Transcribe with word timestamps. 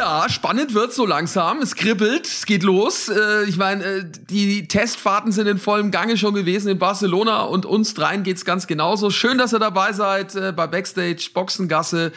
Ja, 0.00 0.30
spannend 0.30 0.72
wird 0.72 0.94
so 0.94 1.04
langsam. 1.04 1.60
Es 1.60 1.74
kribbelt, 1.74 2.26
es 2.26 2.46
geht 2.46 2.62
los. 2.62 3.10
Äh, 3.10 3.44
ich 3.44 3.58
meine, 3.58 3.84
äh, 3.84 4.04
die 4.30 4.66
Testfahrten 4.66 5.30
sind 5.30 5.46
in 5.46 5.58
vollem 5.58 5.90
Gange 5.90 6.16
schon 6.16 6.32
gewesen 6.32 6.68
in 6.68 6.78
Barcelona 6.78 7.42
und 7.42 7.66
uns 7.66 7.92
dreien 7.92 8.22
geht's 8.22 8.46
ganz 8.46 8.66
genauso. 8.66 9.10
Schön, 9.10 9.36
dass 9.36 9.52
ihr 9.52 9.58
dabei 9.58 9.92
seid 9.92 10.34
äh, 10.34 10.54
bei 10.56 10.66
Backstage 10.66 11.28
Boxengasse. 11.34 12.12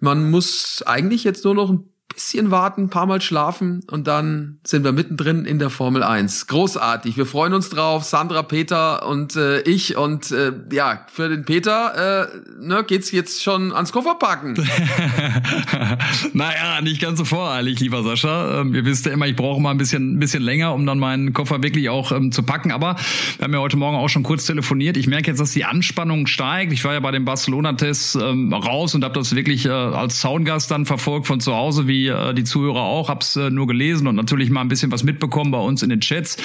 Man 0.00 0.32
muss 0.32 0.82
eigentlich 0.84 1.22
jetzt 1.22 1.44
nur 1.44 1.54
noch 1.54 1.70
ein 1.70 1.91
bisschen 2.12 2.50
warten, 2.50 2.88
paar 2.88 3.06
Mal 3.06 3.20
schlafen 3.20 3.82
und 3.90 4.06
dann 4.06 4.58
sind 4.64 4.84
wir 4.84 4.92
mittendrin 4.92 5.44
in 5.44 5.58
der 5.58 5.70
Formel 5.70 6.02
1. 6.02 6.46
Großartig. 6.46 7.16
Wir 7.16 7.26
freuen 7.26 7.54
uns 7.54 7.70
drauf. 7.70 8.04
Sandra, 8.04 8.42
Peter 8.42 9.06
und 9.06 9.36
äh, 9.36 9.60
ich. 9.62 9.96
Und 9.96 10.30
äh, 10.30 10.52
ja, 10.72 11.06
für 11.12 11.28
den 11.28 11.44
Peter 11.44 12.22
äh, 12.22 12.26
ne, 12.60 12.84
geht's 12.84 13.10
jetzt 13.12 13.42
schon 13.42 13.72
ans 13.72 13.92
Kofferpacken. 13.92 14.54
naja, 16.32 16.80
nicht 16.82 17.00
ganz 17.00 17.18
so 17.18 17.24
voreilig, 17.24 17.80
lieber 17.80 18.02
Sascha. 18.02 18.60
Ähm, 18.60 18.74
ihr 18.74 18.84
wisst 18.84 19.06
ja 19.06 19.12
immer, 19.12 19.26
ich 19.26 19.36
brauche 19.36 19.60
mal 19.60 19.70
ein 19.70 19.78
bisschen, 19.78 20.14
ein 20.14 20.18
bisschen 20.18 20.42
länger, 20.42 20.74
um 20.74 20.86
dann 20.86 20.98
meinen 20.98 21.32
Koffer 21.32 21.62
wirklich 21.62 21.88
auch 21.88 22.12
ähm, 22.12 22.32
zu 22.32 22.42
packen. 22.42 22.72
Aber 22.72 22.96
wir 23.38 23.44
haben 23.44 23.54
ja 23.54 23.60
heute 23.60 23.76
Morgen 23.76 23.96
auch 23.96 24.08
schon 24.08 24.22
kurz 24.22 24.46
telefoniert. 24.46 24.96
Ich 24.96 25.06
merke 25.06 25.30
jetzt, 25.30 25.40
dass 25.40 25.52
die 25.52 25.64
Anspannung 25.64 26.26
steigt. 26.26 26.72
Ich 26.72 26.84
war 26.84 26.92
ja 26.92 27.00
bei 27.00 27.10
dem 27.10 27.24
Barcelona-Test 27.24 28.16
ähm, 28.16 28.52
raus 28.52 28.94
und 28.94 29.04
habe 29.04 29.14
das 29.14 29.34
wirklich 29.34 29.66
äh, 29.66 29.70
als 29.70 30.20
Soundgast 30.20 30.70
dann 30.70 30.86
verfolgt 30.86 31.26
von 31.26 31.40
zu 31.40 31.54
Hause, 31.54 31.86
wie 31.86 32.01
äh, 32.08 32.34
die 32.34 32.44
Zuhörer 32.44 32.80
auch, 32.80 33.08
hab's 33.08 33.36
äh, 33.36 33.50
nur 33.50 33.66
gelesen 33.66 34.06
und 34.06 34.16
natürlich 34.16 34.50
mal 34.50 34.60
ein 34.60 34.68
bisschen 34.68 34.92
was 34.92 35.04
mitbekommen 35.04 35.50
bei 35.50 35.58
uns 35.58 35.82
in 35.82 35.90
den 35.90 36.00
Chats, 36.00 36.36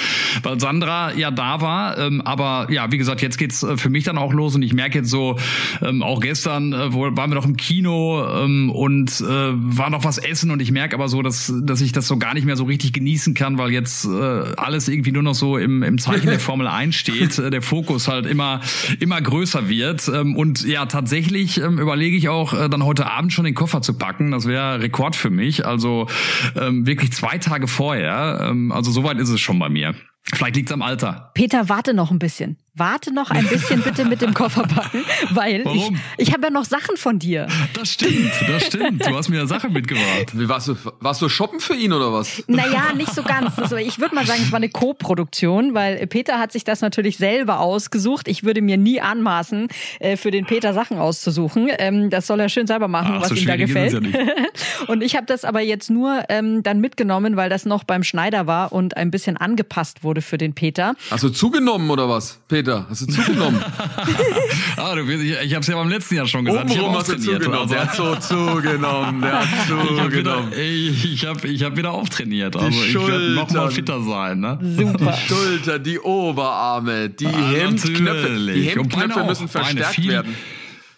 weil 0.42 0.60
Sandra 0.60 1.14
ja 1.14 1.30
da 1.30 1.60
war. 1.60 1.98
Ähm, 1.98 2.20
aber 2.20 2.68
ja, 2.70 2.90
wie 2.92 2.98
gesagt, 2.98 3.22
jetzt 3.22 3.38
geht's 3.38 3.62
äh, 3.62 3.76
für 3.76 3.90
mich 3.90 4.04
dann 4.04 4.18
auch 4.18 4.32
los 4.32 4.54
und 4.54 4.62
ich 4.62 4.72
merke 4.72 4.98
jetzt 4.98 5.10
so, 5.10 5.36
ähm, 5.82 6.02
auch 6.02 6.20
gestern 6.20 6.72
äh, 6.72 6.92
wo, 6.92 7.02
waren 7.16 7.30
wir 7.30 7.34
noch 7.34 7.46
im 7.46 7.56
Kino 7.56 8.24
ähm, 8.26 8.70
und 8.70 9.20
äh, 9.20 9.24
war 9.24 9.90
noch 9.90 10.04
was 10.04 10.18
essen 10.18 10.50
und 10.50 10.60
ich 10.60 10.72
merke 10.72 10.94
aber 10.94 11.08
so, 11.08 11.22
dass, 11.22 11.52
dass 11.62 11.80
ich 11.80 11.92
das 11.92 12.06
so 12.06 12.16
gar 12.18 12.34
nicht 12.34 12.44
mehr 12.44 12.56
so 12.56 12.64
richtig 12.64 12.92
genießen 12.92 13.34
kann, 13.34 13.58
weil 13.58 13.70
jetzt 13.70 14.04
äh, 14.04 14.08
alles 14.56 14.88
irgendwie 14.88 15.12
nur 15.12 15.22
noch 15.22 15.34
so 15.34 15.56
im, 15.56 15.82
im 15.82 15.98
Zeichen 15.98 16.26
der 16.26 16.40
Formel 16.48 16.66
1 16.66 16.94
steht, 16.94 17.38
äh, 17.38 17.50
der 17.50 17.62
Fokus 17.62 18.08
halt 18.08 18.26
immer, 18.26 18.60
immer 19.00 19.20
größer 19.20 19.68
wird. 19.68 20.08
Ähm, 20.08 20.36
und 20.36 20.64
ja, 20.66 20.86
tatsächlich 20.86 21.58
ähm, 21.58 21.78
überlege 21.78 22.16
ich 22.16 22.28
auch, 22.28 22.54
äh, 22.54 22.68
dann 22.68 22.84
heute 22.84 23.10
Abend 23.10 23.32
schon 23.32 23.44
den 23.44 23.54
Koffer 23.54 23.82
zu 23.82 23.94
packen. 23.94 24.30
Das 24.30 24.46
wäre 24.46 24.80
Rekord 24.80 25.16
für 25.16 25.30
mich. 25.30 25.47
Also 25.64 26.06
ähm, 26.56 26.86
wirklich 26.86 27.12
zwei 27.12 27.38
Tage 27.38 27.68
vorher. 27.68 28.48
Ähm, 28.48 28.72
also 28.72 28.90
soweit 28.90 29.18
ist 29.18 29.30
es 29.30 29.40
schon 29.40 29.58
bei 29.58 29.68
mir. 29.68 29.94
Vielleicht 30.34 30.56
liegt's 30.56 30.72
am 30.72 30.82
Alter. 30.82 31.30
Peter, 31.34 31.68
warte 31.68 31.94
noch 31.94 32.10
ein 32.10 32.18
bisschen. 32.18 32.58
Warte 32.78 33.12
noch 33.12 33.30
ein 33.32 33.44
bisschen 33.48 33.82
bitte 33.82 34.04
mit 34.04 34.22
dem 34.22 34.34
Koffer 34.34 34.62
packen, 34.62 35.02
weil 35.30 35.64
Warum? 35.64 35.98
ich, 36.16 36.28
ich 36.28 36.32
habe 36.32 36.44
ja 36.44 36.50
noch 36.50 36.64
Sachen 36.64 36.96
von 36.96 37.18
dir. 37.18 37.48
Das 37.74 37.90
stimmt, 37.90 38.30
das 38.46 38.66
stimmt. 38.66 39.04
Du 39.04 39.16
hast 39.16 39.28
mir 39.28 39.38
ja 39.38 39.46
Sachen 39.46 39.72
mitgebracht. 39.72 40.38
Wie 40.38 40.48
warst 40.48 40.68
du, 40.68 40.76
warst 41.00 41.20
du 41.20 41.28
shoppen 41.28 41.58
für 41.58 41.74
ihn 41.74 41.92
oder 41.92 42.12
was? 42.12 42.44
Naja, 42.46 42.92
nicht 42.96 43.12
so 43.12 43.24
ganz. 43.24 43.58
Also 43.58 43.76
ich 43.76 43.98
würde 43.98 44.14
mal 44.14 44.24
sagen, 44.26 44.42
es 44.44 44.52
war 44.52 44.58
eine 44.58 44.68
Co-Produktion, 44.68 45.74
weil 45.74 46.06
Peter 46.06 46.38
hat 46.38 46.52
sich 46.52 46.62
das 46.62 46.80
natürlich 46.80 47.16
selber 47.16 47.58
ausgesucht. 47.58 48.28
Ich 48.28 48.44
würde 48.44 48.62
mir 48.62 48.76
nie 48.76 49.00
anmaßen, 49.00 49.66
äh, 49.98 50.16
für 50.16 50.30
den 50.30 50.46
Peter 50.46 50.72
Sachen 50.72 50.98
auszusuchen. 50.98 51.68
Ähm, 51.78 52.10
das 52.10 52.28
soll 52.28 52.38
er 52.38 52.48
schön 52.48 52.68
selber 52.68 52.86
machen, 52.86 53.14
Ach, 53.16 53.22
was 53.22 53.30
so 53.30 53.34
ihm 53.34 53.46
da 53.46 53.56
gefällt. 53.56 53.92
Ja 53.92 54.20
und 54.86 55.02
ich 55.02 55.16
habe 55.16 55.26
das 55.26 55.44
aber 55.44 55.62
jetzt 55.62 55.90
nur 55.90 56.22
ähm, 56.28 56.62
dann 56.62 56.80
mitgenommen, 56.80 57.34
weil 57.34 57.50
das 57.50 57.64
noch 57.64 57.82
beim 57.82 58.04
Schneider 58.04 58.46
war 58.46 58.72
und 58.72 58.96
ein 58.96 59.10
bisschen 59.10 59.36
angepasst 59.36 60.04
wurde 60.04 60.17
für 60.22 60.38
den 60.38 60.54
Peter. 60.54 60.94
Hast 61.10 61.24
du 61.24 61.28
zugenommen 61.30 61.90
oder 61.90 62.08
was, 62.08 62.38
Peter? 62.48 62.86
Hast 62.88 63.02
du 63.02 63.06
zugenommen? 63.06 63.62
ah, 64.76 64.94
du, 64.94 65.02
ich, 65.02 65.32
ich 65.42 65.54
habe 65.54 65.60
es 65.60 65.66
ja 65.66 65.76
beim 65.76 65.88
letzten 65.88 66.16
Jahr 66.16 66.26
schon 66.26 66.44
gesagt. 66.44 66.70
Obenrum 66.70 66.94
hast 66.96 67.08
du 67.08 67.18
zugenommen. 67.18 67.58
Also. 67.58 67.74
Der 67.74 67.86
hat 67.86 67.94
so 67.94 68.14
zugenommen. 68.16 69.20
Der 69.22 69.40
hat 69.40 69.48
zugenommen. 69.68 70.52
Ich 70.52 71.26
habe 71.26 71.48
ich 71.48 71.62
hab 71.62 71.76
wieder 71.76 71.92
auftrainiert. 71.92 72.54
Die 72.54 72.58
also 72.58 72.82
ich 72.82 72.94
werde 72.94 73.30
noch 73.30 73.50
mal 73.50 73.70
fitter 73.70 74.02
sein. 74.02 74.40
Ne? 74.40 74.58
Super. 74.60 75.12
Die 75.12 75.28
Schulter, 75.28 75.78
die 75.78 75.98
Oberarme, 75.98 77.08
die 77.10 77.26
ah, 77.26 77.30
Hemdknöpfe. 77.30 78.52
Die 78.54 78.62
Hemdknöpfe 78.62 79.24
müssen 79.24 79.48
verstärkt 79.48 80.06
werden 80.06 80.34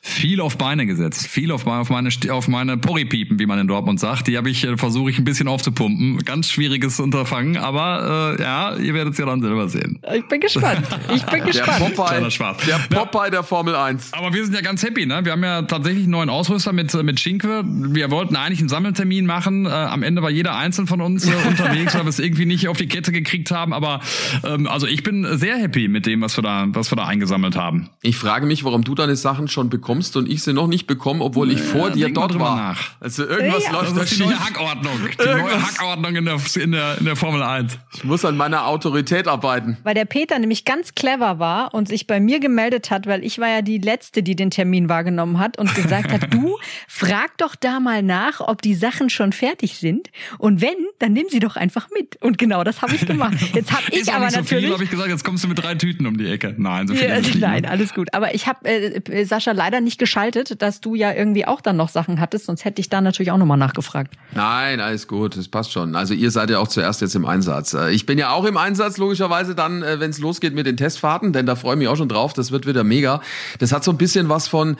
viel 0.02 0.40
auf 0.40 0.56
Beine 0.56 0.86
gesetzt, 0.86 1.26
viel 1.26 1.52
auf, 1.52 1.66
auf 1.66 1.90
meine 1.90 2.08
auf 2.30 2.48
meine 2.48 2.78
Porripiepen, 2.78 3.38
wie 3.38 3.46
man 3.46 3.58
in 3.58 3.68
Dortmund 3.68 4.00
sagt. 4.00 4.28
Die 4.28 4.36
habe 4.38 4.48
ich 4.48 4.64
äh, 4.64 4.76
versuche 4.78 5.10
ich 5.10 5.18
ein 5.18 5.24
bisschen 5.24 5.46
aufzupumpen. 5.46 6.18
Ganz 6.24 6.50
schwieriges 6.50 6.98
Unterfangen, 7.00 7.58
aber 7.58 8.36
äh, 8.38 8.42
ja, 8.42 8.76
ihr 8.76 8.94
werdet 8.94 9.12
es 9.12 9.18
ja 9.18 9.26
dann 9.26 9.42
selber 9.42 9.68
sehen. 9.68 10.00
Ich 10.14 10.26
bin 10.26 10.40
gespannt. 10.40 10.86
Ich 11.14 11.22
bin 11.24 11.44
gespannt. 11.44 11.80
Der 11.80 11.84
Popeye, 11.84 12.60
der, 12.66 12.96
Popeye 12.96 13.30
der 13.30 13.42
Formel 13.42 13.76
1. 13.76 14.14
Aber 14.14 14.32
wir 14.32 14.42
sind 14.42 14.54
ja 14.54 14.62
ganz 14.62 14.82
happy, 14.82 15.04
ne? 15.04 15.24
Wir 15.24 15.32
haben 15.32 15.44
ja 15.44 15.62
tatsächlich 15.62 16.04
einen 16.04 16.12
neuen 16.12 16.30
Ausrüster 16.30 16.72
mit 16.72 16.94
mit 17.02 17.20
Schinke. 17.20 17.62
Wir 17.66 18.10
wollten 18.10 18.36
eigentlich 18.36 18.60
einen 18.60 18.70
Sammeltermin 18.70 19.26
machen. 19.26 19.66
Äh, 19.66 19.68
am 19.68 20.02
Ende 20.02 20.22
war 20.22 20.30
jeder 20.30 20.56
einzeln 20.56 20.86
von 20.86 21.02
uns 21.02 21.26
äh, 21.28 21.32
unterwegs, 21.48 21.94
weil 21.94 22.04
wir 22.04 22.08
es 22.08 22.18
irgendwie 22.18 22.46
nicht 22.46 22.68
auf 22.68 22.78
die 22.78 22.88
Kette 22.88 23.12
gekriegt 23.12 23.50
haben. 23.50 23.74
Aber 23.74 24.00
ähm, 24.44 24.66
also 24.66 24.86
ich 24.86 25.02
bin 25.02 25.26
sehr 25.36 25.58
happy 25.58 25.88
mit 25.88 26.06
dem, 26.06 26.22
was 26.22 26.38
wir 26.38 26.42
da 26.42 26.66
was 26.70 26.90
wir 26.90 26.96
da 26.96 27.04
eingesammelt 27.04 27.56
haben. 27.56 27.90
Ich 28.00 28.16
frage 28.16 28.46
mich, 28.46 28.64
warum 28.64 28.82
du 28.82 28.94
deine 28.94 29.16
Sachen 29.16 29.48
schon 29.48 29.68
bekommst 29.68 29.89
bekommst 29.90 30.16
und 30.16 30.30
ich 30.30 30.42
sie 30.42 30.52
noch 30.52 30.68
nicht 30.68 30.86
bekomme, 30.86 31.24
obwohl 31.24 31.50
ich 31.50 31.60
vor 31.60 31.90
dir 31.90 32.12
dort 32.12 32.38
war. 32.38 32.56
Nach. 32.56 32.90
Also 33.00 33.26
irgendwas 33.26 33.64
ja. 33.64 33.72
läuft 33.72 33.96
das 33.96 34.12
ist 34.12 34.20
die 34.20 34.22
neue 34.22 34.38
Hackordnung. 34.38 34.92
Die 35.20 35.26
neue 35.26 35.62
Hackordnung 35.62 36.14
in 36.14 36.24
der, 36.26 36.40
in, 36.62 36.72
der, 36.72 36.98
in 36.98 37.04
der 37.06 37.16
Formel 37.16 37.42
1. 37.42 37.76
Ich 37.94 38.04
muss 38.04 38.24
an 38.24 38.36
meiner 38.36 38.66
Autorität 38.66 39.26
arbeiten. 39.26 39.78
Weil 39.82 39.94
der 39.94 40.04
Peter 40.04 40.38
nämlich 40.38 40.64
ganz 40.64 40.94
clever 40.94 41.40
war 41.40 41.74
und 41.74 41.88
sich 41.88 42.06
bei 42.06 42.20
mir 42.20 42.38
gemeldet 42.38 42.92
hat, 42.92 43.08
weil 43.08 43.24
ich 43.24 43.40
war 43.40 43.48
ja 43.48 43.62
die 43.62 43.78
Letzte, 43.78 44.22
die 44.22 44.36
den 44.36 44.50
Termin 44.50 44.88
wahrgenommen 44.88 45.40
hat 45.40 45.58
und 45.58 45.74
gesagt 45.74 46.12
hat, 46.12 46.22
du, 46.32 46.56
frag 46.86 47.36
doch 47.38 47.56
da 47.56 47.80
mal 47.80 48.02
nach, 48.02 48.40
ob 48.40 48.62
die 48.62 48.74
Sachen 48.74 49.10
schon 49.10 49.32
fertig 49.32 49.76
sind. 49.76 50.10
Und 50.38 50.60
wenn, 50.60 50.76
dann 51.00 51.14
nimm 51.14 51.26
sie 51.30 51.40
doch 51.40 51.56
einfach 51.56 51.88
mit. 51.92 52.16
Und 52.22 52.38
genau 52.38 52.62
das 52.62 52.80
habe 52.80 52.94
ich 52.94 53.06
gemacht. 53.06 53.34
Jetzt 53.54 53.72
habe 53.72 53.82
ich 53.90 54.12
aber 54.12 54.26
nicht 54.26 54.34
so 54.34 54.40
natürlich... 54.40 54.72
habe 54.72 54.84
ich 54.84 54.90
gesagt, 54.90 55.08
jetzt 55.08 55.24
kommst 55.24 55.42
du 55.42 55.48
mit 55.48 55.60
drei 55.60 55.74
Tüten 55.74 56.06
um 56.06 56.16
die 56.16 56.28
Ecke. 56.28 56.54
Nein, 56.56 56.86
so 56.86 56.94
viel 56.94 57.08
ja, 57.08 57.20
Nein, 57.38 57.66
alles 57.66 57.92
gut. 57.92 58.14
Aber 58.14 58.34
ich 58.34 58.46
habe 58.46 58.68
äh, 58.68 59.24
Sascha 59.24 59.52
leider 59.52 59.79
nicht 59.80 59.98
geschaltet, 59.98 60.62
dass 60.62 60.80
du 60.80 60.94
ja 60.94 61.12
irgendwie 61.12 61.46
auch 61.46 61.60
dann 61.60 61.76
noch 61.76 61.88
Sachen 61.88 62.20
hattest, 62.20 62.46
sonst 62.46 62.64
hätte 62.64 62.80
ich 62.80 62.88
da 62.88 63.00
natürlich 63.00 63.30
auch 63.32 63.38
nochmal 63.38 63.58
nachgefragt. 63.58 64.14
Nein, 64.34 64.80
alles 64.80 65.08
gut, 65.08 65.36
das 65.36 65.48
passt 65.48 65.72
schon. 65.72 65.96
Also 65.96 66.14
ihr 66.14 66.30
seid 66.30 66.50
ja 66.50 66.58
auch 66.58 66.68
zuerst 66.68 67.00
jetzt 67.00 67.14
im 67.14 67.24
Einsatz. 67.24 67.74
Äh, 67.74 67.90
ich 67.90 68.06
bin 68.06 68.18
ja 68.18 68.30
auch 68.30 68.44
im 68.44 68.56
Einsatz, 68.56 68.98
logischerweise 68.98 69.54
dann, 69.54 69.82
äh, 69.82 70.00
wenn 70.00 70.10
es 70.10 70.18
losgeht 70.18 70.54
mit 70.54 70.66
den 70.66 70.76
Testfahrten, 70.76 71.32
denn 71.32 71.46
da 71.46 71.56
freue 71.56 71.74
ich 71.74 71.78
mich 71.78 71.88
auch 71.88 71.96
schon 71.96 72.08
drauf, 72.08 72.32
das 72.32 72.50
wird 72.50 72.66
wieder 72.66 72.84
mega. 72.84 73.20
Das 73.58 73.72
hat 73.72 73.84
so 73.84 73.90
ein 73.90 73.98
bisschen 73.98 74.28
was 74.28 74.48
von, 74.48 74.76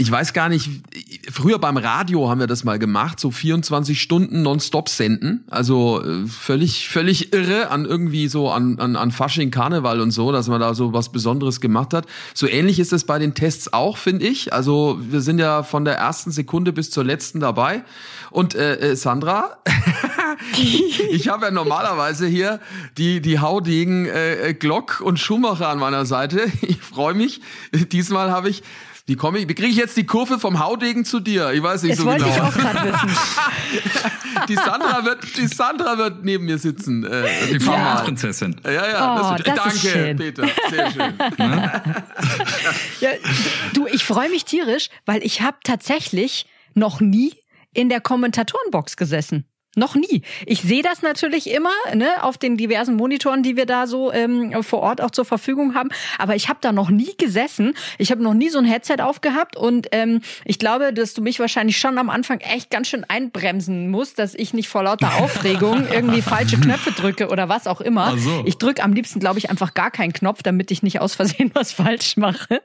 ich 0.00 0.10
weiß 0.10 0.32
gar 0.32 0.48
nicht, 0.48 0.70
früher 1.30 1.58
beim 1.58 1.76
Radio 1.76 2.30
haben 2.30 2.40
wir 2.40 2.46
das 2.46 2.64
mal 2.64 2.78
gemacht, 2.78 3.20
so 3.20 3.30
24 3.30 4.00
Stunden 4.00 4.40
nonstop 4.40 4.88
senden. 4.88 5.44
Also 5.50 6.02
äh, 6.02 6.26
völlig, 6.26 6.88
völlig 6.88 7.34
irre 7.34 7.68
an 7.68 7.84
irgendwie 7.84 8.26
so 8.28 8.50
an, 8.50 8.78
an, 8.78 8.96
an 8.96 9.10
Fasching, 9.10 9.50
Karneval 9.50 10.00
und 10.00 10.10
so, 10.10 10.32
dass 10.32 10.48
man 10.48 10.58
da 10.58 10.72
so 10.72 10.94
was 10.94 11.12
Besonderes 11.12 11.60
gemacht 11.60 11.92
hat. 11.92 12.06
So 12.32 12.48
ähnlich 12.48 12.78
ist 12.80 12.94
es 12.94 13.04
bei 13.04 13.18
den 13.18 13.34
Tests 13.34 13.74
auch, 13.74 13.98
finde 13.98 14.26
ich. 14.26 14.54
Also 14.54 14.98
wir 15.02 15.20
sind 15.20 15.38
ja 15.38 15.62
von 15.62 15.84
der 15.84 15.96
ersten 15.96 16.30
Sekunde 16.30 16.72
bis 16.72 16.90
zur 16.90 17.04
letzten 17.04 17.38
dabei. 17.38 17.84
Und 18.30 18.54
äh, 18.54 18.92
äh 18.92 18.96
Sandra, 18.96 19.58
ich 21.10 21.28
habe 21.28 21.44
ja 21.44 21.50
normalerweise 21.50 22.26
hier 22.26 22.58
die, 22.96 23.20
die 23.20 23.38
Haudegen 23.38 24.06
äh, 24.06 24.54
Glock 24.58 25.02
und 25.04 25.20
Schumacher 25.20 25.68
an 25.68 25.78
meiner 25.78 26.06
Seite. 26.06 26.50
Ich 26.62 26.80
freue 26.80 27.14
mich. 27.14 27.42
Diesmal 27.72 28.30
habe 28.30 28.48
ich 28.48 28.62
wie 29.06 29.16
komme 29.16 29.38
ich, 29.38 29.48
wie 29.48 29.54
kriege 29.54 29.70
ich 29.70 29.76
jetzt 29.76 29.96
die 29.96 30.06
Kurve 30.06 30.38
vom 30.38 30.58
Haudegen 30.58 31.04
zu 31.04 31.20
dir? 31.20 31.52
Ich 31.52 31.62
weiß 31.62 31.82
nicht 31.82 31.92
das 31.92 31.98
so 31.98 32.06
wollte 32.06 32.24
genau. 32.24 32.36
Ich 32.36 32.42
auch 32.42 32.54
wissen. 32.54 33.18
die 34.48 34.54
Sandra 34.54 35.04
wird, 35.04 35.36
die 35.36 35.46
Sandra 35.46 35.98
wird 35.98 36.24
neben 36.24 36.44
mir 36.44 36.58
sitzen. 36.58 37.04
Äh, 37.04 37.24
die 37.52 37.58
Prinzessin. 37.58 38.56
Ja, 38.64 38.70
ja. 38.70 39.14
Oh, 39.14 39.36
das, 39.36 39.42
das 39.42 39.54
danke, 39.56 39.78
schön. 39.78 40.16
Peter. 40.16 40.46
Sehr 40.70 40.90
schön. 40.90 41.14
ja, 43.00 43.10
du, 43.74 43.86
ich 43.86 44.04
freue 44.04 44.28
mich 44.30 44.44
tierisch, 44.44 44.88
weil 45.06 45.22
ich 45.24 45.40
habe 45.40 45.56
tatsächlich 45.64 46.46
noch 46.74 47.00
nie 47.00 47.34
in 47.72 47.88
der 47.88 48.00
Kommentatorenbox 48.00 48.96
gesessen. 48.96 49.49
Noch 49.76 49.94
nie. 49.94 50.22
Ich 50.46 50.62
sehe 50.62 50.82
das 50.82 51.02
natürlich 51.02 51.48
immer 51.48 51.70
ne, 51.94 52.24
auf 52.24 52.38
den 52.38 52.56
diversen 52.56 52.96
Monitoren, 52.96 53.44
die 53.44 53.56
wir 53.56 53.66
da 53.66 53.86
so 53.86 54.12
ähm, 54.12 54.64
vor 54.64 54.80
Ort 54.80 55.00
auch 55.00 55.12
zur 55.12 55.24
Verfügung 55.24 55.76
haben. 55.76 55.90
Aber 56.18 56.34
ich 56.34 56.48
habe 56.48 56.58
da 56.60 56.72
noch 56.72 56.90
nie 56.90 57.16
gesessen. 57.16 57.74
Ich 57.96 58.10
habe 58.10 58.20
noch 58.20 58.34
nie 58.34 58.48
so 58.48 58.58
ein 58.58 58.64
Headset 58.64 58.96
aufgehabt. 59.00 59.56
Und 59.56 59.86
ähm, 59.92 60.22
ich 60.44 60.58
glaube, 60.58 60.92
dass 60.92 61.14
du 61.14 61.22
mich 61.22 61.38
wahrscheinlich 61.38 61.78
schon 61.78 61.98
am 61.98 62.10
Anfang 62.10 62.40
echt 62.40 62.70
ganz 62.70 62.88
schön 62.88 63.04
einbremsen 63.04 63.90
musst, 63.90 64.18
dass 64.18 64.34
ich 64.34 64.52
nicht 64.54 64.68
vor 64.68 64.82
lauter 64.82 65.14
Aufregung 65.20 65.86
irgendwie 65.92 66.20
falsche 66.22 66.58
Knöpfe 66.58 66.90
drücke 66.90 67.28
oder 67.28 67.48
was 67.48 67.68
auch 67.68 67.80
immer. 67.80 68.18
So. 68.18 68.42
Ich 68.46 68.58
drücke 68.58 68.82
am 68.82 68.92
liebsten, 68.92 69.20
glaube 69.20 69.38
ich, 69.38 69.50
einfach 69.50 69.74
gar 69.74 69.92
keinen 69.92 70.12
Knopf, 70.12 70.42
damit 70.42 70.72
ich 70.72 70.82
nicht 70.82 71.00
aus 71.00 71.14
Versehen 71.14 71.50
was 71.54 71.70
falsch 71.70 72.16
mache. 72.16 72.60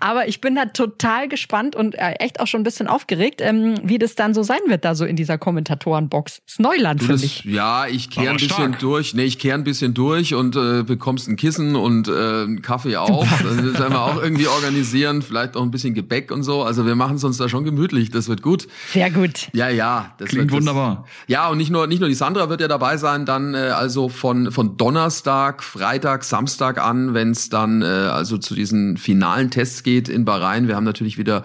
Aber 0.00 0.26
ich 0.26 0.40
bin 0.40 0.54
da 0.54 0.64
total 0.64 1.28
gespannt 1.28 1.76
und 1.76 1.96
äh, 1.96 2.12
echt 2.12 2.40
auch 2.40 2.46
schon 2.46 2.62
ein 2.62 2.64
bisschen 2.64 2.86
aufgeregt, 2.88 3.42
ähm, 3.42 3.74
wie 3.82 3.98
das 3.98 4.14
dann 4.14 4.32
so 4.32 4.42
sein 4.42 4.60
wird 4.68 4.86
da 4.86 4.94
so 4.94 5.04
in 5.04 5.16
dieser 5.16 5.36
Kommentatorenbox. 5.36 6.29
Das 6.30 6.54
ist 6.54 6.60
Neuland 6.60 7.02
für 7.02 7.16
mich. 7.16 7.44
Ja, 7.44 7.86
ich 7.86 8.10
kehre 8.10 8.30
ein 8.30 8.36
bisschen 8.36 8.50
stark. 8.50 8.78
durch. 8.78 9.14
Nee, 9.14 9.24
ich 9.24 9.38
kehre 9.38 9.56
ein 9.56 9.64
bisschen 9.64 9.94
durch 9.94 10.34
und 10.34 10.54
äh, 10.54 10.82
bekommst 10.82 11.28
ein 11.28 11.36
Kissen 11.36 11.74
und 11.74 12.08
äh, 12.08 12.12
einen 12.12 12.62
Kaffee 12.62 12.96
auch. 12.96 13.26
das 13.42 13.78
werden 13.78 13.92
wir 13.92 14.02
auch 14.02 14.22
irgendwie 14.22 14.46
organisieren. 14.46 15.22
Vielleicht 15.22 15.56
auch 15.56 15.62
ein 15.62 15.70
bisschen 15.70 15.94
Gebäck 15.94 16.30
und 16.30 16.42
so. 16.42 16.62
Also 16.62 16.86
wir 16.86 16.94
machen 16.94 17.16
es 17.16 17.24
uns 17.24 17.36
da 17.36 17.48
schon 17.48 17.64
gemütlich. 17.64 18.10
Das 18.10 18.28
wird 18.28 18.42
gut. 18.42 18.68
Sehr 18.92 19.10
gut. 19.10 19.48
Ja, 19.52 19.68
ja. 19.68 20.14
Das 20.18 20.28
Klingt 20.28 20.52
wird, 20.52 20.60
wunderbar. 20.60 21.06
ja, 21.26 21.48
und 21.48 21.58
nicht 21.58 21.70
nur, 21.70 21.86
nicht 21.86 22.00
nur 22.00 22.08
die 22.08 22.14
Sandra 22.14 22.48
wird 22.48 22.60
ja 22.60 22.68
dabei 22.68 22.96
sein, 22.96 23.26
dann 23.26 23.54
äh, 23.54 23.58
also 23.58 24.08
von, 24.08 24.52
von 24.52 24.76
Donnerstag, 24.76 25.62
Freitag, 25.62 26.24
Samstag 26.24 26.78
an, 26.78 27.14
wenn 27.14 27.32
es 27.32 27.48
dann 27.48 27.82
äh, 27.82 27.86
also 27.86 28.38
zu 28.38 28.54
diesen 28.54 28.96
finalen 28.96 29.50
Tests 29.50 29.82
geht 29.82 30.08
in 30.08 30.24
Bahrain. 30.24 30.68
Wir 30.68 30.76
haben 30.76 30.84
natürlich 30.84 31.18
wieder 31.18 31.44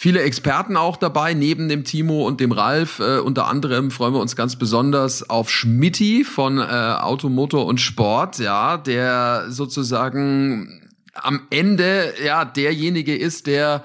viele 0.00 0.22
Experten 0.22 0.78
auch 0.78 0.96
dabei, 0.96 1.34
neben 1.34 1.68
dem 1.68 1.84
Timo 1.84 2.26
und 2.26 2.40
dem 2.40 2.52
Ralf. 2.52 3.00
Äh, 3.00 3.18
unter 3.18 3.48
anderem 3.48 3.90
freuen 3.90 4.14
wir 4.14 4.20
uns 4.20 4.34
ganz 4.34 4.56
besonders 4.56 5.28
auf 5.28 5.50
Schmitti 5.50 6.24
von 6.24 6.56
äh, 6.56 6.62
Automotor 6.62 7.66
und 7.66 7.82
Sport, 7.82 8.38
ja, 8.38 8.78
der 8.78 9.44
sozusagen 9.50 10.88
am 11.12 11.42
Ende 11.50 12.14
ja 12.24 12.46
derjenige 12.46 13.14
ist, 13.14 13.46
der, 13.46 13.84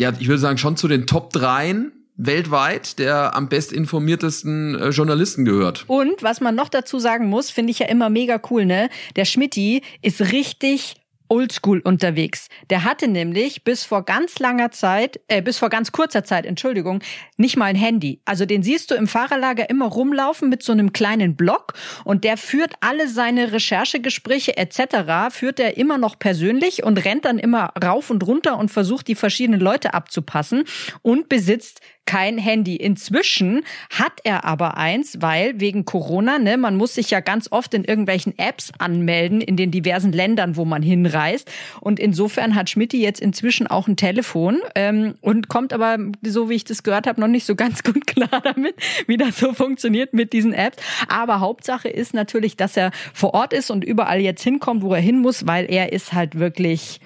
ja, 0.00 0.12
ich 0.18 0.26
würde 0.26 0.40
sagen, 0.40 0.58
schon 0.58 0.76
zu 0.76 0.88
den 0.88 1.06
Top 1.06 1.32
3 1.32 1.92
weltweit 2.16 2.98
der 2.98 3.36
am 3.36 3.48
bestinformiertesten 3.48 4.74
äh, 4.74 4.88
Journalisten 4.88 5.44
gehört. 5.44 5.84
Und 5.86 6.24
was 6.24 6.40
man 6.40 6.56
noch 6.56 6.68
dazu 6.68 6.98
sagen 6.98 7.28
muss, 7.28 7.50
finde 7.50 7.70
ich 7.70 7.78
ja 7.78 7.86
immer 7.86 8.10
mega 8.10 8.40
cool, 8.50 8.66
ne? 8.66 8.88
Der 9.14 9.26
Schmitti 9.26 9.82
ist 10.02 10.32
richtig 10.32 10.96
oldschool 11.28 11.80
unterwegs. 11.80 12.48
Der 12.70 12.84
hatte 12.84 13.08
nämlich 13.08 13.64
bis 13.64 13.84
vor 13.84 14.04
ganz 14.04 14.38
langer 14.38 14.70
Zeit, 14.70 15.20
äh, 15.28 15.42
bis 15.42 15.58
vor 15.58 15.70
ganz 15.70 15.92
kurzer 15.92 16.24
Zeit, 16.24 16.46
Entschuldigung, 16.46 17.02
nicht 17.36 17.56
mal 17.56 17.66
ein 17.66 17.76
Handy. 17.76 18.20
Also 18.24 18.46
den 18.46 18.62
siehst 18.62 18.90
du 18.90 18.94
im 18.94 19.08
Fahrerlager 19.08 19.68
immer 19.70 19.86
rumlaufen 19.86 20.48
mit 20.48 20.62
so 20.62 20.72
einem 20.72 20.92
kleinen 20.92 21.36
Block 21.36 21.74
und 22.04 22.24
der 22.24 22.36
führt 22.36 22.74
alle 22.80 23.08
seine 23.08 23.52
Recherchegespräche 23.52 24.56
etc. 24.56 25.30
führt 25.30 25.60
er 25.60 25.76
immer 25.76 25.98
noch 25.98 26.18
persönlich 26.18 26.84
und 26.84 27.04
rennt 27.04 27.24
dann 27.24 27.38
immer 27.38 27.72
rauf 27.82 28.10
und 28.10 28.26
runter 28.26 28.58
und 28.58 28.70
versucht 28.70 29.08
die 29.08 29.14
verschiedenen 29.14 29.60
Leute 29.60 29.94
abzupassen 29.94 30.64
und 31.02 31.28
besitzt 31.28 31.80
kein 32.06 32.38
Handy. 32.38 32.76
Inzwischen 32.76 33.64
hat 33.90 34.20
er 34.24 34.44
aber 34.44 34.76
eins, 34.76 35.20
weil 35.20 35.60
wegen 35.60 35.84
Corona, 35.84 36.38
ne, 36.38 36.56
man 36.56 36.76
muss 36.76 36.94
sich 36.94 37.10
ja 37.10 37.20
ganz 37.20 37.48
oft 37.50 37.74
in 37.74 37.84
irgendwelchen 37.84 38.38
Apps 38.38 38.72
anmelden 38.78 39.40
in 39.40 39.56
den 39.56 39.70
diversen 39.70 40.12
Ländern, 40.12 40.56
wo 40.56 40.64
man 40.64 40.82
hinreist. 40.82 41.50
Und 41.80 41.98
insofern 41.98 42.54
hat 42.54 42.70
Schmidti 42.70 43.00
jetzt 43.00 43.20
inzwischen 43.20 43.66
auch 43.66 43.88
ein 43.88 43.96
Telefon 43.96 44.60
ähm, 44.74 45.14
und 45.20 45.48
kommt 45.48 45.72
aber, 45.72 45.98
so 46.22 46.50
wie 46.50 46.54
ich 46.54 46.64
das 46.64 46.82
gehört 46.82 47.06
habe, 47.06 47.20
noch 47.20 47.28
nicht 47.28 47.46
so 47.46 47.54
ganz 47.54 47.82
gut 47.82 48.06
klar 48.06 48.40
damit, 48.42 48.74
wie 49.06 49.16
das 49.16 49.38
so 49.38 49.52
funktioniert 49.52 50.12
mit 50.12 50.32
diesen 50.32 50.52
Apps. 50.52 50.76
Aber 51.08 51.40
Hauptsache 51.40 51.88
ist 51.88 52.14
natürlich, 52.14 52.56
dass 52.56 52.76
er 52.76 52.90
vor 53.12 53.34
Ort 53.34 53.52
ist 53.52 53.70
und 53.70 53.84
überall 53.84 54.20
jetzt 54.20 54.42
hinkommt, 54.42 54.82
wo 54.82 54.92
er 54.94 55.00
hin 55.00 55.20
muss, 55.20 55.46
weil 55.46 55.70
er 55.70 55.92
ist 55.92 56.12
halt 56.12 56.38
wirklich 56.38 57.00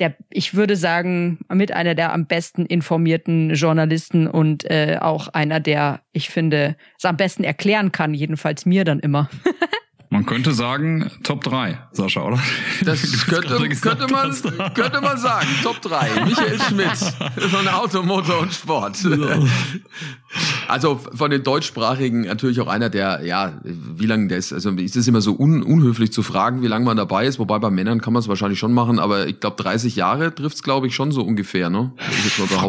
der, 0.00 0.16
ich 0.30 0.54
würde 0.54 0.76
sagen, 0.76 1.38
mit 1.52 1.72
einer 1.72 1.94
der 1.94 2.12
am 2.12 2.26
besten 2.26 2.66
informierten 2.66 3.54
Journalisten 3.54 4.26
und 4.26 4.68
äh, 4.70 4.98
auch 5.00 5.28
einer, 5.28 5.60
der, 5.60 6.00
ich 6.12 6.30
finde, 6.30 6.76
es 6.98 7.04
am 7.04 7.16
besten 7.16 7.44
erklären 7.44 7.92
kann, 7.92 8.14
jedenfalls 8.14 8.66
mir 8.66 8.84
dann 8.84 9.00
immer. 9.00 9.28
Man 10.20 10.26
könnte 10.26 10.52
sagen, 10.52 11.10
Top 11.22 11.42
3, 11.44 11.78
Sascha, 11.92 12.22
oder? 12.22 12.38
Das 12.84 13.00
könnte, 13.26 13.56
könnte, 13.80 14.06
man, 14.12 14.30
könnte 14.74 15.00
man 15.00 15.16
sagen, 15.16 15.46
Top 15.62 15.80
3. 15.80 16.26
Michael 16.26 16.60
Schmidt 16.60 17.48
von 17.50 17.66
Auto, 17.68 18.02
Motor 18.02 18.40
und 18.40 18.52
Sport. 18.52 18.98
Also 20.68 21.00
von 21.14 21.30
den 21.30 21.42
deutschsprachigen 21.42 22.20
natürlich 22.20 22.60
auch 22.60 22.68
einer, 22.68 22.90
der, 22.90 23.24
ja, 23.24 23.60
wie 23.64 24.06
lange 24.06 24.28
der 24.28 24.38
ist, 24.38 24.52
also 24.52 24.70
es 24.72 24.94
ist 24.94 25.08
immer 25.08 25.22
so 25.22 25.34
un, 25.36 25.62
unhöflich 25.62 26.12
zu 26.12 26.22
fragen, 26.22 26.62
wie 26.62 26.68
lange 26.68 26.84
man 26.84 26.96
dabei 26.98 27.26
ist, 27.26 27.38
wobei 27.38 27.58
bei 27.58 27.70
Männern 27.70 28.00
kann 28.00 28.12
man 28.12 28.20
es 28.20 28.28
wahrscheinlich 28.28 28.58
schon 28.58 28.72
machen, 28.74 28.98
aber 28.98 29.26
ich 29.26 29.40
glaube 29.40 29.60
30 29.60 29.96
Jahre 29.96 30.34
trifft's 30.34 30.62
glaube 30.62 30.86
ich 30.86 30.94
schon 30.94 31.10
so 31.10 31.22
ungefähr, 31.22 31.70
ne? 31.70 31.92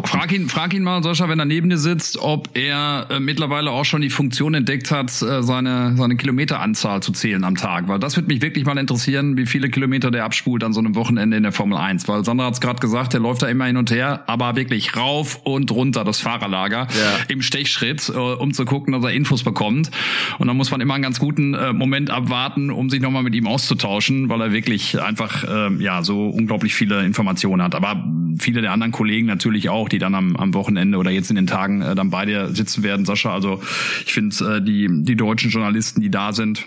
Frag 0.04 0.32
ihn, 0.32 0.48
frag 0.48 0.74
ihn 0.74 0.82
mal, 0.82 1.02
Sascha, 1.02 1.28
wenn 1.28 1.38
er 1.38 1.44
neben 1.44 1.68
dir 1.68 1.78
sitzt, 1.78 2.18
ob 2.18 2.48
er 2.54 3.06
äh, 3.10 3.20
mittlerweile 3.20 3.70
auch 3.70 3.84
schon 3.84 4.00
die 4.00 4.10
Funktion 4.10 4.54
entdeckt 4.54 4.90
hat, 4.90 5.10
äh, 5.22 5.42
seine, 5.42 5.94
seine 5.96 6.16
Kilometeranzahl 6.16 7.02
zu 7.02 7.12
zählen 7.12 7.41
am 7.44 7.56
Tag, 7.56 7.88
weil 7.88 7.98
das 7.98 8.16
würde 8.16 8.28
mich 8.28 8.42
wirklich 8.42 8.64
mal 8.64 8.78
interessieren, 8.78 9.36
wie 9.36 9.46
viele 9.46 9.68
Kilometer 9.68 10.10
der 10.10 10.24
abspult 10.24 10.64
an 10.64 10.72
so 10.72 10.80
einem 10.80 10.94
Wochenende 10.94 11.36
in 11.36 11.42
der 11.42 11.52
Formel 11.52 11.78
1, 11.78 12.08
weil 12.08 12.24
Sandra 12.24 12.46
hat's 12.46 12.60
gerade 12.60 12.80
gesagt, 12.80 13.12
der 13.12 13.20
läuft 13.20 13.42
da 13.42 13.48
immer 13.48 13.66
hin 13.66 13.76
und 13.76 13.90
her, 13.90 14.24
aber 14.26 14.56
wirklich 14.56 14.96
rauf 14.96 15.40
und 15.44 15.70
runter 15.70 16.04
das 16.04 16.20
Fahrerlager 16.20 16.88
ja. 16.90 17.18
im 17.28 17.42
Stechschritt, 17.42 18.08
äh, 18.08 18.18
um 18.18 18.52
zu 18.52 18.64
gucken, 18.64 18.92
dass 18.92 19.04
er 19.04 19.12
Infos 19.12 19.42
bekommt. 19.42 19.90
Und 20.38 20.46
dann 20.46 20.56
muss 20.56 20.70
man 20.70 20.80
immer 20.80 20.94
einen 20.94 21.02
ganz 21.02 21.18
guten 21.18 21.54
äh, 21.54 21.72
Moment 21.72 22.10
abwarten, 22.10 22.70
um 22.70 22.90
sich 22.90 23.00
nochmal 23.00 23.22
mit 23.22 23.34
ihm 23.34 23.46
auszutauschen, 23.46 24.28
weil 24.28 24.40
er 24.40 24.52
wirklich 24.52 25.00
einfach 25.00 25.44
äh, 25.44 25.82
ja 25.82 26.02
so 26.02 26.28
unglaublich 26.28 26.74
viele 26.74 27.04
Informationen 27.04 27.62
hat. 27.62 27.74
Aber 27.74 28.04
viele 28.38 28.62
der 28.62 28.72
anderen 28.72 28.92
Kollegen 28.92 29.26
natürlich 29.26 29.68
auch, 29.68 29.88
die 29.88 29.98
dann 29.98 30.14
am, 30.14 30.36
am 30.36 30.54
Wochenende 30.54 30.98
oder 30.98 31.10
jetzt 31.10 31.30
in 31.30 31.36
den 31.36 31.46
Tagen 31.46 31.82
äh, 31.82 31.94
dann 31.94 32.10
bei 32.10 32.26
dir 32.26 32.54
sitzen 32.54 32.82
werden, 32.82 33.04
Sascha. 33.04 33.32
Also 33.32 33.60
ich 34.06 34.12
finde 34.12 34.56
äh, 34.56 34.62
die, 34.62 34.88
die 34.90 35.16
deutschen 35.16 35.50
Journalisten, 35.50 36.00
die 36.00 36.10
da 36.10 36.32
sind, 36.32 36.66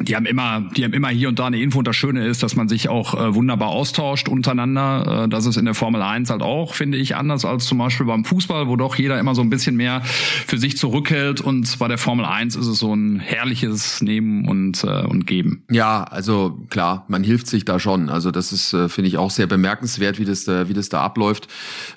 die 0.00 0.16
haben 0.16 0.26
immer, 0.26 0.68
die 0.76 0.84
haben 0.84 0.92
immer 0.92 1.08
hier 1.08 1.28
und 1.28 1.38
da 1.38 1.46
eine 1.46 1.60
Info. 1.60 1.78
Und 1.78 1.88
das 1.88 1.96
Schöne 1.96 2.26
ist, 2.26 2.42
dass 2.42 2.56
man 2.56 2.68
sich 2.68 2.88
auch 2.88 3.14
äh, 3.14 3.34
wunderbar 3.34 3.68
austauscht 3.68 4.28
untereinander. 4.28 5.24
Äh, 5.24 5.28
das 5.28 5.46
ist 5.46 5.56
in 5.56 5.64
der 5.64 5.74
Formel 5.74 6.02
1 6.02 6.30
halt 6.30 6.42
auch, 6.42 6.74
finde 6.74 6.98
ich, 6.98 7.16
anders 7.16 7.44
als 7.44 7.66
zum 7.66 7.78
Beispiel 7.78 8.06
beim 8.06 8.24
Fußball, 8.24 8.68
wo 8.68 8.76
doch 8.76 8.96
jeder 8.96 9.18
immer 9.18 9.34
so 9.34 9.42
ein 9.42 9.50
bisschen 9.50 9.76
mehr 9.76 10.02
für 10.02 10.58
sich 10.58 10.76
zurückhält. 10.76 11.40
Und 11.40 11.78
bei 11.78 11.88
der 11.88 11.98
Formel 11.98 12.24
1 12.24 12.56
ist 12.56 12.66
es 12.66 12.78
so 12.78 12.94
ein 12.94 13.18
herrliches 13.18 14.00
Nehmen 14.00 14.48
und, 14.48 14.84
äh, 14.84 15.04
und 15.04 15.26
Geben. 15.26 15.64
Ja, 15.70 16.04
also 16.04 16.66
klar, 16.70 17.04
man 17.08 17.24
hilft 17.24 17.48
sich 17.48 17.64
da 17.64 17.78
schon. 17.80 18.08
Also 18.08 18.30
das 18.30 18.52
ist, 18.52 18.72
äh, 18.72 18.88
finde 18.88 19.08
ich, 19.08 19.18
auch 19.18 19.30
sehr 19.30 19.46
bemerkenswert, 19.46 20.18
wie 20.18 20.24
das, 20.24 20.44
da, 20.44 20.68
wie 20.68 20.74
das 20.74 20.88
da 20.88 21.02
abläuft. 21.02 21.48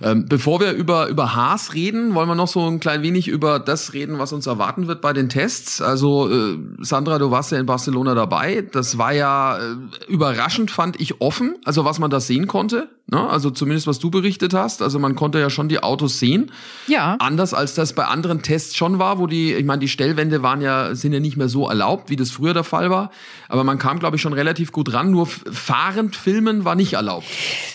Ähm, 0.01 0.25
bevor 0.27 0.59
wir 0.59 0.71
über, 0.71 1.07
über 1.07 1.35
Haas 1.35 1.73
reden, 1.73 2.15
wollen 2.15 2.27
wir 2.27 2.35
noch 2.35 2.47
so 2.47 2.67
ein 2.67 2.79
klein 2.79 3.03
wenig 3.03 3.27
über 3.27 3.59
das 3.59 3.93
reden, 3.93 4.19
was 4.19 4.33
uns 4.33 4.47
erwarten 4.47 4.87
wird 4.87 5.01
bei 5.01 5.13
den 5.13 5.29
Tests. 5.29 5.81
Also 5.81 6.29
äh, 6.29 6.57
Sandra, 6.79 7.19
du 7.19 7.31
warst 7.31 7.51
ja 7.51 7.59
in 7.59 7.65
Barcelona 7.65 7.90
Barcelona 7.91 8.15
dabei. 8.15 8.61
Das 8.71 8.97
war 8.97 9.11
ja 9.11 9.57
äh, 9.59 9.75
überraschend, 10.07 10.71
fand 10.71 10.99
ich, 10.99 11.19
offen, 11.21 11.57
also 11.65 11.85
was 11.85 11.99
man 11.99 12.09
da 12.09 12.19
sehen 12.19 12.47
konnte. 12.47 12.89
Ne? 13.11 13.29
Also 13.29 13.49
zumindest 13.49 13.87
was 13.87 13.99
du 13.99 14.09
berichtet 14.09 14.53
hast. 14.53 14.81
Also 14.81 14.97
man 14.97 15.15
konnte 15.15 15.37
ja 15.37 15.49
schon 15.49 15.67
die 15.67 15.83
Autos 15.83 16.17
sehen. 16.17 16.49
Ja. 16.87 17.17
Anders 17.19 17.53
als 17.53 17.75
das 17.75 17.91
bei 17.91 18.05
anderen 18.05 18.41
Tests 18.41 18.73
schon 18.75 18.99
war, 18.99 19.19
wo 19.19 19.27
die, 19.27 19.53
ich 19.53 19.65
meine, 19.65 19.79
die 19.79 19.89
Stellwände 19.89 20.43
waren 20.43 20.61
ja, 20.61 20.95
sind 20.95 21.11
ja 21.11 21.19
nicht 21.19 21.35
mehr 21.35 21.49
so 21.49 21.67
erlaubt, 21.67 22.09
wie 22.09 22.15
das 22.15 22.31
früher 22.31 22.53
der 22.53 22.63
Fall 22.63 22.89
war. 22.89 23.11
Aber 23.49 23.65
man 23.65 23.77
kam, 23.77 23.99
glaube 23.99 24.15
ich, 24.15 24.21
schon 24.21 24.31
relativ 24.31 24.71
gut 24.71 24.93
ran. 24.93 25.11
Nur 25.11 25.27
fahrend 25.27 26.15
filmen 26.15 26.63
war 26.63 26.75
nicht 26.75 26.93
erlaubt. 26.93 27.25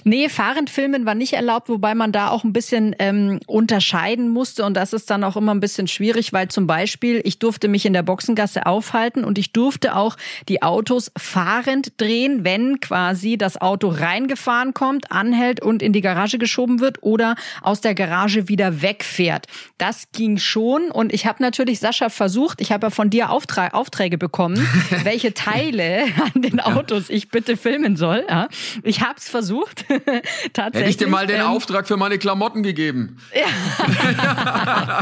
Nee, 0.04 0.30
fahrend 0.30 0.70
filmen 0.70 1.04
war 1.04 1.14
nicht 1.14 1.34
erlaubt, 1.34 1.68
wobei 1.68 1.94
man 1.94 2.12
da 2.12 2.30
auch 2.30 2.42
ein 2.42 2.54
bisschen 2.54 2.96
ähm, 2.98 3.38
unterscheiden 3.46 4.30
musste. 4.30 4.64
Und 4.64 4.72
das 4.72 4.94
ist 4.94 5.10
dann 5.10 5.22
auch 5.22 5.36
immer 5.36 5.52
ein 5.52 5.60
bisschen 5.60 5.86
schwierig, 5.86 6.32
weil 6.32 6.48
zum 6.48 6.66
Beispiel 6.66 7.20
ich 7.24 7.38
durfte 7.38 7.68
mich 7.68 7.84
in 7.84 7.92
der 7.92 8.02
Boxengasse 8.02 8.64
aufhalten 8.64 9.22
und 9.22 9.36
ich 9.36 9.52
durfte 9.52 9.96
auch 9.96 10.16
die 10.48 10.62
Autos 10.62 11.12
fahrend 11.14 12.00
drehen, 12.00 12.42
wenn 12.42 12.80
quasi 12.80 13.36
das 13.36 13.60
Auto 13.60 13.88
reingefahren 13.88 14.72
kommt, 14.72 15.12
anhält 15.26 15.62
und 15.62 15.82
in 15.82 15.92
die 15.92 16.00
Garage 16.00 16.38
geschoben 16.38 16.80
wird 16.80 17.02
oder 17.02 17.34
aus 17.62 17.80
der 17.80 17.94
Garage 17.94 18.48
wieder 18.48 18.82
wegfährt. 18.82 19.46
Das 19.78 20.08
ging 20.12 20.38
schon 20.38 20.90
und 20.90 21.12
ich 21.12 21.26
habe 21.26 21.42
natürlich 21.42 21.80
Sascha 21.80 22.08
versucht, 22.08 22.60
ich 22.60 22.72
habe 22.72 22.86
ja 22.86 22.90
von 22.90 23.10
dir 23.10 23.30
Aufträ 23.30 23.68
Aufträge 23.72 24.18
bekommen, 24.18 24.66
welche 25.04 25.34
Teile 25.34 26.04
an 26.34 26.42
den 26.42 26.60
Autos 26.60 27.10
ich 27.10 27.30
bitte 27.30 27.56
filmen 27.56 27.96
soll. 27.96 28.24
Ja. 28.28 28.48
Ich 28.82 29.00
habe 29.00 29.14
es 29.18 29.28
versucht. 29.28 29.84
Tatsächlich. 30.52 30.82
Hätte 30.82 30.90
ich 30.90 30.96
dir 30.96 31.08
mal 31.08 31.26
den 31.26 31.40
ähm, 31.40 31.46
Auftrag 31.46 31.88
für 31.88 31.96
meine 31.96 32.18
Klamotten 32.18 32.62
gegeben. 32.62 33.18
Ja. 33.34 33.46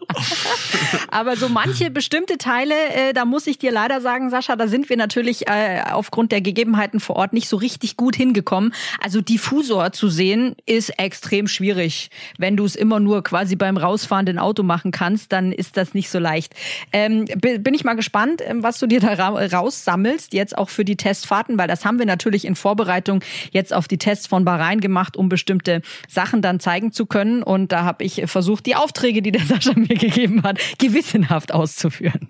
Aber 1.11 1.37
so 1.37 1.49
manche 1.49 1.91
bestimmte 1.91 2.39
Teile, 2.39 2.75
äh, 2.95 3.13
da 3.13 3.25
muss 3.25 3.47
ich 3.47 3.59
dir 3.59 3.73
leider 3.73 4.01
sagen, 4.01 4.31
Sascha, 4.31 4.57
da 4.57 4.69
sind 4.69 4.89
wir 4.89 4.97
natürlich 4.97 5.49
äh, 5.49 5.83
aufgrund 5.91 6.33
der 6.33 6.41
Gegebenheiten 6.41 7.01
vor 7.01 7.17
Ort 7.17 7.33
nicht 7.33 7.49
so 7.49 7.57
richtig 7.57 7.97
gut 7.97 8.17
hingekommen. 8.17 8.73
Also 9.01 9.21
Diffusor 9.21 9.82
Monitor 9.83 9.93
zu 9.93 10.09
sehen, 10.09 10.55
ist 10.67 10.91
extrem 10.99 11.49
schwierig. 11.49 12.11
Wenn 12.39 12.57
du 12.57 12.65
es 12.65 12.77
immer 12.77 13.01
nur 13.01 13.23
quasi 13.23 13.57
beim 13.57 13.77
rausfahrenden 13.77 14.39
Auto 14.39 14.63
machen 14.63 14.93
kannst, 14.93 15.33
dann 15.33 15.53
ist 15.53 15.77
das 15.77 15.95
nicht 15.95 16.09
so 16.09 16.19
leicht. 16.19 16.55
Ähm, 16.93 17.25
bin 17.25 17.75
ich 17.75 17.85
mal 17.85 17.95
gespannt, 17.95 18.43
ähm, 18.45 18.63
was 18.63 18.79
du 18.79 18.87
dir 18.87 19.01
da 19.01 19.15
raussammelst, 19.15 20.35
jetzt 20.35 20.57
auch 20.57 20.69
für 20.69 20.85
die 20.85 20.97
Testfahrten, 20.97 21.59
weil 21.59 21.69
das 21.69 21.85
haben 21.85 21.99
wir 21.99 22.07
natürlich 22.07 22.45
in 22.45 22.55
Vorbereitung 22.55 23.25
jetzt 23.51 23.75
auf 23.75 23.89
die 23.89 23.99
Tests 23.99 24.27
von 24.27 24.45
Bahrain 24.45 24.81
gemacht, 24.81 25.17
um 25.17 25.29
bestimmte 25.29 25.83
Sachen 26.09 26.43
dann 26.43 26.61
zeigen 26.61 26.93
zu 26.93 27.07
können. 27.07 27.43
Und 27.43 27.73
da 27.73 27.85
habe 27.85 28.05
ich 28.05 28.23
versucht, 28.27 28.67
die 28.67 28.77
Aufträge, 28.77 29.23
die 29.23 29.33
der 29.33 29.43
Sascha 29.47 29.73
mir 29.75 29.97
gegeben 29.97 30.43
hat, 30.43 30.61
gewissenhaft 30.79 31.53
auszuführen. 31.53 32.29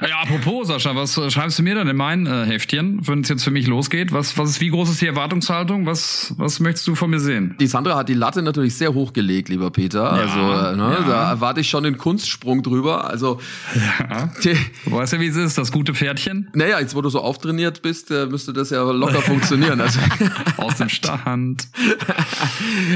Ja, 0.00 0.20
apropos, 0.22 0.68
Sascha, 0.68 0.94
was 0.96 1.14
schreibst 1.32 1.58
du 1.58 1.62
mir 1.62 1.74
dann 1.74 1.88
in 1.88 1.96
mein 1.96 2.26
äh, 2.26 2.46
Heftchen, 2.46 3.06
wenn 3.06 3.20
es 3.20 3.28
jetzt 3.28 3.44
für 3.44 3.50
mich 3.50 3.66
losgeht? 3.66 4.12
Was, 4.12 4.38
was 4.38 4.50
ist, 4.50 4.60
wie 4.60 4.70
groß 4.70 4.90
ist 4.90 5.00
die 5.00 5.06
Erwartungshaltung? 5.06 5.86
Was, 5.86 6.34
was 6.36 6.60
möchtest 6.60 6.75
du 6.84 6.94
von 6.94 7.10
mir 7.10 7.20
sehen? 7.20 7.54
Die 7.60 7.66
Sandra 7.66 7.96
hat 7.96 8.08
die 8.08 8.14
Latte 8.14 8.42
natürlich 8.42 8.74
sehr 8.74 8.94
hoch 8.94 9.12
gelegt, 9.12 9.48
lieber 9.48 9.70
Peter. 9.70 10.02
Ja, 10.02 10.10
also, 10.10 10.76
ne, 10.76 10.96
ja. 11.00 11.06
da 11.06 11.30
erwarte 11.30 11.60
ich 11.60 11.68
schon 11.68 11.84
den 11.84 11.96
Kunstsprung 11.96 12.62
drüber. 12.62 13.08
Also, 13.08 13.40
ja. 13.74 14.30
du 14.42 14.92
weißt 14.92 15.12
ja, 15.12 15.20
wie 15.20 15.28
es 15.28 15.36
ist, 15.36 15.58
das 15.58 15.72
gute 15.72 15.94
Pferdchen. 15.94 16.48
Naja, 16.54 16.80
jetzt 16.80 16.94
wo 16.94 17.02
du 17.02 17.08
so 17.08 17.20
auftrainiert 17.20 17.82
bist, 17.82 18.10
äh, 18.10 18.26
müsste 18.26 18.52
das 18.52 18.70
ja 18.70 18.82
locker 18.82 19.22
funktionieren. 19.22 19.80
Also. 19.80 19.98
Aus 20.56 20.76
dem 20.76 20.88
Stand. 20.88 21.68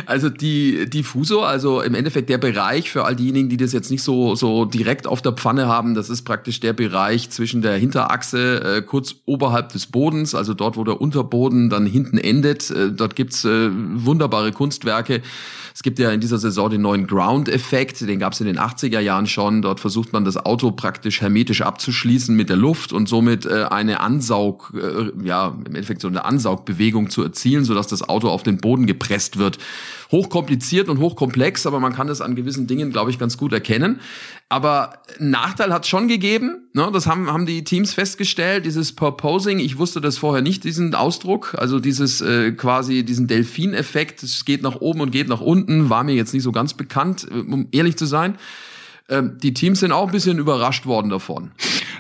Also 0.07 0.29
die, 0.29 0.89
die 0.89 1.03
Fuso, 1.03 1.43
also 1.43 1.83
im 1.83 1.95
Endeffekt 1.95 2.29
der 2.29 2.39
Bereich 2.39 2.91
für 2.91 3.05
all 3.05 3.15
diejenigen, 3.15 3.49
die 3.49 3.57
das 3.57 3.73
jetzt 3.73 3.91
nicht 3.91 4.03
so, 4.03 4.35
so 4.35 4.65
direkt 4.65 5.07
auf 5.07 5.23
der 5.23 5.33
Pfanne 5.33 5.67
haben, 5.67 5.95
das 5.95 6.11
ist 6.11 6.23
praktisch 6.23 6.61
der 6.61 6.73
Bereich 6.73 7.31
zwischen 7.31 7.63
der 7.63 7.77
Hinterachse, 7.77 8.79
äh, 8.79 8.83
kurz 8.83 9.17
oberhalb 9.27 9.71
des 9.71 9.87
Bodens, 9.87 10.35
also 10.35 10.55
dort, 10.55 10.77
wo 10.77 10.85
der 10.85 11.01
Unterboden 11.01 11.71
dann 11.71 11.87
hinten 11.87 12.19
endet. 12.19 12.71
Äh, 12.71 12.93
dort 12.93 13.17
gibt's 13.17 13.45
äh, 13.45 13.70
wunderbare 14.05 14.53
Kunstwerke. 14.53 15.23
Es 15.75 15.83
gibt 15.83 15.99
ja 15.99 16.11
in 16.11 16.21
dieser 16.21 16.39
Saison 16.39 16.71
den 16.71 16.83
neuen 16.83 17.07
Ground-Effekt, 17.07 18.01
den 18.01 18.19
gab 18.19 18.33
es 18.33 18.41
in 18.41 18.47
den 18.47 18.59
80er 18.59 19.01
Jahren 19.01 19.27
schon. 19.27 19.63
Dort 19.63 19.81
versucht 19.81 20.13
man 20.13 20.25
das 20.25 20.37
Auto 20.37 20.71
praktisch 20.73 21.21
hermetisch 21.21 21.63
abzuschließen 21.63 22.35
mit 22.35 22.49
der 22.49 22.57
Luft 22.57 22.93
und 22.93 23.09
somit 23.09 23.47
äh, 23.47 23.65
eine 23.71 24.01
Ansaug, 24.01 24.73
äh, 24.75 25.27
ja, 25.27 25.49
im 25.49 25.67
Endeffekt 25.67 26.01
so 26.01 26.09
eine 26.09 26.25
Ansaugbewegung 26.25 27.11
zu 27.11 27.23
erzielen, 27.23 27.65
sodass 27.65 27.87
das 27.87 28.09
Auto 28.09 28.29
auf 28.29 28.43
den 28.43 28.59
Boden 28.59 28.87
gepresst 28.87 29.39
wird. 29.39 29.59
Hochkompliziert 30.11 30.89
und 30.89 30.99
hochkomplex, 30.99 31.67
aber 31.67 31.79
man 31.79 31.93
kann 31.93 32.09
das 32.09 32.21
an 32.21 32.35
gewissen 32.35 32.67
Dingen, 32.67 32.91
glaube 32.91 33.11
ich, 33.11 33.19
ganz 33.19 33.37
gut 33.37 33.53
erkennen. 33.53 34.01
Aber 34.53 34.95
Nachteil 35.21 35.73
hat 35.73 35.87
schon 35.87 36.09
gegeben, 36.09 36.69
ne? 36.73 36.91
das 36.93 37.07
haben, 37.07 37.31
haben 37.31 37.47
die 37.47 37.63
Teams 37.63 37.95
festgestellt, 37.95 38.67
dieses 38.67 38.93
Purposing, 38.97 39.61
ich 39.61 39.79
wusste 39.79 40.01
das 40.01 40.19
vorher 40.19 40.43
nicht, 40.43 40.65
diesen 40.65 40.97
Ausdruck, 40.97 41.55
also 41.57 41.79
dieses 41.79 42.21
äh, 42.21 42.51
quasi 42.51 43.05
diesen 43.05 43.29
Delfin-Effekt, 43.29 44.25
es 44.25 44.45
geht 44.45 44.63
nach 44.63 44.81
oben 44.81 45.03
und 45.03 45.13
geht 45.13 45.29
nach 45.29 45.41
unten, 45.41 45.60
war 45.91 46.05
mir 46.05 46.15
jetzt 46.15 46.35
nicht 46.35 46.43
so 46.43 46.53
ganz 46.53 46.75
bekannt, 46.75 47.27
um 47.31 47.69
ehrlich 47.73 47.97
zu 47.97 48.07
sein. 48.07 48.37
Ähm, 49.11 49.39
die 49.43 49.53
Teams 49.53 49.81
sind 49.81 49.93
auch 49.93 50.07
ein 50.07 50.13
bisschen 50.13 50.39
überrascht 50.39 50.87
worden 50.87 51.11
davon. 51.11 51.51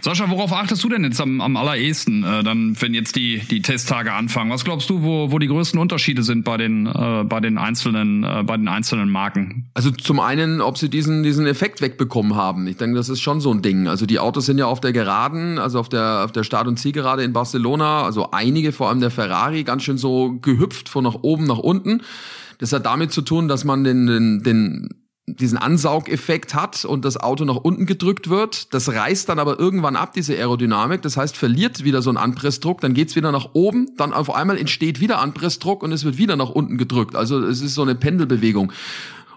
Sascha, 0.00 0.30
worauf 0.30 0.52
achtest 0.52 0.82
du 0.82 0.88
denn 0.88 1.04
jetzt 1.04 1.20
am, 1.20 1.40
am 1.40 1.56
allerersten, 1.56 2.24
äh, 2.24 2.42
dann, 2.42 2.74
wenn 2.80 2.94
jetzt 2.94 3.16
die, 3.16 3.38
die 3.38 3.60
Testtage 3.60 4.12
anfangen? 4.12 4.50
Was 4.50 4.64
glaubst 4.64 4.88
du, 4.88 5.02
wo, 5.02 5.30
wo 5.30 5.38
die 5.38 5.48
größten 5.48 5.78
Unterschiede 5.78 6.22
sind 6.22 6.44
bei 6.44 6.56
den, 6.56 6.86
äh, 6.86 7.24
bei 7.24 7.40
den 7.40 7.58
einzelnen, 7.58 8.24
äh, 8.24 8.42
bei 8.44 8.56
den 8.56 8.68
einzelnen 8.68 9.10
Marken? 9.10 9.68
Also 9.74 9.90
zum 9.90 10.20
einen, 10.20 10.62
ob 10.62 10.78
sie 10.78 10.88
diesen, 10.88 11.22
diesen 11.22 11.46
Effekt 11.46 11.82
wegbekommen 11.82 12.34
haben. 12.34 12.66
Ich 12.66 12.76
denke, 12.76 12.96
das 12.96 13.08
ist 13.08 13.20
schon 13.20 13.40
so 13.40 13.52
ein 13.52 13.60
Ding. 13.60 13.88
Also 13.88 14.06
die 14.06 14.18
Autos 14.20 14.46
sind 14.46 14.56
ja 14.56 14.66
auf 14.66 14.80
der 14.80 14.92
Geraden, 14.92 15.58
also 15.58 15.80
auf 15.80 15.88
der, 15.88 16.22
auf 16.24 16.32
der 16.32 16.44
Start- 16.44 16.68
und 16.68 16.78
Zielgerade 16.78 17.22
in 17.22 17.32
Barcelona, 17.34 18.04
also 18.04 18.30
einige, 18.30 18.72
vor 18.72 18.88
allem 18.88 19.00
der 19.00 19.10
Ferrari, 19.10 19.64
ganz 19.64 19.82
schön 19.82 19.98
so 19.98 20.38
gehüpft 20.40 20.88
von 20.88 21.04
nach 21.04 21.16
oben 21.22 21.44
nach 21.44 21.58
unten. 21.58 22.02
Das 22.60 22.72
hat 22.72 22.86
damit 22.86 23.10
zu 23.10 23.22
tun, 23.22 23.48
dass 23.48 23.64
man 23.64 23.84
den, 23.84 24.06
den, 24.06 24.42
den 24.42 24.88
diesen 25.26 25.58
Ansaugeffekt 25.58 26.54
hat 26.54 26.84
und 26.84 27.04
das 27.04 27.16
Auto 27.16 27.44
nach 27.44 27.56
unten 27.56 27.86
gedrückt 27.86 28.28
wird. 28.28 28.74
Das 28.74 28.88
reißt 28.88 29.28
dann 29.28 29.38
aber 29.38 29.58
irgendwann 29.58 29.96
ab, 29.96 30.12
diese 30.12 30.34
Aerodynamik. 30.34 31.02
Das 31.02 31.16
heißt, 31.16 31.36
verliert 31.36 31.84
wieder 31.84 32.02
so 32.02 32.10
einen 32.10 32.16
Anpressdruck, 32.16 32.80
dann 32.80 32.94
geht's 32.94 33.16
wieder 33.16 33.32
nach 33.32 33.50
oben, 33.54 33.90
dann 33.96 34.12
auf 34.12 34.34
einmal 34.34 34.58
entsteht 34.58 35.00
wieder 35.00 35.20
Anpressdruck 35.20 35.82
und 35.82 35.92
es 35.92 36.04
wird 36.04 36.18
wieder 36.18 36.36
nach 36.36 36.50
unten 36.50 36.78
gedrückt. 36.78 37.16
Also 37.16 37.40
es 37.40 37.60
ist 37.60 37.74
so 37.74 37.82
eine 37.82 37.94
Pendelbewegung. 37.94 38.72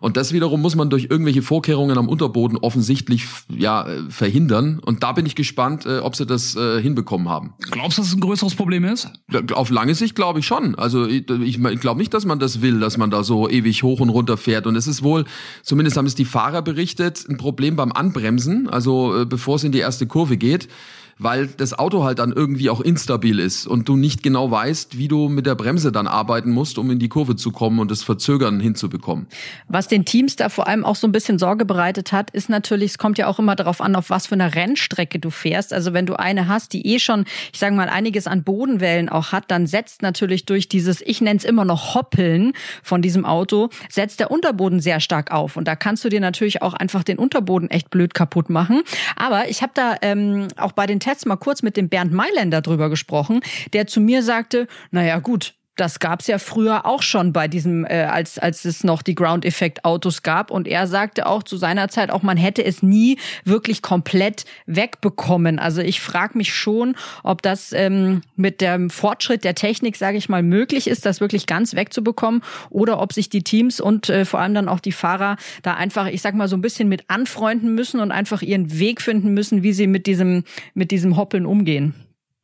Und 0.04 0.18
das 0.18 0.34
wiederum 0.34 0.62
muss 0.62 0.76
man 0.76 0.90
durch 0.90 1.08
irgendwelche 1.10 1.42
Vorkehrungen 1.42 1.98
am 1.98 2.10
Unterboden 2.10 2.58
offensichtlich 2.58 3.26
ja 3.48 3.88
verhindern. 4.10 4.80
Und 4.80 5.02
da 5.02 5.14
bin 5.14 5.26
ich 5.26 5.34
gespannt, 5.34 5.86
äh, 5.86 6.00
ob 6.00 6.18
sie 6.18 6.26
das 6.26 6.58
äh, 6.58 6.82
hinbekommen 6.82 7.30
haben. 7.30 7.54
Glaubst 7.72 7.98
du, 7.98 8.02
dass 8.02 8.10
es 8.10 8.18
ein 8.18 8.20
größeres 8.20 8.56
Problem 8.56 8.84
ist? 8.84 9.10
Auf 9.54 9.70
lange 9.70 9.96
Sicht 9.96 10.14
glaube 10.14 10.40
ich 10.40 10.46
schon. 10.46 10.76
Also 10.76 11.08
ich, 11.08 11.30
ich, 11.30 11.58
ich 11.58 11.80
glaube 11.80 12.02
nicht, 12.02 12.14
dass 12.14 12.26
man 12.26 12.38
das 12.38 12.62
will, 12.62 12.82
dass 12.82 12.98
man 12.98 13.12
da 13.12 13.24
so 13.24 13.48
ewig 13.48 13.84
hoch 13.84 14.02
und 14.02 14.10
runter 14.10 14.36
fährt. 14.36 14.68
Und 14.68 14.76
es 14.76 14.88
ist 14.88 15.04
wohl, 15.04 15.24
zumindest 15.62 15.96
haben 15.96 16.06
es 16.06 16.16
die 16.16 16.26
Fahrer 16.26 16.62
berichtet, 16.64 17.26
ein 17.30 17.38
Problem 17.38 17.78
beim 17.78 17.94
Anbremsen. 17.94 18.68
Also 18.68 19.22
äh, 19.22 19.26
bevor 19.26 19.56
es 19.56 19.64
in 19.64 19.72
die 19.72 19.80
erste 19.80 20.06
Kurve 20.06 20.36
geht 20.36 20.68
weil 21.18 21.48
das 21.48 21.78
Auto 21.78 22.04
halt 22.04 22.20
dann 22.20 22.32
irgendwie 22.32 22.70
auch 22.70 22.82
instabil 22.82 23.40
ist 23.40 23.68
und 23.68 23.88
du 23.88 23.96
nicht 23.96 24.24
genau 24.24 24.52
weißt, 24.52 24.98
wie 24.98 25.08
du 25.08 25.30
mit 25.30 25.46
der 25.46 25.56
Bremse 25.56 25.92
dann 25.92 26.08
arbeiten 26.08 26.52
musst, 26.52 26.78
um 26.78 26.90
in 26.92 27.00
die 27.00 27.10
Kurve 27.10 27.36
zu 27.36 27.52
kommen 27.52 27.80
und 27.80 27.92
das 27.92 28.04
Verzögern 28.04 28.60
hinzubekommen. 28.60 29.28
Was 29.68 29.88
den 29.88 30.06
Teams 30.06 30.36
da 30.36 30.50
vor 30.50 30.68
allem 30.68 30.86
auch 30.86 30.96
so 30.96 31.08
ein 31.08 31.12
bisschen 31.12 31.40
Sorge 31.40 31.66
bereitet 31.66 32.12
hat, 32.12 32.32
ist 32.32 32.50
natürlich, 32.50 32.92
es 32.92 32.98
kommt 32.98 33.18
ja 33.18 33.28
auch 33.28 33.40
immer 33.40 33.56
darauf 33.56 33.82
an, 33.82 33.96
auf 33.96 34.10
was 34.10 34.28
für 34.28 34.36
eine 34.36 34.56
Rennstrecke 34.56 35.20
du 35.20 35.30
fährst. 35.30 35.74
Also 35.74 35.94
wenn 35.94 36.06
du 36.06 36.18
eine 36.18 36.48
hast, 36.48 36.74
die 36.74 36.86
eh 36.88 37.00
schon, 37.00 37.26
ich 37.52 37.60
sage 37.60 37.76
mal, 37.76 37.90
einiges 37.90 38.28
an 38.28 38.44
Bodenwellen 38.44 39.10
auch 39.10 39.32
hat, 39.32 39.46
dann 39.50 39.68
setzt 39.68 40.02
natürlich 40.02 40.46
durch 40.46 40.68
dieses, 40.68 41.02
ich 41.02 41.22
nenne 41.22 41.38
es 41.38 41.46
immer 41.46 41.66
noch 41.66 41.96
Hoppeln 41.96 42.54
von 42.82 43.02
diesem 43.02 43.26
Auto, 43.26 43.70
setzt 43.90 44.20
der 44.20 44.32
Unterboden 44.32 44.80
sehr 44.80 45.00
stark 45.00 45.32
auf. 45.32 45.58
Und 45.58 45.68
da 45.68 45.76
kannst 45.76 46.04
du 46.04 46.10
dir 46.10 46.20
natürlich 46.20 46.62
auch 46.62 46.74
einfach 46.74 47.04
den 47.04 47.18
Unterboden 47.18 47.70
echt 47.70 47.90
blöd 47.90 48.14
kaputt 48.14 48.50
machen. 48.50 48.84
Aber 49.16 49.50
ich 49.50 49.62
habe 49.62 49.72
da 49.76 49.96
ähm, 50.02 50.48
auch 50.58 50.72
bei 50.72 50.88
den 50.88 51.00
Tests 51.04 51.26
mal 51.26 51.36
kurz 51.36 51.62
mit 51.62 51.78
dem 51.78 51.90
Bernd 51.90 52.14
Mailänder 52.14 52.62
drüber 52.62 52.90
gesprochen, 52.90 53.42
der 53.74 53.88
zu 53.88 54.00
mir 54.00 54.24
sagte, 54.24 54.68
naja 54.92 55.20
gut, 55.20 55.54
das 55.76 56.00
gab's 56.00 56.28
ja 56.28 56.38
früher 56.38 56.86
auch 56.86 57.02
schon 57.02 57.34
bei 57.34 57.48
diesem, 57.48 57.86
äh, 57.86 58.04
als, 58.04 58.38
als 58.38 58.64
es 58.66 58.84
noch 58.84 59.02
die 59.02 59.16
Ground-Effekt-Autos 59.16 60.22
gab. 60.22 60.52
Und 60.52 60.68
er 60.68 60.86
sagte 60.86 61.26
auch 61.26 61.42
zu 61.42 61.58
seiner 61.58 61.90
Zeit 61.90 62.12
auch, 62.12 62.22
man 62.22 62.38
hätte 62.38 62.64
es 62.64 62.84
nie 62.84 63.18
wirklich 63.44 63.82
komplett 63.82 64.46
wegbekommen. 64.68 65.58
Also 65.58 65.82
ich 65.82 66.00
frage 66.00 66.38
mich 66.38 66.54
schon, 66.54 66.96
ob 67.24 67.42
das 67.42 67.74
ähm, 67.74 68.22
mit 68.36 68.62
dem 68.62 68.92
Fortschritt 68.92 69.44
der 69.44 69.56
Technik, 69.56 69.98
sage 69.98 70.18
ich 70.18 70.30
mal, 70.30 70.44
möglich 70.44 70.88
ist, 70.88 71.06
das 71.06 71.22
wirklich 71.22 71.48
ganz 71.48 71.74
wegzubekommen 71.74 72.44
oder 72.70 73.02
ob 73.02 73.14
sich 73.14 73.30
die 73.30 73.44
Teams 73.44 73.82
und 73.82 74.10
äh, 74.10 74.26
vor 74.26 74.42
allem 74.42 74.54
dann 74.54 74.70
auch 74.70 74.80
die 74.80 74.92
Fahrer 74.92 75.38
da 75.64 75.74
einfach, 75.74 76.08
ich 76.08 76.22
sag 76.22 76.36
mal, 76.36 76.48
so 76.48 76.56
ein 76.56 76.62
bisschen 76.62 76.88
mit 76.88 77.10
anfreunden 77.10 77.74
müssen 77.74 78.00
und 78.00 78.12
einfach 78.12 78.44
ihren 78.44 78.78
Weg 78.78 79.02
finden 79.02 79.34
müssen, 79.34 79.64
wie 79.64 79.74
sie 79.74 79.88
mit 79.88 80.06
diesem, 80.06 80.44
mit 80.76 80.92
diesem 80.92 81.18
Hoppeln 81.18 81.48
umgehen. 81.48 81.96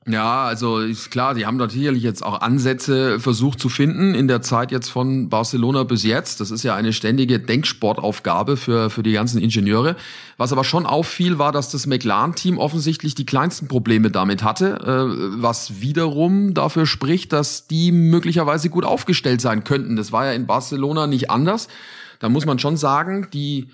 Ja, 0.08 0.46
also 0.46 0.80
ist 0.80 1.12
klar, 1.12 1.36
die 1.36 1.46
haben 1.46 1.58
natürlich 1.58 2.02
jetzt 2.02 2.24
auch 2.24 2.42
Ansätze 2.42 3.20
versucht 3.20 3.60
zu 3.60 3.68
finden 3.68 4.16
in 4.16 4.28
der 4.28 4.42
Zeit 4.42 4.72
jetzt 4.72 4.90
von 4.90 5.30
Barcelona 5.30 5.84
bis 5.84 6.04
jetzt. 6.04 6.40
Das 6.40 6.52
ist 6.52 6.64
ja 6.64 6.74
eine 6.74 6.94
ständige 6.94 7.38
Denksportaufgabe 7.38 8.56
für, 8.56 8.90
für 8.90 9.04
die 9.04 9.12
ganzen 9.12 9.40
Ingenieure. 9.40 9.98
Was 10.38 10.54
aber 10.54 10.64
schon 10.64 10.86
auffiel, 10.86 11.38
war, 11.38 11.52
dass 11.52 11.70
das 11.70 11.86
McLaren-Team 11.86 12.58
offensichtlich 12.58 13.14
die 13.14 13.26
kleinsten 13.26 13.68
Probleme 13.68 14.10
damit 14.10 14.42
hatte, 14.42 14.80
äh, 14.80 15.42
was 15.42 15.82
wiederum 15.82 16.54
dafür 16.54 16.86
spricht, 16.86 17.34
dass 17.34 17.68
die 17.68 17.92
möglicherweise 17.92 18.70
gut 18.70 18.86
aufgestellt 18.86 19.42
sein 19.42 19.66
könnten. 19.66 19.98
Das 19.98 20.14
war 20.14 20.26
ja 20.26 20.32
in 20.32 20.48
Barcelona 20.48 21.08
nicht 21.08 21.30
anders. 21.30 21.68
Da 22.20 22.30
muss 22.30 22.46
man 22.46 22.58
schon 22.58 22.78
sagen, 22.78 23.28
die 23.34 23.68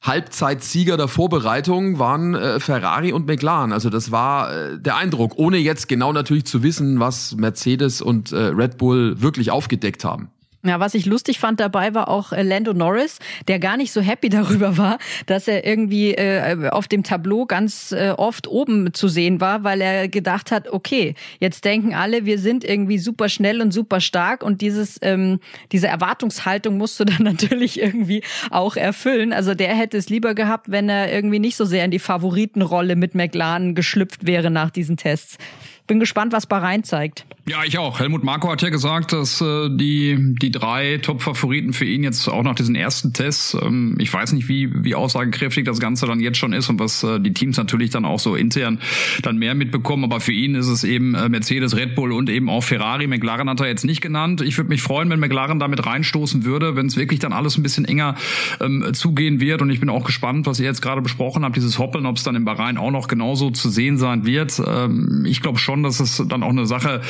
Halbzeitsieger 0.00 0.96
der 0.96 1.08
Vorbereitung 1.08 1.98
waren 1.98 2.34
äh, 2.34 2.60
Ferrari 2.60 3.12
und 3.12 3.26
McLaren. 3.26 3.72
Also 3.72 3.90
das 3.90 4.12
war 4.12 4.52
äh, 4.52 4.78
der 4.78 4.96
Eindruck, 4.96 5.32
ohne 5.36 5.56
jetzt 5.58 5.88
genau 5.88 6.12
natürlich 6.12 6.46
zu 6.46 6.62
wissen, 6.62 7.00
was 7.00 7.34
Mercedes 7.36 8.00
und 8.00 8.32
äh, 8.32 8.36
Red 8.36 8.78
Bull 8.78 9.20
wirklich 9.20 9.50
aufgedeckt 9.50 10.04
haben. 10.04 10.30
Ja, 10.68 10.80
was 10.80 10.92
ich 10.92 11.06
lustig 11.06 11.38
fand 11.38 11.60
dabei 11.60 11.94
war 11.94 12.08
auch 12.08 12.30
äh, 12.32 12.42
Lando 12.42 12.74
Norris, 12.74 13.20
der 13.48 13.58
gar 13.58 13.78
nicht 13.78 13.90
so 13.90 14.02
happy 14.02 14.28
darüber 14.28 14.76
war, 14.76 14.98
dass 15.24 15.48
er 15.48 15.64
irgendwie 15.64 16.12
äh, 16.12 16.68
auf 16.68 16.88
dem 16.88 17.02
Tableau 17.02 17.46
ganz 17.46 17.92
äh, 17.92 18.10
oft 18.10 18.46
oben 18.46 18.92
zu 18.92 19.08
sehen 19.08 19.40
war, 19.40 19.64
weil 19.64 19.80
er 19.80 20.08
gedacht 20.08 20.52
hat, 20.52 20.68
okay, 20.68 21.14
jetzt 21.40 21.64
denken 21.64 21.94
alle, 21.94 22.26
wir 22.26 22.38
sind 22.38 22.64
irgendwie 22.64 22.98
super 22.98 23.30
schnell 23.30 23.62
und 23.62 23.72
super 23.72 24.02
stark 24.02 24.42
und 24.42 24.60
dieses 24.60 24.98
ähm, 25.00 25.40
diese 25.72 25.88
Erwartungshaltung 25.88 26.76
musst 26.76 27.00
du 27.00 27.04
dann 27.06 27.22
natürlich 27.22 27.80
irgendwie 27.80 28.22
auch 28.50 28.76
erfüllen. 28.76 29.32
Also 29.32 29.54
der 29.54 29.74
hätte 29.74 29.96
es 29.96 30.10
lieber 30.10 30.34
gehabt, 30.34 30.70
wenn 30.70 30.90
er 30.90 31.10
irgendwie 31.10 31.38
nicht 31.38 31.56
so 31.56 31.64
sehr 31.64 31.86
in 31.86 31.90
die 31.90 31.98
Favoritenrolle 31.98 32.94
mit 32.94 33.14
McLaren 33.14 33.74
geschlüpft 33.74 34.26
wäre 34.26 34.50
nach 34.50 34.68
diesen 34.68 34.98
Tests. 34.98 35.38
Bin 35.88 35.98
gespannt, 35.98 36.32
was 36.32 36.46
Bahrain 36.46 36.84
zeigt. 36.84 37.24
Ja, 37.48 37.64
ich 37.64 37.78
auch. 37.78 37.98
Helmut 37.98 38.24
Marko 38.24 38.50
hat 38.50 38.60
ja 38.60 38.68
gesagt, 38.68 39.14
dass 39.14 39.40
äh, 39.40 39.70
die, 39.70 40.34
die 40.38 40.50
drei 40.50 40.98
Top-Favoriten 40.98 41.72
für 41.72 41.86
ihn 41.86 42.04
jetzt 42.04 42.28
auch 42.28 42.42
nach 42.42 42.54
diesen 42.54 42.74
ersten 42.74 43.14
Tests, 43.14 43.56
ähm, 43.60 43.96
ich 43.98 44.12
weiß 44.12 44.34
nicht, 44.34 44.48
wie, 44.48 44.84
wie 44.84 44.94
aussagekräftig 44.94 45.64
das 45.64 45.80
Ganze 45.80 46.06
dann 46.06 46.20
jetzt 46.20 46.36
schon 46.36 46.52
ist 46.52 46.68
und 46.68 46.78
was 46.78 47.02
äh, 47.04 47.18
die 47.18 47.32
Teams 47.32 47.56
natürlich 47.56 47.88
dann 47.88 48.04
auch 48.04 48.18
so 48.18 48.36
intern 48.36 48.80
dann 49.22 49.38
mehr 49.38 49.54
mitbekommen, 49.54 50.04
aber 50.04 50.20
für 50.20 50.32
ihn 50.32 50.54
ist 50.54 50.68
es 50.68 50.84
eben 50.84 51.14
äh, 51.14 51.30
Mercedes, 51.30 51.74
Red 51.74 51.94
Bull 51.94 52.12
und 52.12 52.28
eben 52.28 52.50
auch 52.50 52.62
Ferrari. 52.62 53.06
McLaren 53.06 53.48
hat 53.48 53.60
er 53.60 53.68
jetzt 53.68 53.84
nicht 53.86 54.02
genannt. 54.02 54.42
Ich 54.42 54.58
würde 54.58 54.68
mich 54.68 54.82
freuen, 54.82 55.08
wenn 55.08 55.18
McLaren 55.18 55.58
damit 55.58 55.86
reinstoßen 55.86 56.44
würde, 56.44 56.76
wenn 56.76 56.86
es 56.86 56.98
wirklich 56.98 57.18
dann 57.18 57.32
alles 57.32 57.56
ein 57.56 57.62
bisschen 57.62 57.86
enger 57.86 58.16
ähm, 58.60 58.90
zugehen 58.92 59.40
wird 59.40 59.62
und 59.62 59.70
ich 59.70 59.80
bin 59.80 59.88
auch 59.88 60.04
gespannt, 60.04 60.46
was 60.46 60.60
ihr 60.60 60.66
jetzt 60.66 60.82
gerade 60.82 61.00
besprochen 61.00 61.46
habt, 61.46 61.56
dieses 61.56 61.78
Hoppeln, 61.78 62.04
ob 62.04 62.18
es 62.18 62.24
dann 62.24 62.34
im 62.34 62.44
Bahrain 62.44 62.76
auch 62.76 62.90
noch 62.90 63.08
genauso 63.08 63.50
zu 63.50 63.70
sehen 63.70 63.96
sein 63.96 64.26
wird. 64.26 64.60
Ähm, 64.66 65.24
ich 65.26 65.40
glaube 65.40 65.58
schon, 65.58 65.77
dass 65.82 66.00
es 66.00 66.22
dann 66.26 66.42
auch 66.42 66.50
eine 66.50 66.66
Sache 66.66 67.00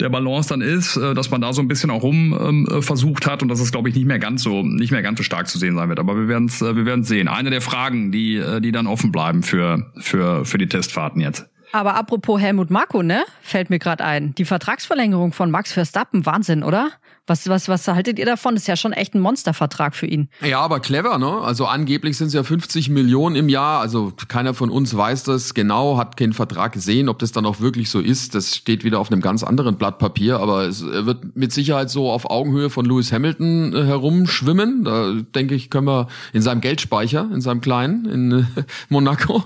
der 0.00 0.08
Balance 0.08 0.48
dann 0.48 0.60
ist, 0.60 0.96
äh, 0.96 1.14
dass 1.14 1.30
man 1.30 1.40
da 1.40 1.52
so 1.52 1.62
ein 1.62 1.68
bisschen 1.68 1.90
auch 1.90 2.02
rum 2.02 2.38
ähm, 2.40 2.68
äh, 2.70 2.82
versucht 2.82 3.26
hat 3.26 3.42
und 3.42 3.48
dass 3.48 3.60
es 3.60 3.72
glaube 3.72 3.88
ich 3.88 3.94
nicht 3.94 4.06
mehr 4.06 4.18
ganz 4.18 4.42
so 4.42 4.62
nicht 4.62 4.90
mehr 4.90 5.02
ganz 5.02 5.18
so 5.18 5.24
stark 5.24 5.48
zu 5.48 5.58
sehen 5.58 5.76
sein 5.76 5.88
wird. 5.88 5.98
Aber 5.98 6.16
wir 6.16 6.28
werden 6.28 6.46
es 6.46 6.62
äh, 6.62 6.76
wir 6.76 6.86
werden 6.86 7.04
sehen. 7.04 7.28
Eine 7.28 7.50
der 7.50 7.60
Fragen, 7.60 8.12
die 8.12 8.42
die 8.60 8.72
dann 8.72 8.86
offen 8.86 9.12
bleiben 9.12 9.42
für 9.42 9.90
für 9.98 10.44
für 10.44 10.58
die 10.58 10.68
Testfahrten 10.68 11.20
jetzt. 11.20 11.46
Aber 11.72 11.94
apropos 11.94 12.40
Helmut 12.40 12.70
Marko, 12.70 13.02
ne? 13.02 13.24
Fällt 13.42 13.70
mir 13.70 13.78
gerade 13.78 14.04
ein. 14.04 14.34
Die 14.34 14.44
Vertragsverlängerung 14.44 15.32
von 15.32 15.50
Max 15.50 15.72
Verstappen, 15.72 16.24
Wahnsinn, 16.24 16.62
oder? 16.62 16.90
Was, 17.26 17.48
was, 17.48 17.68
was 17.68 17.88
haltet 17.88 18.20
ihr 18.20 18.26
davon? 18.26 18.54
Das 18.54 18.62
ist 18.62 18.68
ja 18.68 18.76
schon 18.76 18.92
echt 18.92 19.14
ein 19.14 19.20
Monstervertrag 19.20 19.96
für 19.96 20.06
ihn. 20.06 20.28
Ja, 20.44 20.60
aber 20.60 20.78
clever, 20.78 21.18
ne? 21.18 21.40
Also 21.40 21.66
angeblich 21.66 22.16
sind 22.16 22.28
es 22.28 22.34
ja 22.34 22.44
50 22.44 22.88
Millionen 22.88 23.34
im 23.34 23.48
Jahr. 23.48 23.80
Also 23.80 24.12
keiner 24.28 24.54
von 24.54 24.70
uns 24.70 24.96
weiß 24.96 25.24
das 25.24 25.52
genau, 25.54 25.98
hat 25.98 26.16
keinen 26.16 26.34
Vertrag 26.34 26.72
gesehen. 26.72 27.08
Ob 27.08 27.18
das 27.18 27.32
dann 27.32 27.44
auch 27.44 27.60
wirklich 27.60 27.90
so 27.90 27.98
ist, 27.98 28.36
das 28.36 28.54
steht 28.54 28.84
wieder 28.84 29.00
auf 29.00 29.10
einem 29.10 29.20
ganz 29.20 29.42
anderen 29.42 29.76
Blatt 29.76 29.98
Papier. 29.98 30.38
Aber 30.38 30.66
es 30.66 30.84
wird 30.84 31.36
mit 31.36 31.52
Sicherheit 31.52 31.90
so 31.90 32.10
auf 32.10 32.30
Augenhöhe 32.30 32.70
von 32.70 32.86
Lewis 32.86 33.12
Hamilton 33.12 33.74
äh, 33.74 33.84
herumschwimmen. 33.84 34.84
Da 34.84 35.14
denke 35.34 35.56
ich, 35.56 35.68
können 35.68 35.88
wir 35.88 36.06
in 36.32 36.42
seinem 36.42 36.60
Geldspeicher, 36.60 37.28
in 37.32 37.40
seinem 37.40 37.60
kleinen, 37.60 38.04
in 38.06 38.46
Monaco. 38.88 39.42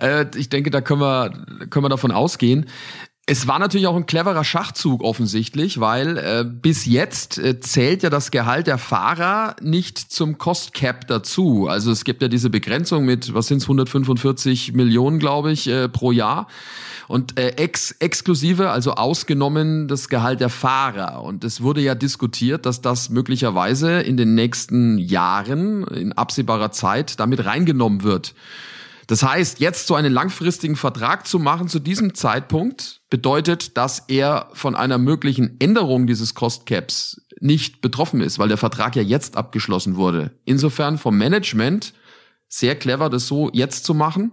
Äh, 0.00 0.26
ich 0.34 0.48
denke, 0.48 0.70
da 0.70 0.80
können 0.80 1.02
wir, 1.02 1.32
können 1.68 1.84
wir 1.84 1.90
davon 1.90 2.10
ausgehen. 2.10 2.66
Es 3.30 3.46
war 3.46 3.58
natürlich 3.58 3.86
auch 3.86 3.94
ein 3.94 4.06
cleverer 4.06 4.42
Schachzug 4.42 5.02
offensichtlich, 5.02 5.80
weil 5.80 6.16
äh, 6.16 6.46
bis 6.50 6.86
jetzt 6.86 7.36
äh, 7.36 7.60
zählt 7.60 8.02
ja 8.02 8.08
das 8.08 8.30
Gehalt 8.30 8.66
der 8.66 8.78
Fahrer 8.78 9.54
nicht 9.60 9.98
zum 9.98 10.38
Cost 10.38 10.72
Cap 10.72 11.06
dazu. 11.08 11.68
Also 11.68 11.92
es 11.92 12.04
gibt 12.04 12.22
ja 12.22 12.28
diese 12.28 12.48
Begrenzung 12.48 13.04
mit, 13.04 13.34
was 13.34 13.48
sind 13.48 13.58
es, 13.58 13.64
145 13.64 14.72
Millionen, 14.72 15.18
glaube 15.18 15.52
ich, 15.52 15.68
äh, 15.68 15.90
pro 15.90 16.10
Jahr. 16.10 16.48
Und 17.06 17.38
äh, 17.38 17.48
ex 17.56 17.90
exklusive, 17.98 18.70
also 18.70 18.92
ausgenommen 18.92 19.88
das 19.88 20.08
Gehalt 20.08 20.40
der 20.40 20.48
Fahrer. 20.48 21.22
Und 21.22 21.44
es 21.44 21.60
wurde 21.60 21.82
ja 21.82 21.94
diskutiert, 21.94 22.64
dass 22.64 22.80
das 22.80 23.10
möglicherweise 23.10 24.00
in 24.00 24.16
den 24.16 24.34
nächsten 24.36 24.96
Jahren, 24.96 25.86
in 25.88 26.14
absehbarer 26.14 26.72
Zeit, 26.72 27.20
damit 27.20 27.44
reingenommen 27.44 28.04
wird. 28.04 28.34
Das 29.08 29.22
heißt, 29.22 29.58
jetzt 29.58 29.86
so 29.86 29.94
einen 29.94 30.12
langfristigen 30.12 30.76
Vertrag 30.76 31.26
zu 31.26 31.38
machen 31.38 31.68
zu 31.68 31.78
diesem 31.78 32.14
Zeitpunkt 32.14 33.00
bedeutet, 33.08 33.78
dass 33.78 34.00
er 34.06 34.50
von 34.52 34.76
einer 34.76 34.98
möglichen 34.98 35.56
Änderung 35.60 36.06
dieses 36.06 36.34
Cost 36.34 36.66
Caps 36.66 37.22
nicht 37.40 37.80
betroffen 37.80 38.20
ist, 38.20 38.38
weil 38.38 38.48
der 38.48 38.58
Vertrag 38.58 38.96
ja 38.96 39.02
jetzt 39.02 39.38
abgeschlossen 39.38 39.96
wurde. 39.96 40.32
Insofern 40.44 40.98
vom 40.98 41.16
Management 41.16 41.94
sehr 42.48 42.76
clever, 42.76 43.08
das 43.08 43.26
so 43.26 43.50
jetzt 43.54 43.86
zu 43.86 43.94
machen, 43.94 44.32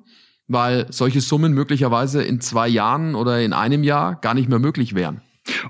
weil 0.49 0.87
solche 0.91 1.21
Summen 1.21 1.53
möglicherweise 1.53 2.21
in 2.23 2.41
zwei 2.41 2.67
Jahren 2.67 3.15
oder 3.15 3.41
in 3.41 3.53
einem 3.53 3.81
Jahr 3.81 4.15
gar 4.15 4.33
nicht 4.33 4.49
mehr 4.49 4.59
möglich 4.59 4.93
wären. 4.93 5.21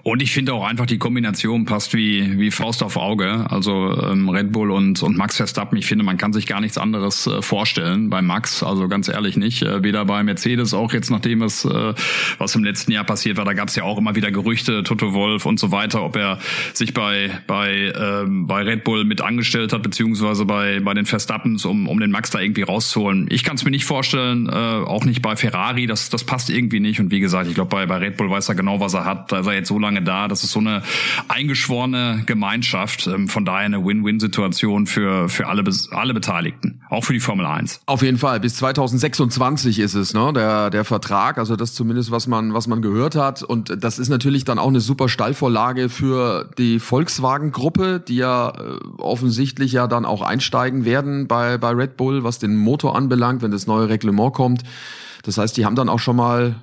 Und 0.04 0.22
ich 0.22 0.32
finde 0.32 0.54
auch 0.54 0.66
einfach 0.66 0.86
die 0.86 0.98
Kombination 0.98 1.66
passt 1.66 1.94
wie, 1.94 2.40
wie 2.40 2.52
Faust 2.52 2.84
auf 2.84 2.96
Auge. 2.96 3.46
Also 3.50 3.98
ähm, 4.02 4.30
Red 4.30 4.52
Bull 4.52 4.72
und, 4.72 5.02
und 5.04 5.18
Max 5.18 5.38
Verstappen. 5.38 5.78
Ich 5.78 5.86
finde, 5.86 6.06
man 6.06 6.18
kann 6.18 6.32
sich 6.32 6.48
gar 6.48 6.62
nichts 6.62 6.78
anderes 6.78 7.28
äh, 7.28 7.42
vorstellen 7.42 8.10
bei 8.10 8.22
Max. 8.22 8.64
Also 8.64 8.88
ganz 8.88 9.08
ehrlich 9.10 9.36
nicht. 9.36 9.64
Äh, 9.64 9.84
weder 9.84 10.06
bei 10.06 10.24
Mercedes, 10.24 10.74
auch 10.74 10.94
jetzt 10.94 11.12
nachdem 11.12 11.42
es, 11.42 11.66
äh, 11.66 11.94
was 12.38 12.56
im 12.56 12.64
letzten 12.64 12.92
Jahr 12.92 13.04
passiert 13.04 13.38
war, 13.38 13.46
da 13.46 13.54
gab 13.54 13.68
es 13.68 13.76
ja 13.76 13.84
auch 13.84 13.98
immer 13.98 14.16
wieder 14.16 14.32
Gerüchte, 14.32 14.84
Toto 14.84 15.14
Wolf 15.14 15.46
und 15.46 15.60
so 15.60 15.72
weiter, 15.72 16.04
ob 16.04 16.16
er 16.16 16.40
sich 16.74 16.94
bei, 16.94 17.32
bei, 17.48 17.94
ähm, 17.98 18.48
bei 18.48 18.64
Red 18.64 18.84
Bull 18.84 19.04
mit 19.04 19.22
angestellt 19.22 19.74
hat, 19.74 19.84
beziehungsweise 19.84 20.46
bei, 20.46 20.80
bei 20.80 20.94
den 20.94 21.06
Verstappens, 21.06 21.66
um, 21.66 21.88
um 21.88 22.00
den 22.00 22.12
Max 22.12 22.30
da 22.30 22.40
irgendwie 22.40 22.64
rauszuholen. 22.64 23.28
Ich 23.30 23.44
kann 23.44 23.56
es 23.56 23.66
mir 23.66 23.72
nicht 23.72 23.86
vorstellen, 23.86 24.48
äh, 24.48 24.52
auch 24.52 25.04
nicht 25.04 25.22
bei 25.22 25.36
Ferrari. 25.36 25.86
Das, 25.86 26.10
das 26.10 26.24
passt 26.24 26.50
irgendwie 26.50 26.80
nicht. 26.80 27.00
Und 27.00 27.12
wie 27.12 27.20
gesagt, 27.20 27.48
ich 27.50 27.56
glaube, 27.56 27.70
bei, 27.70 27.86
bei 27.86 27.98
Red 27.98 28.18
Bull 28.18 28.30
weiß 28.30 28.50
er 28.50 28.56
genau, 28.56 28.80
was 28.80 28.94
er 28.94 29.06
hat. 29.06 29.32
Da 29.32 29.40
ist 29.40 29.48
er 29.48 29.54
jetzt 29.54 29.65
so 29.68 29.80
lange 29.80 30.02
da. 30.02 30.28
Das 30.28 30.44
ist 30.44 30.52
so 30.52 30.60
eine 30.60 30.82
eingeschworene 31.28 32.24
Gemeinschaft. 32.26 33.08
Ähm, 33.08 33.28
von 33.28 33.46
daher 33.46 33.66
eine 33.66 33.86
Win-Win-Situation 33.86 34.88
für, 34.88 35.30
für 35.30 35.48
alle, 35.48 35.64
alle 35.92 36.14
Beteiligten. 36.14 36.82
Auch 36.90 37.04
für 37.04 37.14
die 37.14 37.20
Formel 37.20 37.46
1. 37.46 37.82
Auf 37.86 38.02
jeden 38.02 38.18
Fall. 38.18 38.40
Bis 38.40 38.56
2026 38.58 39.80
ist 39.80 39.96
es, 39.96 40.14
ne? 40.14 40.32
Der, 40.34 40.70
der 40.70 40.86
Vertrag. 40.86 41.38
Also 41.38 41.56
das 41.56 41.74
zumindest, 41.74 42.12
was 42.12 42.28
man, 42.28 42.54
was 42.54 42.68
man 42.68 42.82
gehört 42.82 43.16
hat. 43.16 43.44
Und 43.44 43.84
das 43.84 44.00
ist 44.00 44.10
natürlich 44.10 44.46
dann 44.46 44.60
auch 44.60 44.68
eine 44.68 44.82
super 44.82 45.10
Stallvorlage 45.10 45.90
für 45.90 46.50
die 46.58 46.80
Volkswagen-Gruppe, 46.80 48.00
die 48.00 48.18
ja 48.18 48.50
äh, 48.50 48.80
offensichtlich 48.98 49.72
ja 49.72 49.88
dann 49.88 50.06
auch 50.06 50.22
einsteigen 50.22 50.86
werden 50.86 51.28
bei, 51.28 51.58
bei 51.58 51.72
Red 51.72 51.98
Bull, 51.98 52.24
was 52.24 52.40
den 52.40 52.56
Motor 52.56 52.96
anbelangt, 52.96 53.42
wenn 53.42 53.52
das 53.52 53.68
neue 53.68 53.90
Reglement 53.90 54.34
kommt. 54.34 54.64
Das 55.24 55.38
heißt, 55.38 55.58
die 55.58 55.66
haben 55.66 55.76
dann 55.76 55.90
auch 55.90 56.00
schon 56.00 56.16
mal 56.16 56.56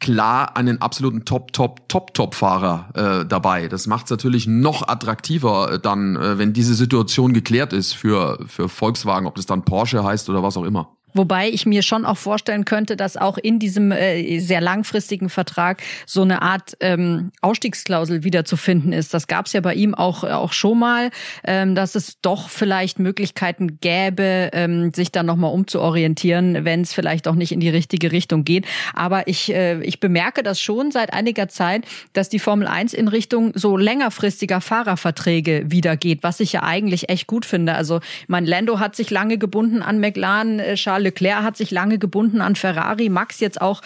klar 0.00 0.56
einen 0.56 0.80
absoluten 0.82 1.24
Top, 1.24 1.52
Top, 1.52 1.88
Top, 1.88 2.14
Top-Fahrer 2.14 3.22
äh, 3.22 3.26
dabei. 3.26 3.68
Das 3.68 3.86
macht 3.86 4.06
es 4.06 4.10
natürlich 4.10 4.46
noch 4.46 4.88
attraktiver 4.88 5.72
äh, 5.72 5.78
dann, 5.78 6.16
äh, 6.16 6.38
wenn 6.38 6.52
diese 6.52 6.74
Situation 6.74 7.32
geklärt 7.32 7.72
ist 7.72 7.92
für, 7.92 8.38
für 8.46 8.68
Volkswagen, 8.68 9.26
ob 9.26 9.36
das 9.36 9.46
dann 9.46 9.64
Porsche 9.64 10.02
heißt 10.02 10.28
oder 10.30 10.42
was 10.42 10.56
auch 10.56 10.64
immer. 10.64 10.97
Wobei 11.18 11.48
ich 11.48 11.66
mir 11.66 11.82
schon 11.82 12.04
auch 12.06 12.16
vorstellen 12.16 12.64
könnte, 12.64 12.96
dass 12.96 13.16
auch 13.16 13.38
in 13.38 13.58
diesem 13.58 13.90
äh, 13.90 14.38
sehr 14.38 14.60
langfristigen 14.60 15.28
Vertrag 15.28 15.82
so 16.06 16.22
eine 16.22 16.42
Art 16.42 16.76
ähm, 16.78 17.32
Ausstiegsklausel 17.42 18.22
wiederzufinden 18.22 18.92
ist. 18.92 19.12
Das 19.12 19.26
gab 19.26 19.46
es 19.46 19.52
ja 19.52 19.60
bei 19.60 19.74
ihm 19.74 19.96
auch, 19.96 20.22
auch 20.22 20.52
schon 20.52 20.78
mal, 20.78 21.10
ähm, 21.42 21.74
dass 21.74 21.96
es 21.96 22.20
doch 22.20 22.48
vielleicht 22.48 23.00
Möglichkeiten 23.00 23.80
gäbe, 23.80 24.50
ähm, 24.52 24.94
sich 24.94 25.10
dann 25.10 25.26
nochmal 25.26 25.52
umzuorientieren, 25.52 26.64
wenn 26.64 26.82
es 26.82 26.92
vielleicht 26.92 27.26
auch 27.26 27.34
nicht 27.34 27.50
in 27.50 27.58
die 27.58 27.68
richtige 27.68 28.12
Richtung 28.12 28.44
geht. 28.44 28.64
Aber 28.94 29.26
ich, 29.26 29.52
äh, 29.52 29.82
ich 29.82 29.98
bemerke 29.98 30.44
das 30.44 30.60
schon 30.60 30.92
seit 30.92 31.12
einiger 31.12 31.48
Zeit, 31.48 31.84
dass 32.12 32.28
die 32.28 32.38
Formel 32.38 32.68
1 32.68 32.94
in 32.94 33.08
Richtung 33.08 33.50
so 33.56 33.76
längerfristiger 33.76 34.60
Fahrerverträge 34.60 35.64
wieder 35.66 35.96
geht, 35.96 36.22
was 36.22 36.38
ich 36.38 36.52
ja 36.52 36.62
eigentlich 36.62 37.08
echt 37.08 37.26
gut 37.26 37.44
finde. 37.44 37.74
Also 37.74 37.98
mein 38.28 38.46
Lando 38.46 38.78
hat 38.78 38.94
sich 38.94 39.10
lange 39.10 39.36
gebunden 39.36 39.82
an 39.82 39.98
McLaren, 39.98 40.60
äh, 40.60 40.76
Charles 40.76 41.07
Leclerc 41.08 41.42
hat 41.42 41.56
sich 41.56 41.70
lange 41.70 41.98
gebunden 41.98 42.40
an 42.40 42.56
Ferrari, 42.56 43.08
Max 43.08 43.40
jetzt 43.40 43.60
auch 43.60 43.82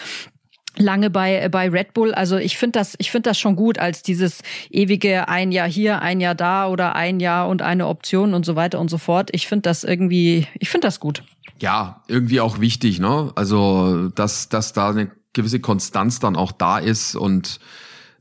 lange 0.76 1.10
bei 1.10 1.48
bei 1.48 1.68
Red 1.68 1.94
Bull. 1.94 2.14
Also 2.14 2.36
ich 2.36 2.56
finde 2.56 2.78
das 2.78 2.94
ich 2.98 3.10
finde 3.10 3.30
das 3.30 3.38
schon 3.38 3.56
gut 3.56 3.78
als 3.78 4.02
dieses 4.02 4.42
ewige 4.70 5.28
ein 5.28 5.52
Jahr 5.52 5.68
hier, 5.68 6.02
ein 6.02 6.20
Jahr 6.20 6.34
da 6.34 6.68
oder 6.68 6.94
ein 6.96 7.20
Jahr 7.20 7.48
und 7.48 7.62
eine 7.62 7.86
Option 7.86 8.34
und 8.34 8.44
so 8.44 8.56
weiter 8.56 8.80
und 8.80 8.88
so 8.88 8.98
fort. 8.98 9.30
Ich 9.32 9.46
finde 9.46 9.62
das 9.62 9.84
irgendwie 9.84 10.46
ich 10.58 10.70
finde 10.70 10.86
das 10.86 11.00
gut. 11.00 11.24
Ja, 11.60 12.02
irgendwie 12.08 12.40
auch 12.40 12.60
wichtig, 12.60 12.98
ne? 12.98 13.32
Also 13.34 14.08
dass 14.14 14.48
dass 14.48 14.72
da 14.72 14.90
eine 14.90 15.10
gewisse 15.32 15.60
Konstanz 15.60 16.20
dann 16.20 16.36
auch 16.36 16.52
da 16.52 16.78
ist 16.78 17.14
und 17.14 17.60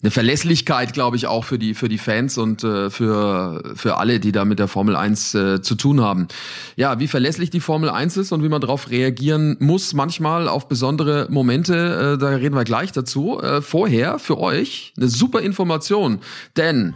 eine 0.03 0.11
Verlässlichkeit, 0.11 0.93
glaube 0.93 1.15
ich, 1.17 1.27
auch 1.27 1.43
für 1.43 1.59
die 1.59 1.73
für 1.73 1.89
die 1.89 1.97
Fans 1.97 2.37
und 2.37 2.63
äh, 2.63 2.89
für 2.89 3.61
für 3.75 3.97
alle, 3.97 4.19
die 4.19 4.31
da 4.31 4.45
mit 4.45 4.59
der 4.59 4.67
Formel 4.67 4.95
1 4.95 5.35
äh, 5.35 5.61
zu 5.61 5.75
tun 5.75 6.01
haben. 6.01 6.27
Ja, 6.75 6.99
wie 6.99 7.07
verlässlich 7.07 7.49
die 7.49 7.59
Formel 7.59 7.89
1 7.89 8.17
ist 8.17 8.31
und 8.31 8.43
wie 8.43 8.49
man 8.49 8.61
darauf 8.61 8.89
reagieren 8.89 9.57
muss, 9.59 9.93
manchmal 9.93 10.47
auf 10.47 10.67
besondere 10.67 11.27
Momente, 11.29 12.15
äh, 12.15 12.17
da 12.17 12.29
reden 12.29 12.55
wir 12.55 12.63
gleich 12.63 12.91
dazu. 12.91 13.39
Äh, 13.39 13.61
vorher 13.61 14.17
für 14.17 14.39
euch 14.39 14.93
eine 14.97 15.07
super 15.07 15.41
Information, 15.41 16.19
denn 16.57 16.95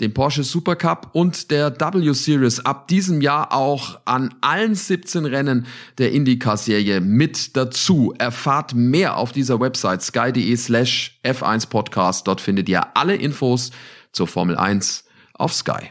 dem 0.00 0.12
Porsche 0.12 0.42
Supercup 0.42 1.10
und 1.12 1.50
der 1.52 1.78
W-Series 1.78 2.60
ab 2.60 2.88
diesem 2.88 3.20
Jahr 3.20 3.52
auch 3.52 4.00
an 4.04 4.34
allen 4.40 4.74
17 4.74 5.24
Rennen 5.24 5.66
der 5.98 6.12
IndyCar-Serie 6.12 7.00
mit 7.00 7.56
dazu. 7.56 8.12
Erfahrt 8.18 8.74
mehr 8.74 9.16
auf 9.16 9.30
dieser 9.30 9.60
Website 9.60 10.02
sky.de 10.02 10.56
slash 10.56 11.20
F1 11.24 11.68
Podcast. 11.68 12.26
Dort 12.26 12.40
findet 12.40 12.68
ihr 12.68 12.96
alle 12.96 13.14
Infos 13.14 13.70
zur 14.10 14.26
Formel 14.26 14.56
1 14.56 15.04
auf 15.34 15.52
Sky. 15.52 15.90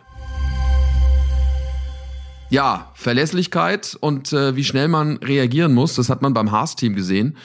Ja, 2.50 2.92
Verlässlichkeit 2.94 3.98
und 4.00 4.34
äh, 4.34 4.56
wie 4.56 4.64
schnell 4.64 4.88
man 4.88 5.18
reagieren 5.18 5.74
muss, 5.74 5.96
das 5.96 6.10
hat 6.10 6.22
man 6.22 6.34
beim 6.34 6.52
Haas-Team 6.52 6.94
gesehen. 6.94 7.38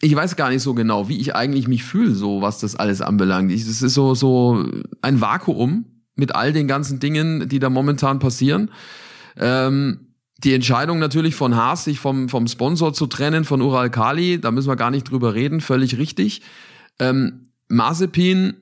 Ich 0.00 0.16
weiß 0.16 0.34
gar 0.34 0.48
nicht 0.48 0.62
so 0.62 0.72
genau, 0.72 1.08
wie 1.10 1.20
ich 1.20 1.34
eigentlich 1.36 1.68
mich 1.68 1.84
fühle, 1.84 2.14
so 2.14 2.40
was 2.40 2.58
das 2.58 2.74
alles 2.74 3.02
anbelangt. 3.02 3.52
Es 3.52 3.82
ist 3.82 3.94
so 3.94 4.14
so 4.14 4.64
ein 5.02 5.20
Vakuum 5.20 5.84
mit 6.20 6.36
all 6.36 6.52
den 6.52 6.68
ganzen 6.68 7.00
Dingen, 7.00 7.48
die 7.48 7.58
da 7.58 7.68
momentan 7.68 8.20
passieren. 8.20 8.70
Ähm, 9.36 10.14
die 10.38 10.54
Entscheidung 10.54 11.00
natürlich 11.00 11.34
von 11.34 11.56
Haas, 11.56 11.84
sich 11.84 11.98
vom, 11.98 12.28
vom 12.28 12.46
Sponsor 12.46 12.94
zu 12.94 13.06
trennen, 13.06 13.44
von 13.44 13.60
Ural 13.60 13.90
Kali, 13.90 14.40
da 14.40 14.52
müssen 14.52 14.68
wir 14.68 14.76
gar 14.76 14.90
nicht 14.90 15.10
drüber 15.10 15.34
reden, 15.34 15.60
völlig 15.60 15.98
richtig. 15.98 16.42
Ähm, 16.98 17.48
Mazepin 17.68 18.54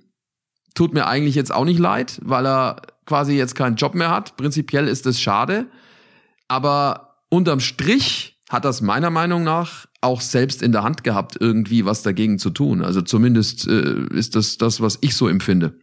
tut 0.74 0.94
mir 0.94 1.06
eigentlich 1.06 1.34
jetzt 1.34 1.52
auch 1.52 1.64
nicht 1.64 1.78
leid, 1.78 2.20
weil 2.22 2.46
er 2.46 2.82
quasi 3.06 3.34
jetzt 3.34 3.54
keinen 3.54 3.76
Job 3.76 3.94
mehr 3.94 4.10
hat. 4.10 4.36
Prinzipiell 4.36 4.88
ist 4.88 5.06
das 5.06 5.20
schade. 5.20 5.66
Aber 6.46 7.16
unterm 7.28 7.60
Strich 7.60 8.38
hat 8.48 8.64
das 8.64 8.80
meiner 8.80 9.10
Meinung 9.10 9.44
nach 9.44 9.86
auch 10.00 10.20
selbst 10.20 10.62
in 10.62 10.70
der 10.70 10.84
Hand 10.84 11.02
gehabt, 11.02 11.36
irgendwie 11.40 11.84
was 11.84 12.04
dagegen 12.04 12.38
zu 12.38 12.50
tun. 12.50 12.82
Also 12.84 13.02
zumindest 13.02 13.66
äh, 13.66 14.06
ist 14.14 14.36
das 14.36 14.56
das, 14.56 14.80
was 14.80 14.98
ich 15.00 15.16
so 15.16 15.26
empfinde. 15.26 15.74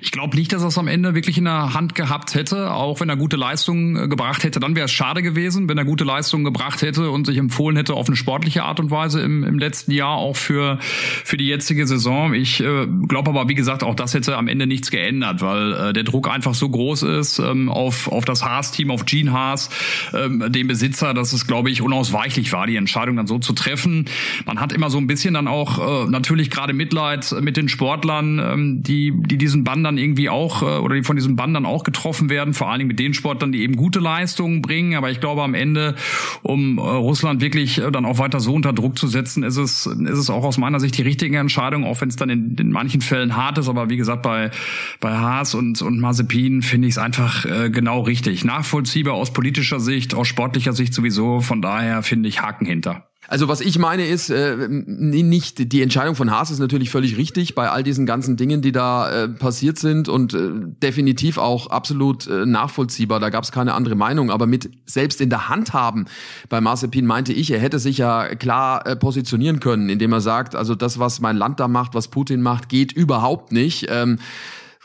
Ich 0.00 0.12
glaube 0.12 0.36
nicht, 0.36 0.52
dass 0.52 0.62
er 0.62 0.68
es 0.68 0.78
am 0.78 0.86
Ende 0.86 1.16
wirklich 1.16 1.38
in 1.38 1.44
der 1.44 1.74
Hand 1.74 1.96
gehabt 1.96 2.36
hätte, 2.36 2.70
auch 2.70 3.00
wenn 3.00 3.08
er 3.08 3.16
gute 3.16 3.36
Leistungen 3.36 3.96
äh, 3.96 4.06
gebracht 4.06 4.44
hätte. 4.44 4.60
Dann 4.60 4.76
wäre 4.76 4.84
es 4.84 4.92
schade 4.92 5.22
gewesen, 5.22 5.68
wenn 5.68 5.76
er 5.76 5.84
gute 5.84 6.04
Leistungen 6.04 6.44
gebracht 6.44 6.82
hätte 6.82 7.10
und 7.10 7.26
sich 7.26 7.36
empfohlen 7.36 7.76
hätte 7.76 7.94
auf 7.94 8.06
eine 8.06 8.14
sportliche 8.14 8.62
Art 8.62 8.78
und 8.78 8.92
Weise 8.92 9.20
im, 9.22 9.42
im 9.42 9.58
letzten 9.58 9.90
Jahr 9.90 10.16
auch 10.16 10.36
für 10.36 10.78
für 10.80 11.36
die 11.36 11.48
jetzige 11.48 11.84
Saison. 11.88 12.34
Ich 12.34 12.60
äh, 12.60 12.86
glaube 12.86 13.30
aber, 13.30 13.48
wie 13.48 13.54
gesagt, 13.54 13.82
auch 13.82 13.96
das 13.96 14.14
hätte 14.14 14.36
am 14.36 14.46
Ende 14.46 14.68
nichts 14.68 14.92
geändert, 14.92 15.42
weil 15.42 15.72
äh, 15.72 15.92
der 15.92 16.04
Druck 16.04 16.30
einfach 16.30 16.54
so 16.54 16.68
groß 16.68 17.02
ist 17.02 17.40
ähm, 17.40 17.68
auf 17.68 18.06
auf 18.06 18.24
das 18.24 18.44
Haas-Team, 18.44 18.92
auf 18.92 19.04
Gene 19.04 19.32
Haas, 19.32 19.68
ähm, 20.14 20.44
den 20.48 20.68
Besitzer, 20.68 21.12
dass 21.12 21.32
es, 21.32 21.48
glaube 21.48 21.70
ich, 21.70 21.82
unausweichlich 21.82 22.52
war, 22.52 22.68
die 22.68 22.76
Entscheidung 22.76 23.16
dann 23.16 23.26
so 23.26 23.40
zu 23.40 23.47
treffen. 23.52 24.06
Man 24.46 24.60
hat 24.60 24.72
immer 24.72 24.90
so 24.90 24.98
ein 24.98 25.06
bisschen 25.06 25.34
dann 25.34 25.48
auch 25.48 26.06
äh, 26.06 26.10
natürlich 26.10 26.50
gerade 26.50 26.72
Mitleid 26.72 27.34
mit 27.40 27.56
den 27.56 27.68
Sportlern, 27.68 28.38
ähm, 28.38 28.82
die, 28.82 29.12
die 29.14 29.38
diesen 29.38 29.64
Bann 29.64 29.84
dann 29.84 29.98
irgendwie 29.98 30.28
auch 30.28 30.62
äh, 30.62 30.78
oder 30.78 30.94
die 30.94 31.02
von 31.02 31.16
diesem 31.16 31.36
Bann 31.36 31.54
dann 31.54 31.66
auch 31.66 31.84
getroffen 31.84 32.30
werden, 32.30 32.54
vor 32.54 32.68
allen 32.68 32.80
Dingen 32.80 32.88
mit 32.88 32.98
den 32.98 33.14
Sportlern, 33.14 33.52
die 33.52 33.62
eben 33.62 33.76
gute 33.76 34.00
Leistungen 34.00 34.62
bringen. 34.62 34.94
Aber 34.94 35.10
ich 35.10 35.20
glaube 35.20 35.42
am 35.42 35.54
Ende, 35.54 35.94
um 36.42 36.78
äh, 36.78 36.82
Russland 36.82 37.40
wirklich 37.40 37.78
äh, 37.78 37.90
dann 37.90 38.04
auch 38.04 38.18
weiter 38.18 38.40
so 38.40 38.54
unter 38.54 38.72
Druck 38.72 38.98
zu 38.98 39.06
setzen, 39.06 39.42
ist 39.42 39.56
es, 39.56 39.86
ist 39.86 40.18
es 40.18 40.30
auch 40.30 40.44
aus 40.44 40.58
meiner 40.58 40.80
Sicht 40.80 40.96
die 40.98 41.02
richtige 41.02 41.38
Entscheidung, 41.38 41.84
auch 41.84 42.00
wenn 42.00 42.08
es 42.08 42.16
dann 42.16 42.30
in, 42.30 42.56
in 42.56 42.70
manchen 42.70 43.00
Fällen 43.00 43.36
hart 43.36 43.58
ist. 43.58 43.68
Aber 43.68 43.90
wie 43.90 43.96
gesagt, 43.96 44.22
bei, 44.22 44.50
bei 45.00 45.16
Haas 45.16 45.54
und, 45.54 45.82
und 45.82 46.00
Mazepin 46.00 46.62
finde 46.62 46.88
ich 46.88 46.94
es 46.94 46.98
einfach 46.98 47.44
äh, 47.44 47.70
genau 47.70 48.00
richtig. 48.00 48.44
Nachvollziehbar 48.44 49.14
aus 49.14 49.32
politischer 49.32 49.80
Sicht, 49.80 50.14
aus 50.14 50.28
sportlicher 50.28 50.72
Sicht 50.72 50.94
sowieso. 50.94 51.40
Von 51.40 51.62
daher 51.62 52.02
finde 52.02 52.28
ich 52.28 52.42
Haken 52.42 52.66
hinter. 52.66 53.08
Also 53.30 53.46
was 53.46 53.60
ich 53.60 53.78
meine 53.78 54.06
ist, 54.06 54.30
äh, 54.30 54.56
nicht 54.68 55.70
die 55.72 55.82
Entscheidung 55.82 56.14
von 56.14 56.30
Haas 56.30 56.50
ist 56.50 56.60
natürlich 56.60 56.88
völlig 56.88 57.18
richtig 57.18 57.54
bei 57.54 57.68
all 57.68 57.82
diesen 57.82 58.06
ganzen 58.06 58.38
Dingen, 58.38 58.62
die 58.62 58.72
da 58.72 59.10
äh, 59.10 59.28
passiert 59.28 59.78
sind 59.78 60.08
und 60.08 60.32
äh, 60.32 60.50
definitiv 60.82 61.36
auch 61.36 61.66
absolut 61.66 62.26
äh, 62.26 62.46
nachvollziehbar. 62.46 63.20
Da 63.20 63.28
gab 63.28 63.44
es 63.44 63.52
keine 63.52 63.74
andere 63.74 63.96
Meinung. 63.96 64.30
Aber 64.30 64.46
mit 64.46 64.70
selbst 64.86 65.20
in 65.20 65.28
der 65.28 65.50
Hand 65.50 65.74
haben 65.74 66.06
bei 66.48 66.62
Mazepin 66.62 67.04
meinte 67.04 67.34
ich, 67.34 67.50
er 67.50 67.60
hätte 67.60 67.78
sich 67.78 67.98
ja 67.98 68.34
klar 68.34 68.86
äh, 68.86 68.96
positionieren 68.96 69.60
können, 69.60 69.90
indem 69.90 70.14
er 70.14 70.22
sagt, 70.22 70.54
also 70.56 70.74
das, 70.74 70.98
was 70.98 71.20
mein 71.20 71.36
Land 71.36 71.60
da 71.60 71.68
macht, 71.68 71.94
was 71.94 72.08
Putin 72.08 72.40
macht, 72.40 72.70
geht 72.70 72.92
überhaupt 72.92 73.52
nicht. 73.52 73.88
Ähm, 73.90 74.18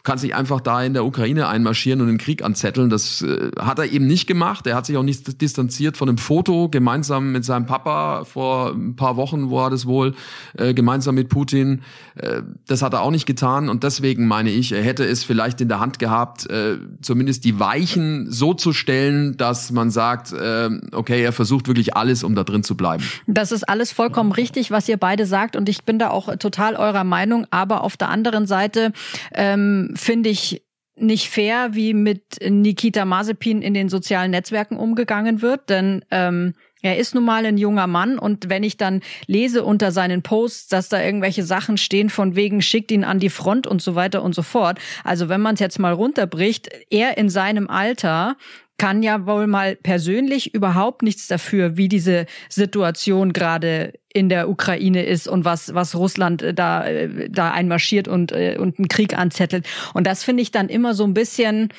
kannst 0.03 0.25
nicht 0.25 0.35
einfach 0.35 0.59
da 0.59 0.83
in 0.83 0.93
der 0.93 1.05
Ukraine 1.05 1.47
einmarschieren 1.47 2.01
und 2.01 2.07
den 2.07 2.17
Krieg 2.17 2.43
anzetteln. 2.43 2.89
Das 2.89 3.21
äh, 3.21 3.51
hat 3.57 3.79
er 3.79 3.85
eben 3.85 4.05
nicht 4.05 4.27
gemacht. 4.27 4.67
Er 4.67 4.75
hat 4.75 4.85
sich 4.85 4.97
auch 4.97 5.03
nicht 5.03 5.41
distanziert 5.41 5.95
von 5.95 6.09
einem 6.09 6.17
Foto 6.17 6.67
gemeinsam 6.67 7.31
mit 7.31 7.45
seinem 7.45 7.65
Papa 7.65 8.25
vor 8.25 8.71
ein 8.73 8.97
paar 8.97 9.15
Wochen, 9.15 9.49
wo 9.49 9.63
er 9.63 9.69
das 9.69 9.85
wohl 9.85 10.13
äh, 10.57 10.73
gemeinsam 10.73 11.15
mit 11.15 11.29
Putin. 11.29 11.83
Äh, 12.15 12.41
das 12.67 12.81
hat 12.81 12.93
er 12.93 13.01
auch 13.01 13.11
nicht 13.11 13.25
getan 13.25 13.69
und 13.69 13.83
deswegen 13.83 14.27
meine 14.27 14.49
ich, 14.49 14.73
er 14.73 14.83
hätte 14.83 15.05
es 15.05 15.23
vielleicht 15.23 15.61
in 15.61 15.69
der 15.69 15.79
Hand 15.79 15.99
gehabt, 15.99 16.49
äh, 16.49 16.77
zumindest 17.01 17.45
die 17.45 17.61
Weichen 17.61 18.29
so 18.29 18.53
zu 18.53 18.73
stellen, 18.73 19.37
dass 19.37 19.71
man 19.71 19.89
sagt, 19.89 20.33
äh, 20.33 20.69
okay, 20.91 21.23
er 21.23 21.31
versucht 21.31 21.69
wirklich 21.69 21.95
alles, 21.95 22.25
um 22.25 22.35
da 22.35 22.43
drin 22.43 22.63
zu 22.63 22.75
bleiben. 22.75 23.05
Das 23.25 23.53
ist 23.53 23.69
alles 23.69 23.93
vollkommen 23.93 24.33
richtig, 24.33 24.69
was 24.69 24.89
ihr 24.89 24.97
beide 24.97 25.25
sagt 25.25 25.55
und 25.55 25.69
ich 25.69 25.85
bin 25.85 25.97
da 25.97 26.09
auch 26.09 26.35
total 26.35 26.75
eurer 26.75 27.05
Meinung. 27.05 27.47
Aber 27.51 27.85
auf 27.85 27.95
der 27.95 28.09
anderen 28.09 28.47
Seite 28.47 28.91
ähm, 29.33 29.92
finde 29.95 30.29
ich 30.29 30.65
nicht 30.95 31.29
fair, 31.29 31.69
wie 31.73 31.93
mit 31.93 32.37
Nikita 32.47 33.05
Mazepin 33.05 33.61
in 33.61 33.73
den 33.73 33.89
sozialen 33.89 34.31
Netzwerken 34.31 34.77
umgegangen 34.77 35.41
wird, 35.41 35.69
denn 35.69 36.05
ähm, 36.11 36.53
er 36.83 36.97
ist 36.97 37.15
nun 37.15 37.23
mal 37.23 37.45
ein 37.45 37.57
junger 37.57 37.87
Mann 37.87 38.19
und 38.19 38.49
wenn 38.49 38.61
ich 38.61 38.77
dann 38.77 39.01
lese 39.25 39.63
unter 39.63 39.91
seinen 39.91 40.21
Posts, 40.21 40.67
dass 40.67 40.89
da 40.89 41.01
irgendwelche 41.01 41.43
Sachen 41.43 41.77
stehen 41.77 42.09
von 42.09 42.35
wegen 42.35 42.61
schickt 42.61 42.91
ihn 42.91 43.05
an 43.05 43.19
die 43.19 43.29
Front 43.29 43.65
und 43.65 43.81
so 43.81 43.95
weiter 43.95 44.21
und 44.21 44.35
so 44.35 44.43
fort. 44.43 44.79
Also 45.03 45.29
wenn 45.29 45.41
man 45.41 45.55
es 45.55 45.61
jetzt 45.61 45.79
mal 45.79 45.93
runterbricht, 45.93 46.69
er 46.89 47.17
in 47.17 47.29
seinem 47.29 47.69
Alter 47.69 48.35
kann 48.77 49.01
ja 49.01 49.25
wohl 49.25 49.47
mal 49.47 49.77
persönlich 49.77 50.53
überhaupt 50.53 51.03
nichts 51.03 51.27
dafür, 51.27 51.77
wie 51.77 51.87
diese 51.87 52.25
Situation 52.49 53.31
gerade 53.31 53.93
in 54.11 54.27
der 54.27 54.49
Ukraine 54.49 55.05
ist 55.05 55.27
und 55.27 55.45
was 55.45 55.73
was 55.73 55.95
Russland 55.95 56.41
äh, 56.41 56.53
da 56.53 56.85
äh, 56.85 57.29
da 57.29 57.51
einmarschiert 57.51 58.09
und 58.09 58.31
äh, 58.33 58.57
und 58.59 58.79
einen 58.79 58.89
Krieg 58.89 59.17
anzettelt. 59.17 59.65
Und 59.93 60.05
das 60.05 60.23
finde 60.23 60.43
ich 60.43 60.51
dann 60.51 60.67
immer 60.67 60.95
so 60.95 61.05
ein 61.05 61.13
bisschen 61.13 61.69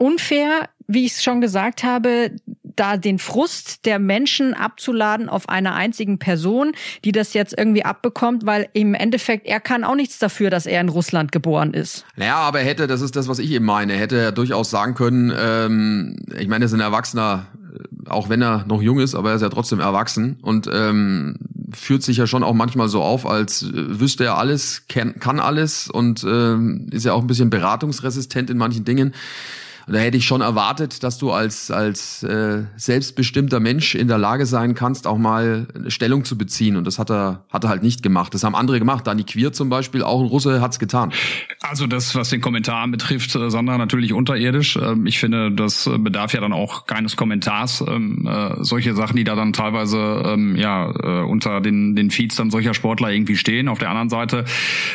unfair, 0.00 0.68
wie 0.86 1.04
ich 1.04 1.12
es 1.12 1.22
schon 1.22 1.40
gesagt 1.40 1.84
habe, 1.84 2.32
da 2.76 2.96
den 2.96 3.18
Frust 3.18 3.84
der 3.84 3.98
Menschen 3.98 4.54
abzuladen 4.54 5.28
auf 5.28 5.48
einer 5.48 5.74
einzigen 5.74 6.18
Person, 6.18 6.72
die 7.04 7.12
das 7.12 7.34
jetzt 7.34 7.56
irgendwie 7.56 7.84
abbekommt, 7.84 8.46
weil 8.46 8.68
im 8.72 8.94
Endeffekt 8.94 9.46
er 9.46 9.60
kann 9.60 9.84
auch 9.84 9.94
nichts 9.94 10.18
dafür, 10.18 10.48
dass 10.48 10.64
er 10.64 10.80
in 10.80 10.88
Russland 10.88 11.32
geboren 11.32 11.74
ist. 11.74 12.06
Naja, 12.16 12.36
aber 12.36 12.60
er 12.60 12.66
hätte, 12.66 12.86
das 12.86 13.02
ist 13.02 13.16
das, 13.16 13.28
was 13.28 13.38
ich 13.38 13.50
eben 13.50 13.66
meine, 13.66 13.92
hätte 13.92 14.18
er 14.18 14.32
durchaus 14.32 14.70
sagen 14.70 14.94
können, 14.94 15.32
ähm, 15.36 16.16
ich 16.38 16.48
meine, 16.48 16.64
er 16.64 16.66
ist 16.66 16.72
ein 16.72 16.80
Erwachsener, 16.80 17.46
äh, 17.74 18.08
auch 18.08 18.30
wenn 18.30 18.40
er 18.40 18.64
noch 18.66 18.80
jung 18.80 19.00
ist, 19.00 19.14
aber 19.14 19.30
er 19.30 19.36
ist 19.36 19.42
ja 19.42 19.50
trotzdem 19.50 19.80
erwachsen 19.80 20.38
und 20.40 20.68
ähm, 20.72 21.36
führt 21.74 22.02
sich 22.02 22.16
ja 22.16 22.26
schon 22.26 22.42
auch 22.42 22.54
manchmal 22.54 22.88
so 22.88 23.02
auf, 23.02 23.26
als 23.26 23.62
äh, 23.62 24.00
wüsste 24.00 24.24
er 24.24 24.38
alles, 24.38 24.86
kann, 24.88 25.18
kann 25.18 25.40
alles 25.40 25.88
und 25.88 26.24
ähm, 26.24 26.86
ist 26.90 27.04
ja 27.04 27.12
auch 27.12 27.20
ein 27.20 27.26
bisschen 27.26 27.50
beratungsresistent 27.50 28.48
in 28.48 28.56
manchen 28.56 28.86
Dingen. 28.86 29.12
Und 29.86 29.94
da 29.94 30.00
hätte 30.00 30.16
ich 30.16 30.26
schon 30.26 30.40
erwartet, 30.40 31.02
dass 31.02 31.18
du 31.18 31.32
als, 31.32 31.70
als 31.70 32.22
äh, 32.22 32.64
selbstbestimmter 32.76 33.60
Mensch 33.60 33.94
in 33.94 34.08
der 34.08 34.18
Lage 34.18 34.46
sein 34.46 34.74
kannst, 34.74 35.06
auch 35.06 35.18
mal 35.18 35.66
Stellung 35.88 36.24
zu 36.24 36.36
beziehen. 36.36 36.76
Und 36.76 36.86
das 36.86 36.98
hat 36.98 37.10
er, 37.10 37.44
hat 37.50 37.64
er 37.64 37.70
halt 37.70 37.82
nicht 37.82 38.02
gemacht. 38.02 38.34
Das 38.34 38.44
haben 38.44 38.54
andere 38.54 38.78
gemacht. 38.78 39.06
Dani 39.06 39.24
Queer 39.24 39.52
zum 39.52 39.68
Beispiel, 39.68 40.02
auch 40.02 40.20
ein 40.20 40.26
Russe, 40.26 40.60
hat's 40.60 40.78
getan. 40.78 41.12
Also 41.60 41.86
das, 41.86 42.14
was 42.14 42.30
den 42.30 42.40
Kommentar 42.40 42.86
betrifft, 42.88 43.34
äh, 43.34 43.50
Sandra, 43.50 43.78
natürlich 43.78 44.12
unterirdisch. 44.12 44.76
Ähm, 44.76 45.06
ich 45.06 45.18
finde, 45.18 45.50
das 45.50 45.90
bedarf 45.98 46.32
ja 46.32 46.40
dann 46.40 46.52
auch 46.52 46.86
keines 46.86 47.16
Kommentars. 47.16 47.84
Ähm, 47.86 48.26
äh, 48.26 48.62
solche 48.62 48.94
Sachen, 48.94 49.16
die 49.16 49.24
da 49.24 49.34
dann 49.34 49.52
teilweise 49.52 50.22
ähm, 50.26 50.56
ja 50.56 50.90
äh, 50.90 51.24
unter 51.24 51.60
den, 51.60 51.96
den 51.96 52.10
Feeds 52.10 52.36
dann 52.36 52.50
solcher 52.50 52.74
Sportler 52.74 53.10
irgendwie 53.10 53.36
stehen. 53.36 53.68
Auf 53.68 53.78
der 53.78 53.90
anderen 53.90 54.08
Seite, 54.08 54.44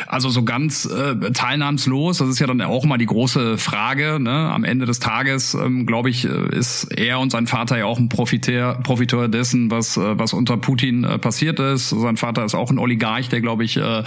also 0.06 0.28
so 0.28 0.42
ganz 0.42 0.88
teilnahmslos, 1.32 2.18
das 2.18 2.28
ist 2.28 2.38
ja 2.38 2.46
dann 2.46 2.60
auch 2.62 2.84
mal 2.84 2.98
die 2.98 3.06
große 3.06 3.58
Frage, 3.58 4.18
ne, 4.20 4.50
am 4.52 4.64
Ende 4.64 4.85
des 4.86 5.00
Tages, 5.00 5.54
ähm, 5.54 5.86
glaube 5.86 6.10
ich, 6.10 6.24
äh, 6.24 6.56
ist 6.56 6.84
er 6.96 7.20
und 7.20 7.30
sein 7.30 7.46
Vater 7.46 7.78
ja 7.78 7.84
auch 7.84 7.98
ein 7.98 8.08
Profiteur, 8.08 8.80
Profiteur 8.82 9.28
dessen, 9.28 9.70
was, 9.70 9.96
äh, 9.96 10.18
was 10.18 10.32
unter 10.32 10.56
Putin 10.56 11.04
äh, 11.04 11.18
passiert 11.18 11.60
ist. 11.60 11.90
Sein 11.90 12.16
Vater 12.16 12.44
ist 12.44 12.54
auch 12.54 12.70
ein 12.70 12.78
Oligarch, 12.78 13.28
der, 13.28 13.40
glaube 13.40 13.64
ich, 13.64 13.76
äh, 13.76 13.82
einen 13.82 14.04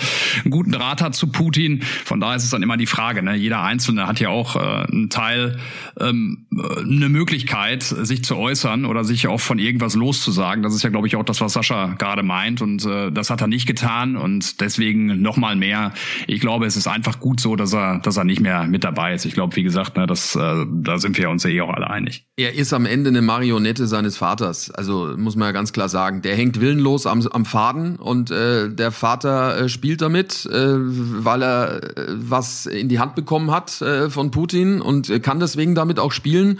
guten 0.49 0.71
Draht 0.71 1.01
hat 1.01 1.15
zu 1.15 1.27
Putin. 1.27 1.81
Von 1.81 2.19
daher 2.19 2.37
ist 2.37 2.43
es 2.43 2.49
dann 2.49 2.63
immer 2.63 2.77
die 2.77 2.87
Frage, 2.87 3.21
ne? 3.21 3.35
jeder 3.35 3.61
Einzelne 3.61 4.07
hat 4.07 4.19
ja 4.19 4.29
auch 4.29 4.55
äh, 4.55 4.59
einen 4.59 5.09
Teil, 5.09 5.59
ähm, 5.99 6.45
äh, 6.51 6.81
eine 6.81 7.09
Möglichkeit, 7.09 7.83
sich 7.83 8.23
zu 8.23 8.37
äußern 8.37 8.85
oder 8.85 9.03
sich 9.03 9.27
auch 9.27 9.39
von 9.39 9.59
irgendwas 9.59 9.95
loszusagen. 9.95 10.63
Das 10.63 10.73
ist 10.73 10.83
ja, 10.83 10.89
glaube 10.89 11.07
ich, 11.07 11.15
auch 11.15 11.23
das, 11.23 11.41
was 11.41 11.53
Sascha 11.53 11.95
gerade 11.97 12.23
meint. 12.23 12.61
Und 12.61 12.85
äh, 12.85 13.11
das 13.11 13.29
hat 13.29 13.41
er 13.41 13.47
nicht 13.47 13.67
getan. 13.67 14.15
Und 14.15 14.61
deswegen 14.61 15.21
nochmal 15.21 15.55
mehr. 15.55 15.93
Ich 16.27 16.39
glaube, 16.39 16.65
es 16.65 16.75
ist 16.75 16.87
einfach 16.87 17.19
gut 17.19 17.39
so, 17.39 17.55
dass 17.55 17.73
er, 17.73 17.99
dass 17.99 18.17
er 18.17 18.23
nicht 18.23 18.41
mehr 18.41 18.67
mit 18.67 18.83
dabei 18.83 19.13
ist. 19.13 19.25
Ich 19.25 19.33
glaube, 19.33 19.55
wie 19.55 19.63
gesagt, 19.63 19.97
ne, 19.97 20.07
das 20.07 20.35
äh, 20.35 20.58
da 20.65 20.97
sind 20.97 21.17
wir 21.17 21.29
uns 21.29 21.43
ja 21.43 21.49
eh 21.49 21.61
auch 21.61 21.69
alle 21.69 21.89
einig. 21.89 22.25
Er 22.35 22.55
ist 22.55 22.73
am 22.73 22.85
Ende 22.85 23.09
eine 23.09 23.21
Marionette 23.21 23.87
seines 23.87 24.17
Vaters. 24.17 24.71
Also 24.71 25.13
muss 25.17 25.35
man 25.35 25.47
ja 25.47 25.51
ganz 25.51 25.73
klar 25.73 25.89
sagen. 25.89 26.21
Der 26.21 26.35
hängt 26.35 26.59
willenlos 26.61 27.05
am, 27.05 27.25
am 27.27 27.45
Faden 27.45 27.97
und 27.97 28.31
äh, 28.31 28.69
der 28.69 28.91
Vater 28.91 29.61
äh, 29.61 29.69
spielt 29.69 30.01
damit, 30.01 30.45
äh, 30.45 30.75
weil 30.75 31.43
er 31.43 31.97
äh, 31.97 32.05
was 32.09 32.65
in 32.65 32.89
die 32.89 32.99
Hand 32.99 33.15
bekommen 33.15 33.51
hat 33.51 33.81
äh, 33.81 34.09
von 34.09 34.31
Putin 34.31 34.81
und 34.81 35.09
äh, 35.09 35.19
kann 35.19 35.39
deswegen 35.39 35.75
damit 35.75 35.99
auch 35.99 36.11
spielen. 36.11 36.59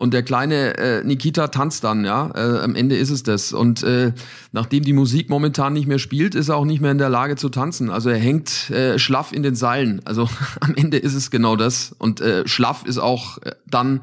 Und 0.00 0.14
der 0.14 0.22
kleine 0.22 0.78
äh, 0.78 1.04
Nikita 1.04 1.48
tanzt 1.48 1.84
dann, 1.84 2.06
ja. 2.06 2.30
Äh, 2.34 2.60
am 2.60 2.74
Ende 2.74 2.96
ist 2.96 3.10
es 3.10 3.22
das. 3.22 3.52
Und 3.52 3.82
äh, 3.82 4.14
nachdem 4.50 4.82
die 4.82 4.94
Musik 4.94 5.28
momentan 5.28 5.74
nicht 5.74 5.86
mehr 5.86 5.98
spielt, 5.98 6.34
ist 6.34 6.48
er 6.48 6.56
auch 6.56 6.64
nicht 6.64 6.80
mehr 6.80 6.90
in 6.90 6.96
der 6.96 7.10
Lage 7.10 7.36
zu 7.36 7.50
tanzen. 7.50 7.90
Also 7.90 8.08
er 8.08 8.16
hängt 8.16 8.70
äh, 8.70 8.98
schlaff 8.98 9.30
in 9.30 9.42
den 9.42 9.54
Seilen. 9.54 10.00
Also 10.06 10.26
am 10.60 10.74
Ende 10.74 10.96
ist 10.96 11.12
es 11.12 11.30
genau 11.30 11.54
das. 11.54 11.94
Und 11.98 12.22
äh, 12.22 12.48
schlaff 12.48 12.86
ist 12.86 12.96
auch 12.96 13.42
äh, 13.42 13.52
dann 13.66 14.00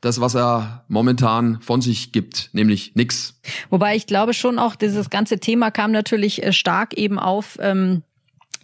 das, 0.00 0.18
was 0.18 0.34
er 0.34 0.84
momentan 0.88 1.60
von 1.60 1.82
sich 1.82 2.10
gibt, 2.12 2.48
nämlich 2.54 2.92
nix. 2.94 3.38
Wobei 3.68 3.96
ich 3.96 4.06
glaube 4.06 4.32
schon 4.32 4.58
auch, 4.58 4.76
dieses 4.76 5.10
ganze 5.10 5.40
Thema 5.40 5.70
kam 5.70 5.92
natürlich 5.92 6.42
äh, 6.42 6.54
stark 6.54 6.94
eben 6.94 7.18
auf. 7.18 7.58
Ähm 7.60 8.02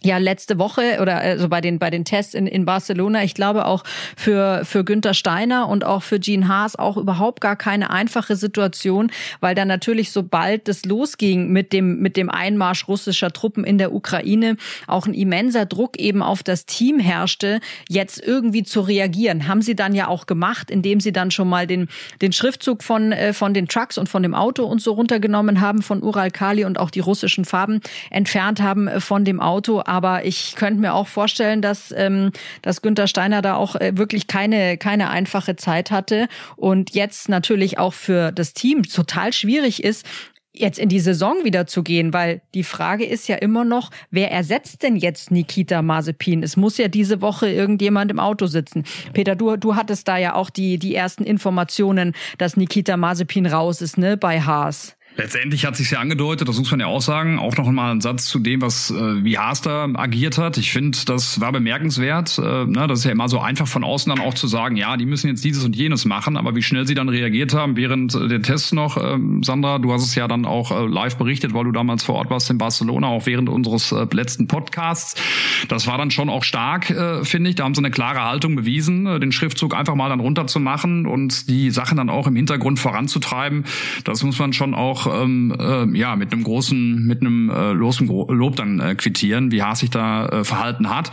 ja 0.03 0.17
letzte 0.17 0.57
Woche 0.57 0.99
oder 1.01 1.17
also 1.17 1.47
bei 1.47 1.61
den 1.61 1.77
bei 1.77 1.89
den 1.89 2.05
Tests 2.05 2.33
in, 2.33 2.47
in 2.47 2.65
Barcelona, 2.65 3.23
ich 3.23 3.35
glaube 3.35 3.65
auch 3.65 3.83
für 4.17 4.65
für 4.65 4.83
Günther 4.83 5.13
Steiner 5.13 5.67
und 5.69 5.83
auch 5.83 6.01
für 6.01 6.19
Jean 6.19 6.47
Haas 6.47 6.75
auch 6.75 6.97
überhaupt 6.97 7.39
gar 7.39 7.55
keine 7.55 7.91
einfache 7.91 8.35
Situation, 8.35 9.11
weil 9.41 9.53
dann 9.53 9.67
natürlich 9.67 10.11
sobald 10.11 10.67
das 10.67 10.85
losging 10.85 11.49
mit 11.49 11.71
dem 11.71 11.99
mit 11.99 12.17
dem 12.17 12.29
Einmarsch 12.29 12.87
russischer 12.87 13.31
Truppen 13.31 13.63
in 13.63 13.77
der 13.77 13.93
Ukraine 13.93 14.57
auch 14.87 15.05
ein 15.05 15.13
immenser 15.13 15.65
Druck 15.65 15.99
eben 15.99 16.23
auf 16.23 16.41
das 16.41 16.65
Team 16.65 16.99
herrschte, 16.99 17.59
jetzt 17.87 18.21
irgendwie 18.25 18.63
zu 18.63 18.81
reagieren. 18.81 19.47
Haben 19.47 19.61
sie 19.61 19.75
dann 19.75 19.93
ja 19.93 20.07
auch 20.07 20.25
gemacht, 20.25 20.71
indem 20.71 20.99
sie 20.99 21.11
dann 21.11 21.29
schon 21.29 21.47
mal 21.47 21.67
den 21.67 21.89
den 22.21 22.31
Schriftzug 22.31 22.83
von 22.83 23.11
äh, 23.11 23.33
von 23.33 23.53
den 23.53 23.67
Trucks 23.67 23.99
und 23.99 24.09
von 24.09 24.23
dem 24.23 24.33
Auto 24.33 24.65
und 24.65 24.81
so 24.81 24.93
runtergenommen 24.93 25.61
haben 25.61 25.83
von 25.83 26.01
Ural 26.01 26.31
Kali 26.31 26.65
und 26.65 26.79
auch 26.79 26.89
die 26.89 27.01
russischen 27.01 27.45
Farben 27.45 27.81
entfernt 28.09 28.61
haben 28.61 28.87
äh, 28.87 28.99
von 28.99 29.25
dem 29.25 29.39
Auto 29.39 29.83
aber 29.91 30.23
ich 30.23 30.55
könnte 30.55 30.79
mir 30.79 30.93
auch 30.93 31.07
vorstellen, 31.07 31.61
dass, 31.61 31.93
ähm, 31.97 32.31
dass 32.61 32.81
Günther 32.81 33.07
Steiner 33.07 33.41
da 33.41 33.55
auch 33.55 33.75
äh, 33.75 33.91
wirklich 33.97 34.27
keine, 34.27 34.77
keine 34.77 35.09
einfache 35.09 35.57
Zeit 35.57 35.91
hatte 35.91 36.29
und 36.55 36.95
jetzt 36.95 37.27
natürlich 37.27 37.77
auch 37.77 37.91
für 37.93 38.31
das 38.31 38.53
Team 38.53 38.83
total 38.83 39.33
schwierig 39.33 39.83
ist, 39.83 40.05
jetzt 40.53 40.79
in 40.79 40.87
die 40.87 41.01
Saison 41.01 41.43
wieder 41.43 41.67
zu 41.67 41.83
gehen, 41.83 42.13
weil 42.13 42.41
die 42.53 42.63
Frage 42.63 43.03
ist 43.03 43.27
ja 43.27 43.35
immer 43.35 43.65
noch, 43.65 43.91
wer 44.11 44.31
ersetzt 44.31 44.81
denn 44.81 44.95
jetzt 44.95 45.29
Nikita 45.29 45.81
Mazepin? 45.81 46.41
Es 46.41 46.55
muss 46.55 46.77
ja 46.77 46.87
diese 46.87 47.19
Woche 47.19 47.49
irgendjemand 47.49 48.11
im 48.11 48.19
Auto 48.19 48.45
sitzen. 48.45 48.85
Peter, 49.11 49.35
du, 49.35 49.57
du 49.57 49.75
hattest 49.75 50.07
da 50.07 50.15
ja 50.15 50.35
auch 50.35 50.49
die, 50.49 50.79
die 50.79 50.95
ersten 50.95 51.25
Informationen, 51.25 52.13
dass 52.37 52.55
Nikita 52.55 52.95
Mazepin 52.95 53.45
raus 53.45 53.81
ist, 53.81 53.97
ne, 53.97 54.15
bei 54.15 54.39
Haas. 54.39 54.95
Letztendlich 55.17 55.65
hat 55.65 55.75
sich 55.75 55.91
ja 55.91 55.99
angedeutet, 55.99 56.47
das 56.47 56.57
muss 56.57 56.71
man 56.71 56.79
ja 56.79 56.85
auch 56.85 57.01
sagen, 57.01 57.37
auch 57.37 57.57
noch 57.57 57.69
mal 57.69 57.91
ein 57.91 57.99
Satz 57.99 58.25
zu 58.25 58.39
dem, 58.39 58.61
was 58.61 58.91
äh, 58.91 59.23
wie 59.25 59.37
Haas 59.37 59.61
da 59.61 59.89
agiert 59.93 60.37
hat. 60.37 60.57
Ich 60.57 60.71
finde, 60.71 60.97
das 61.05 61.41
war 61.41 61.51
bemerkenswert. 61.51 62.37
Äh, 62.37 62.65
ne, 62.65 62.87
das 62.87 62.99
ist 62.99 63.05
ja 63.05 63.11
immer 63.11 63.27
so 63.27 63.39
einfach 63.39 63.67
von 63.67 63.83
außen 63.83 64.09
dann 64.09 64.25
auch 64.25 64.33
zu 64.33 64.47
sagen, 64.47 64.77
ja, 64.77 64.95
die 64.95 65.05
müssen 65.05 65.27
jetzt 65.27 65.43
dieses 65.43 65.65
und 65.65 65.75
jenes 65.75 66.05
machen, 66.05 66.37
aber 66.37 66.55
wie 66.55 66.63
schnell 66.63 66.87
sie 66.87 66.93
dann 66.93 67.09
reagiert 67.09 67.53
haben 67.53 67.75
während 67.75 68.15
äh, 68.15 68.29
der 68.29 68.41
Tests 68.41 68.71
noch, 68.71 68.95
äh, 68.95 69.17
Sandra, 69.41 69.79
du 69.79 69.91
hast 69.91 70.03
es 70.03 70.15
ja 70.15 70.29
dann 70.29 70.45
auch 70.45 70.71
äh, 70.71 70.87
live 70.87 71.17
berichtet, 71.17 71.53
weil 71.53 71.65
du 71.65 71.73
damals 71.73 72.03
vor 72.03 72.15
Ort 72.15 72.29
warst 72.29 72.49
in 72.49 72.57
Barcelona, 72.57 73.07
auch 73.07 73.25
während 73.25 73.49
unseres 73.49 73.91
äh, 73.91 74.07
letzten 74.11 74.47
Podcasts. 74.47 75.21
Das 75.67 75.87
war 75.87 75.97
dann 75.97 76.11
schon 76.11 76.29
auch 76.29 76.45
stark, 76.45 76.89
äh, 76.89 77.25
finde 77.25 77.49
ich. 77.49 77.57
Da 77.57 77.65
haben 77.65 77.75
sie 77.75 77.81
eine 77.81 77.91
klare 77.91 78.23
Haltung 78.23 78.55
bewiesen, 78.55 79.05
äh, 79.07 79.19
den 79.19 79.33
Schriftzug 79.33 79.75
einfach 79.75 79.95
mal 79.95 80.07
dann 80.07 80.21
runterzumachen 80.21 81.05
und 81.05 81.49
die 81.49 81.69
Sachen 81.69 81.97
dann 81.97 82.09
auch 82.09 82.27
im 82.27 82.35
Hintergrund 82.37 82.79
voranzutreiben. 82.79 83.65
Das 84.05 84.23
muss 84.23 84.39
man 84.39 84.53
schon 84.53 84.73
auch 84.73 85.00
ähm, 85.07 85.55
äh, 85.57 85.97
ja 85.97 86.15
mit 86.15 86.31
einem 86.31 86.43
großen, 86.43 87.05
mit 87.05 87.21
einem 87.21 87.49
äh, 87.49 87.71
losen 87.71 88.07
Lob 88.07 88.55
dann 88.55 88.79
äh, 88.79 88.95
quittieren, 88.95 89.51
wie 89.51 89.63
Haas 89.63 89.79
sich 89.79 89.89
da 89.89 90.27
äh, 90.27 90.43
verhalten 90.43 90.89
hat. 90.89 91.11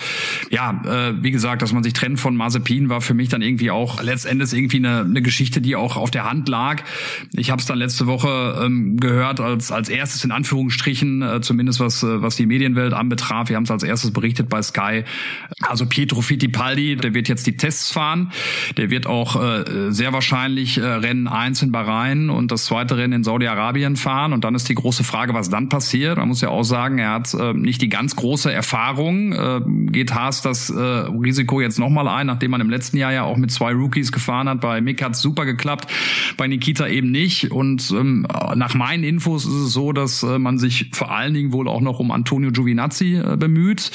Ja, 0.50 0.82
äh, 0.84 1.14
wie 1.22 1.30
gesagt, 1.30 1.62
dass 1.62 1.72
man 1.72 1.82
sich 1.82 1.92
trennt 1.92 2.20
von 2.20 2.36
Mazepin 2.36 2.88
war 2.88 3.00
für 3.00 3.14
mich 3.14 3.28
dann 3.28 3.42
irgendwie 3.42 3.70
auch 3.70 4.02
letztendlich 4.02 4.52
irgendwie 4.52 4.78
eine, 4.78 5.00
eine 5.00 5.22
Geschichte, 5.22 5.60
die 5.60 5.76
auch 5.76 5.96
auf 5.96 6.10
der 6.10 6.28
Hand 6.28 6.48
lag. 6.48 6.82
Ich 7.32 7.50
habe 7.50 7.60
es 7.60 7.66
dann 7.66 7.78
letzte 7.78 8.06
Woche 8.06 8.62
ähm, 8.64 8.98
gehört 8.98 9.40
als 9.40 9.72
als 9.72 9.88
erstes 9.88 10.24
in 10.24 10.30
Anführungsstrichen, 10.30 11.22
äh, 11.22 11.40
zumindest 11.40 11.80
was 11.80 12.02
äh, 12.02 12.22
was 12.22 12.36
die 12.36 12.46
Medienwelt 12.46 12.92
anbetraf. 12.92 13.48
Wir 13.48 13.56
haben 13.56 13.64
es 13.64 13.70
als 13.70 13.82
erstes 13.82 14.12
berichtet 14.12 14.48
bei 14.48 14.62
Sky. 14.62 15.04
Also 15.60 15.86
Pietro 15.86 16.20
Fittipaldi, 16.20 16.96
der 16.96 17.14
wird 17.14 17.28
jetzt 17.28 17.46
die 17.46 17.56
Tests 17.56 17.92
fahren. 17.92 18.32
Der 18.76 18.90
wird 18.90 19.06
auch 19.06 19.42
äh, 19.42 19.90
sehr 19.90 20.12
wahrscheinlich 20.12 20.78
äh, 20.78 20.84
Rennen 20.84 21.28
1 21.28 21.62
in 21.62 21.72
Bahrain 21.72 22.30
und 22.30 22.52
das 22.52 22.64
zweite 22.64 22.96
Rennen 22.96 23.12
in 23.12 23.24
Saudi-Arabien 23.24 23.77
Italien 23.78 23.96
fahren 23.96 24.32
und 24.32 24.44
dann 24.44 24.54
ist 24.54 24.68
die 24.68 24.74
große 24.74 25.04
Frage, 25.04 25.34
was 25.34 25.50
dann 25.50 25.68
passiert. 25.68 26.18
Man 26.18 26.28
muss 26.28 26.40
ja 26.40 26.48
auch 26.48 26.64
sagen, 26.64 26.98
er 26.98 27.12
hat 27.12 27.32
äh, 27.34 27.52
nicht 27.52 27.80
die 27.80 27.88
ganz 27.88 28.16
große 28.16 28.52
Erfahrung. 28.52 29.32
Äh, 29.32 29.60
geht 29.90 30.14
Haas 30.14 30.42
das 30.42 30.70
äh, 30.70 30.80
Risiko 30.80 31.60
jetzt 31.60 31.78
nochmal 31.78 32.08
ein, 32.08 32.26
nachdem 32.26 32.50
man 32.50 32.60
im 32.60 32.70
letzten 32.70 32.96
Jahr 32.96 33.12
ja 33.12 33.22
auch 33.22 33.36
mit 33.36 33.50
zwei 33.50 33.72
Rookies 33.72 34.10
gefahren 34.10 34.48
hat. 34.48 34.60
Bei 34.60 34.80
Mick 34.80 35.02
hat 35.02 35.14
super 35.14 35.44
geklappt, 35.44 35.88
bei 36.36 36.48
Nikita 36.48 36.88
eben 36.88 37.10
nicht. 37.10 37.52
Und 37.52 37.90
ähm, 37.92 38.26
nach 38.56 38.74
meinen 38.74 39.04
Infos 39.04 39.46
ist 39.46 39.52
es 39.52 39.72
so, 39.72 39.92
dass 39.92 40.22
äh, 40.22 40.38
man 40.38 40.58
sich 40.58 40.90
vor 40.92 41.12
allen 41.12 41.34
Dingen 41.34 41.52
wohl 41.52 41.68
auch 41.68 41.80
noch 41.80 42.00
um 42.00 42.10
Antonio 42.10 42.50
Giovinazzi 42.50 43.14
äh, 43.16 43.36
bemüht. 43.36 43.90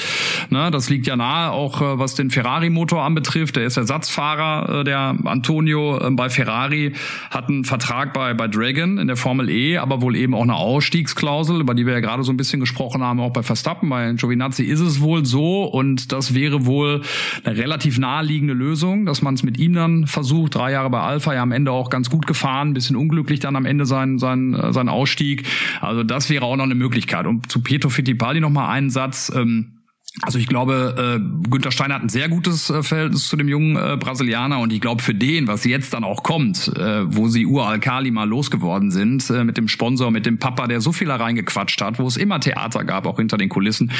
Ne, 0.50 0.70
das 0.70 0.88
liegt 0.88 1.06
ja 1.06 1.16
nahe, 1.16 1.50
auch 1.50 1.82
äh, 1.82 1.98
was 1.98 2.14
den 2.14 2.30
Ferrari-Motor 2.30 3.02
anbetrifft. 3.02 3.56
Der 3.56 3.64
ist 3.64 3.76
Ersatzfahrer, 3.76 4.80
äh, 4.80 4.84
der 4.84 5.16
Antonio 5.24 5.98
äh, 5.98 6.10
bei 6.10 6.30
Ferrari, 6.30 6.92
hat 7.30 7.48
einen 7.48 7.64
Vertrag 7.64 8.12
bei, 8.14 8.32
bei 8.34 8.48
Dragon 8.48 8.98
in 8.98 9.08
der 9.08 9.16
Formel 9.16 9.50
E, 9.50 9.73
aber 9.78 10.02
wohl 10.02 10.16
eben 10.16 10.34
auch 10.34 10.42
eine 10.42 10.54
Ausstiegsklausel, 10.54 11.60
über 11.60 11.74
die 11.74 11.86
wir 11.86 11.94
ja 11.94 12.00
gerade 12.00 12.22
so 12.24 12.32
ein 12.32 12.36
bisschen 12.36 12.60
gesprochen 12.60 13.02
haben, 13.02 13.20
auch 13.20 13.32
bei 13.32 13.42
Verstappen. 13.42 13.88
Bei 13.88 14.12
Giovinazzi 14.12 14.64
ist 14.64 14.80
es 14.80 15.00
wohl 15.00 15.24
so 15.24 15.64
und 15.64 16.12
das 16.12 16.34
wäre 16.34 16.66
wohl 16.66 17.02
eine 17.44 17.56
relativ 17.56 17.98
naheliegende 17.98 18.54
Lösung, 18.54 19.06
dass 19.06 19.22
man 19.22 19.34
es 19.34 19.42
mit 19.42 19.58
ihm 19.58 19.74
dann 19.74 20.06
versucht. 20.06 20.54
Drei 20.54 20.72
Jahre 20.72 20.90
bei 20.90 21.00
Alpha 21.00 21.34
ja 21.34 21.42
am 21.42 21.52
Ende 21.52 21.72
auch 21.72 21.90
ganz 21.90 22.10
gut 22.10 22.26
gefahren, 22.26 22.74
bisschen 22.74 22.96
unglücklich 22.96 23.40
dann 23.40 23.56
am 23.56 23.66
Ende 23.66 23.86
sein, 23.86 24.18
sein, 24.18 24.54
äh, 24.54 24.72
sein 24.72 24.88
Ausstieg. 24.88 25.46
Also 25.80 26.02
das 26.02 26.30
wäre 26.30 26.44
auch 26.44 26.56
noch 26.56 26.64
eine 26.64 26.74
Möglichkeit. 26.74 27.26
Und 27.26 27.50
zu 27.50 27.62
Pietro 27.62 27.88
Fittipaldi 27.88 28.40
noch 28.40 28.50
mal 28.50 28.68
einen 28.68 28.90
Satz. 28.90 29.32
Ähm, 29.34 29.73
also 30.22 30.38
ich 30.38 30.46
glaube, 30.46 31.18
äh, 31.18 31.48
Günther 31.50 31.72
Steiner 31.72 31.96
hat 31.96 32.02
ein 32.02 32.08
sehr 32.08 32.28
gutes 32.28 32.70
äh, 32.70 32.82
Verhältnis 32.84 33.26
zu 33.28 33.36
dem 33.36 33.48
jungen 33.48 33.76
äh, 33.76 33.96
Brasilianer 33.96 34.60
und 34.60 34.72
ich 34.72 34.80
glaube 34.80 35.02
für 35.02 35.14
den, 35.14 35.48
was 35.48 35.64
jetzt 35.64 35.92
dann 35.92 36.04
auch 36.04 36.22
kommt, 36.22 36.68
äh, 36.76 37.02
wo 37.12 37.26
sie 37.28 37.46
Uralkali 37.46 38.12
mal 38.12 38.28
losgeworden 38.28 38.92
sind, 38.92 39.28
äh, 39.30 39.42
mit 39.42 39.56
dem 39.56 39.66
Sponsor, 39.66 40.12
mit 40.12 40.24
dem 40.24 40.38
Papa, 40.38 40.68
der 40.68 40.80
so 40.80 40.92
viel 40.92 41.08
da 41.08 41.16
reingequatscht 41.16 41.80
hat, 41.80 41.98
wo 41.98 42.06
es 42.06 42.16
immer 42.16 42.38
Theater 42.38 42.84
gab, 42.84 43.06
auch 43.06 43.16
hinter 43.16 43.38
den 43.38 43.48
Kulissen. 43.48 43.90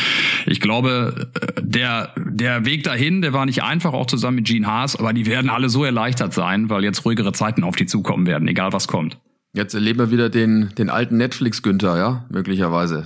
Ich 0.47 0.61
glaube, 0.61 1.31
äh, 1.35 1.61
der, 1.61 2.15
der 2.17 2.65
Weg 2.65 2.85
dahin, 2.85 3.21
der 3.21 3.33
war 3.33 3.45
nicht 3.45 3.65
einfach, 3.65 3.93
auch 3.93 4.07
zusammen 4.07 4.37
mit 4.37 4.47
Gene 4.47 4.67
Haas, 4.67 4.95
aber 4.95 5.13
die 5.13 5.27
werden 5.27 5.51
alle 5.51 5.69
so 5.69 5.85
erleichtert 5.85 6.33
sein, 6.33 6.71
weil 6.71 6.85
jetzt 6.85 7.05
ruhigere 7.05 7.33
Zeiten 7.33 7.65
auf 7.65 7.75
die 7.75 7.87
zukommen 7.87 8.27
werden, 8.27 8.47
egal 8.47 8.73
was 8.73 8.87
kommt. 8.87 9.19
Jetzt 9.57 9.73
erleben 9.73 10.01
wir 10.01 10.11
wieder 10.11 10.31
den, 10.31 10.71
den 10.77 10.91
alten 10.91 11.17
Netflix-Günther, 11.17 11.97
ja, 11.97 12.25
möglicherweise. 12.29 13.05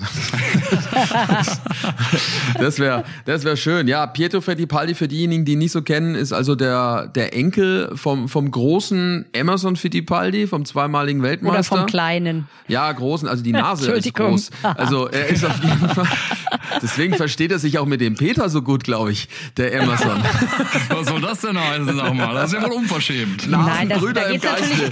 das 2.58 2.78
wäre 2.78 3.04
das 3.26 3.44
wär 3.44 3.54
schön. 3.56 3.86
Ja, 3.86 4.06
Pietro 4.06 4.40
Fittipaldi, 4.40 4.94
für 4.94 5.08
diejenigen, 5.08 5.44
die 5.44 5.52
ihn 5.52 5.58
nicht 5.58 5.72
so 5.72 5.82
kennen, 5.82 6.14
ist 6.14 6.32
also 6.32 6.54
der, 6.54 7.08
der 7.08 7.34
Enkel 7.34 7.90
vom, 7.96 8.30
vom 8.30 8.50
großen 8.50 9.26
Emerson 9.34 9.76
Fittipaldi, 9.76 10.46
vom 10.46 10.64
zweimaligen 10.64 11.22
Weltmeister. 11.22 11.74
Oder 11.74 11.82
vom 11.82 11.86
kleinen. 11.86 12.48
Ja, 12.66 12.90
großen, 12.92 13.28
also 13.28 13.44
die 13.44 13.52
Nase 13.52 13.92
ist 13.92 14.14
groß. 14.14 14.48
Also 14.62 15.06
er 15.08 15.28
ist 15.28 15.44
auf 15.44 15.62
jeden 15.62 15.88
Fall, 15.90 16.08
deswegen 16.82 17.14
versteht 17.14 17.52
er 17.52 17.58
sich 17.58 17.78
auch 17.78 17.86
mit 17.86 18.00
dem 18.00 18.14
Peter 18.14 18.48
so 18.48 18.62
gut, 18.62 18.84
glaube 18.84 19.12
ich, 19.12 19.28
der 19.56 19.74
Emerson. 19.74 20.22
Was 20.88 21.06
soll 21.06 21.20
das 21.20 21.40
denn 21.40 21.58
heißen, 21.58 21.96
sag 21.96 22.14
mal? 22.14 22.34
Das 22.34 22.52
ist 22.52 22.60
ja 22.60 22.68
wohl 22.68 22.76
unverschämt. 22.76 23.48
Nein, 23.48 23.88
das, 23.88 24.00
da 24.00 24.06
natürlich, 24.06 24.90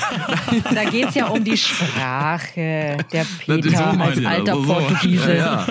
da 0.74 0.84
geht's 0.84 1.14
ja 1.14 1.26
um 1.26 1.42
die 1.42 1.56
Sprache. 1.56 2.98
Der 3.12 3.26
Peter 3.38 3.70
so 3.70 4.02
als 4.02 4.24
alter 4.24 4.52
also 4.52 4.64
so. 4.64 4.72
Portugiese. 4.72 5.36
Ja, 5.36 5.66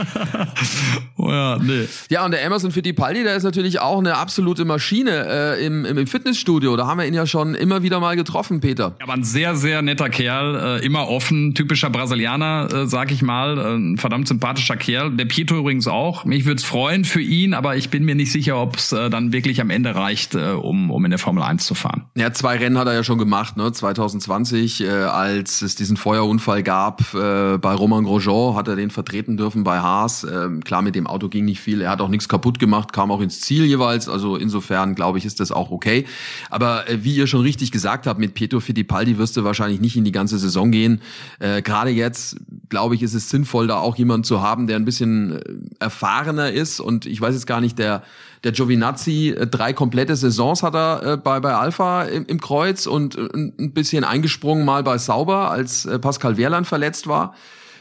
oh 1.17 1.29
ja, 1.29 1.57
nee. 1.61 1.87
ja, 2.09 2.25
und 2.25 2.31
der 2.31 2.43
Emerson 2.43 2.71
Fittipaldi, 2.71 3.23
der 3.23 3.35
ist 3.35 3.43
natürlich 3.43 3.79
auch 3.79 3.99
eine 3.99 4.15
absolute 4.15 4.65
Maschine 4.65 5.57
äh, 5.57 5.65
im, 5.65 5.85
im 5.85 6.07
Fitnessstudio. 6.07 6.75
Da 6.75 6.87
haben 6.87 6.99
wir 6.99 7.05
ihn 7.05 7.13
ja 7.13 7.25
schon 7.25 7.55
immer 7.55 7.83
wieder 7.83 7.99
mal 7.99 8.15
getroffen, 8.15 8.59
Peter. 8.59 8.95
Aber 9.01 9.13
ein 9.13 9.23
sehr, 9.23 9.55
sehr 9.55 9.81
netter 9.81 10.09
Kerl, 10.09 10.79
äh, 10.81 10.85
immer 10.85 11.07
offen, 11.07 11.55
typischer 11.55 11.89
Brasilianer, 11.89 12.69
äh, 12.71 12.87
sag 12.87 13.11
ich 13.11 13.21
mal. 13.21 13.57
Äh, 13.57 13.75
ein 13.75 13.97
verdammt 13.97 14.27
sympathischer 14.27 14.77
Kerl. 14.77 15.11
Der 15.11 15.25
Pietro 15.25 15.57
übrigens 15.57 15.87
auch. 15.87 16.04
Mich 16.25 16.45
würde 16.45 16.57
es 16.57 16.63
freuen 16.63 17.05
für 17.05 17.21
ihn, 17.21 17.53
aber 17.53 17.75
ich 17.75 17.89
bin 17.89 18.03
mir 18.03 18.15
nicht 18.15 18.31
sicher, 18.31 18.61
ob 18.61 18.77
es 18.77 18.91
äh, 18.91 19.09
dann 19.09 19.33
wirklich 19.33 19.61
am 19.61 19.69
Ende 19.69 19.95
reicht, 19.95 20.35
äh, 20.35 20.51
um, 20.51 20.91
um 20.91 21.05
in 21.05 21.11
der 21.11 21.19
Formel 21.19 21.43
1 21.43 21.65
zu 21.65 21.75
fahren. 21.75 22.05
Ja, 22.15 22.33
zwei 22.33 22.57
Rennen 22.57 22.77
hat 22.77 22.87
er 22.87 22.93
ja 22.93 23.03
schon 23.03 23.17
gemacht, 23.17 23.57
ne? 23.57 23.71
2020, 23.71 24.81
äh, 24.81 24.89
als 24.89 25.61
es 25.61 25.75
diesen 25.75 25.97
Feuerunfall 25.97 26.63
gab 26.63 27.13
äh, 27.13 27.57
bei 27.57 27.73
Roman 27.73 28.03
Grosjean, 28.03 28.55
hat 28.55 28.67
er 28.67 28.75
den 28.75 28.89
vertreten 28.89 29.37
dürfen 29.37 29.63
bei 29.63 29.79
Haas. 29.79 30.23
Ähm, 30.23 30.63
klar, 30.63 30.81
mit 30.81 30.95
dem 30.95 31.07
Auto 31.07 31.29
ging 31.29 31.45
nicht 31.45 31.59
viel. 31.59 31.81
Er 31.81 31.89
hat 31.89 32.01
auch 32.01 32.09
nichts 32.09 32.29
kaputt 32.29 32.59
gemacht, 32.59 32.93
kam 32.93 33.11
auch 33.11 33.21
ins 33.21 33.41
Ziel 33.41 33.65
jeweils. 33.65 34.09
Also 34.09 34.37
insofern, 34.37 34.95
glaube 34.95 35.17
ich, 35.17 35.25
ist 35.25 35.39
das 35.39 35.51
auch 35.51 35.71
okay. 35.71 36.05
Aber 36.49 36.89
äh, 36.89 37.03
wie 37.03 37.15
ihr 37.15 37.27
schon 37.27 37.41
richtig 37.41 37.71
gesagt 37.71 38.07
habt, 38.07 38.19
mit 38.19 38.33
Pietro 38.33 38.59
Fittipaldi 38.59 39.17
wirst 39.17 39.37
du 39.37 39.43
wahrscheinlich 39.43 39.81
nicht 39.81 39.97
in 39.97 40.03
die 40.03 40.11
ganze 40.11 40.37
Saison 40.37 40.71
gehen. 40.71 41.01
Äh, 41.39 41.61
Gerade 41.61 41.89
jetzt, 41.89 42.37
glaube 42.69 42.95
ich, 42.95 43.03
ist 43.03 43.13
es 43.13 43.29
sinnvoll, 43.29 43.67
da 43.67 43.77
auch 43.77 43.95
jemanden 43.95 44.23
zu 44.23 44.41
haben, 44.41 44.67
der 44.67 44.75
ein 44.75 44.85
bisschen 44.85 45.39
äh, 45.79 45.89
erfahrener 45.95 46.51
ist. 46.51 46.79
Und 46.79 47.05
ich 47.05 47.21
weiß 47.21 47.33
jetzt 47.33 47.47
gar 47.47 47.61
nicht, 47.61 47.79
der 47.79 48.03
der 48.45 48.51
Giovinazzi, 48.51 49.35
äh, 49.35 49.47
drei 49.47 49.73
komplette 49.73 50.15
Saisons 50.15 50.61
hat 50.61 50.75
er 50.75 51.13
äh, 51.13 51.17
bei, 51.17 51.39
bei 51.39 51.55
Alpha 51.55 52.03
im, 52.03 52.25
im 52.27 52.39
Kreuz 52.39 52.85
und 52.85 53.17
äh, 53.17 53.27
ein 53.33 53.73
bisschen 53.73 54.03
eingesprungen 54.03 54.63
mal 54.63 54.83
bei 54.83 54.97
Sauber, 54.99 55.49
als 55.49 55.89
Pascal 55.99 56.37
Wehrland 56.37 56.67
verletzt 56.67 57.07
war. 57.07 57.33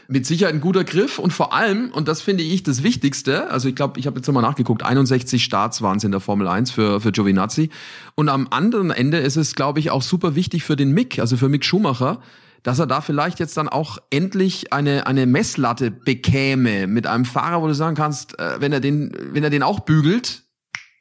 mit 0.07 0.25
Sicherheit 0.25 0.53
ein 0.55 0.61
guter 0.61 0.83
Griff 0.83 1.19
und 1.19 1.33
vor 1.33 1.53
allem, 1.53 1.91
und 1.91 2.07
das 2.07 2.21
finde 2.21 2.43
ich 2.43 2.63
das 2.63 2.83
Wichtigste, 2.83 3.49
also 3.49 3.69
ich 3.69 3.75
glaube, 3.75 3.99
ich 3.99 4.07
habe 4.07 4.17
jetzt 4.17 4.27
nochmal 4.27 4.43
nachgeguckt, 4.43 4.83
61 4.83 5.43
Starts 5.43 5.81
waren 5.81 5.97
es 5.97 6.03
in 6.03 6.11
der 6.11 6.19
Formel 6.19 6.47
1 6.47 6.71
für, 6.71 6.99
für 6.99 7.11
Giovinazzi. 7.11 7.69
Und 8.15 8.29
am 8.29 8.47
anderen 8.49 8.89
Ende 8.91 9.17
ist 9.17 9.35
es, 9.35 9.55
glaube 9.55 9.79
ich, 9.79 9.91
auch 9.91 10.01
super 10.01 10.35
wichtig 10.35 10.63
für 10.63 10.75
den 10.75 10.91
Mick, 10.91 11.19
also 11.19 11.37
für 11.37 11.49
Mick 11.49 11.63
Schumacher, 11.63 12.19
dass 12.65 12.79
er 12.79 12.87
da 12.87 12.99
vielleicht 12.99 13.39
jetzt 13.39 13.55
dann 13.57 13.69
auch 13.69 13.99
endlich 14.09 14.73
eine, 14.73 15.05
eine 15.05 15.27
Messlatte 15.27 15.91
bekäme 15.91 16.87
mit 16.87 17.05
einem 17.05 17.23
Fahrer, 17.23 17.61
wo 17.61 17.67
du 17.67 17.75
sagen 17.75 17.95
kannst, 17.95 18.39
äh, 18.39 18.59
wenn 18.59 18.73
er 18.73 18.79
den, 18.79 19.15
wenn 19.33 19.43
er 19.43 19.51
den 19.51 19.61
auch 19.61 19.81
bügelt, 19.81 20.45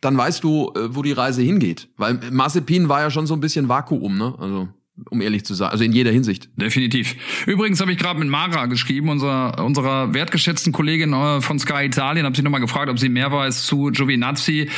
dann 0.03 0.15
weißt 0.15 0.45
du, 0.45 0.71
äh, 0.77 0.95
wo 0.95 1.01
die 1.01 1.13
Reise 1.13 1.41
hingeht. 1.41 1.89
Weil 1.97 2.21
Mazepin 2.31 2.91
war 2.91 3.01
ja 3.01 3.11
schon 3.11 3.27
so 3.27 3.33
ein 3.33 3.41
bisschen 3.41 3.71
Vakuum, 3.71 4.19
ne? 4.19 4.35
Also 4.39 4.69
um 5.11 5.21
ehrlich 5.21 5.45
zu 5.45 5.55
sein. 5.55 5.71
Also 5.71 5.83
in 5.83 5.93
jeder 5.93 6.13
Hinsicht. 6.13 6.49
Definitiv. 6.57 7.17
Übrigens 7.47 7.81
habe 7.81 7.91
ich 7.91 7.99
gerade 7.99 8.21
mit 8.21 8.29
Mara 8.29 8.67
geschrieben, 8.67 9.09
unserer, 9.09 9.65
unserer 9.65 10.15
wertgeschätzten 10.15 10.73
Kollegin 10.73 11.13
äh, 11.13 11.41
von 11.41 11.59
Sky 11.59 11.85
Italien, 11.85 12.25
habe 12.25 12.37
sie 12.37 12.43
nochmal 12.43 12.61
gefragt, 12.61 12.89
ob 12.89 12.99
sie 13.01 13.09
mehr 13.09 13.33
weiß 13.33 13.67
zu 13.67 13.91
Giovinazzi. 13.91 14.69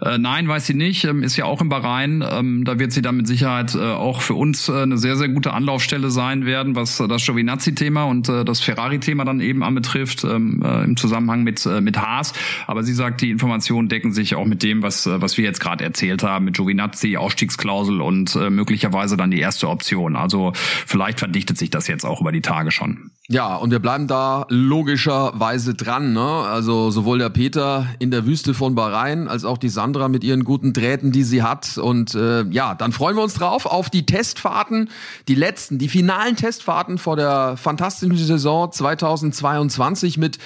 Äh, 0.00 0.16
nein, 0.18 0.48
weiß 0.48 0.66
sie 0.66 0.74
nicht, 0.74 1.04
ähm, 1.04 1.22
ist 1.22 1.36
ja 1.36 1.44
auch 1.44 1.60
im 1.60 1.68
Bahrain. 1.68 2.24
Ähm, 2.26 2.64
da 2.64 2.78
wird 2.78 2.92
sie 2.92 3.02
dann 3.02 3.18
mit 3.18 3.26
Sicherheit 3.26 3.74
äh, 3.74 3.78
auch 3.78 4.22
für 4.22 4.34
uns 4.34 4.70
äh, 4.70 4.82
eine 4.82 4.96
sehr, 4.96 5.16
sehr 5.16 5.28
gute 5.28 5.52
Anlaufstelle 5.52 6.10
sein 6.10 6.46
werden, 6.46 6.74
was 6.74 6.96
das 6.96 7.26
Giovinazzi-Thema 7.26 8.04
und 8.04 8.30
äh, 8.30 8.46
das 8.46 8.60
Ferrari-Thema 8.60 9.24
dann 9.26 9.40
eben 9.40 9.62
anbetrifft, 9.62 10.24
ähm, 10.24 10.62
äh, 10.64 10.84
im 10.84 10.96
Zusammenhang 10.96 11.42
mit, 11.42 11.66
äh, 11.66 11.82
mit 11.82 11.98
Haas. 11.98 12.32
Aber 12.66 12.82
sie 12.82 12.94
sagt, 12.94 13.20
die 13.20 13.30
Informationen 13.30 13.88
decken 13.88 14.12
sich 14.12 14.36
auch 14.36 14.46
mit 14.46 14.62
dem, 14.62 14.82
was, 14.82 15.06
äh, 15.06 15.20
was 15.20 15.36
wir 15.36 15.44
jetzt 15.44 15.60
gerade 15.60 15.84
erzählt 15.84 16.22
haben, 16.22 16.46
mit 16.46 16.56
Giovinazzi, 16.56 17.18
Ausstiegsklausel 17.18 18.00
und 18.00 18.34
äh, 18.36 18.48
möglicherweise 18.48 19.18
dann 19.18 19.30
die 19.30 19.40
erste 19.40 19.65
beste 19.66 19.68
Option. 19.68 20.16
Also 20.16 20.52
vielleicht 20.54 21.18
verdichtet 21.18 21.58
sich 21.58 21.70
das 21.70 21.86
jetzt 21.88 22.04
auch 22.04 22.20
über 22.20 22.32
die 22.32 22.40
Tage 22.40 22.70
schon. 22.70 23.10
Ja, 23.28 23.56
und 23.56 23.70
wir 23.70 23.80
bleiben 23.80 24.06
da 24.06 24.46
logischerweise 24.48 25.74
dran. 25.74 26.12
Ne? 26.12 26.20
Also 26.20 26.90
sowohl 26.90 27.18
der 27.18 27.30
Peter 27.30 27.86
in 27.98 28.10
der 28.10 28.24
Wüste 28.24 28.54
von 28.54 28.74
Bahrain 28.74 29.28
als 29.28 29.44
auch 29.44 29.58
die 29.58 29.68
Sandra 29.68 30.08
mit 30.08 30.22
ihren 30.22 30.44
guten 30.44 30.72
Drähten, 30.72 31.10
die 31.10 31.24
sie 31.24 31.42
hat. 31.42 31.78
Und 31.78 32.14
äh, 32.14 32.44
ja, 32.50 32.74
dann 32.74 32.92
freuen 32.92 33.16
wir 33.16 33.22
uns 33.22 33.34
drauf 33.34 33.66
auf 33.66 33.90
die 33.90 34.06
Testfahrten, 34.06 34.90
die 35.28 35.34
letzten, 35.34 35.78
die 35.78 35.88
finalen 35.88 36.36
Testfahrten 36.36 36.98
vor 36.98 37.16
der 37.16 37.56
fantastischen 37.56 38.16
Saison 38.16 38.70
2022 38.70 40.18
mit 40.18 40.38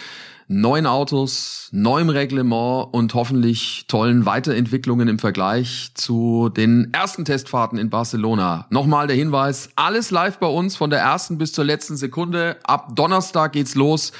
neuen 0.52 0.84
Autos, 0.84 1.68
neuem 1.70 2.08
Reglement 2.08 2.88
und 2.90 3.14
hoffentlich 3.14 3.84
tollen 3.86 4.26
Weiterentwicklungen 4.26 5.06
im 5.06 5.20
Vergleich 5.20 5.92
zu 5.94 6.48
den 6.48 6.92
ersten 6.92 7.24
Testfahrten 7.24 7.78
in 7.78 7.88
Barcelona. 7.88 8.66
Nochmal 8.68 9.06
der 9.06 9.14
Hinweis, 9.14 9.70
alles 9.76 10.10
live 10.10 10.38
bei 10.38 10.48
uns 10.48 10.74
von 10.74 10.90
der 10.90 10.98
ersten 10.98 11.38
bis 11.38 11.52
zur 11.52 11.64
letzten 11.64 11.96
Sekunde. 11.96 12.56
Ab 12.64 12.96
Donnerstag 12.96 13.52
geht's 13.52 13.76
los. 13.76 14.10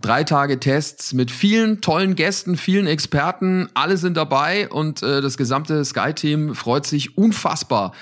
Drei 0.00 0.24
Tage 0.24 0.58
Tests 0.60 1.12
mit 1.12 1.30
vielen 1.30 1.82
tollen 1.82 2.14
Gästen, 2.14 2.56
vielen 2.56 2.86
Experten. 2.86 3.68
Alle 3.74 3.98
sind 3.98 4.16
dabei 4.16 4.70
und 4.70 5.02
äh, 5.02 5.20
das 5.20 5.36
gesamte 5.36 5.84
Sky-Team 5.84 6.54
freut 6.54 6.86
sich 6.86 7.18
unfassbar 7.18 7.92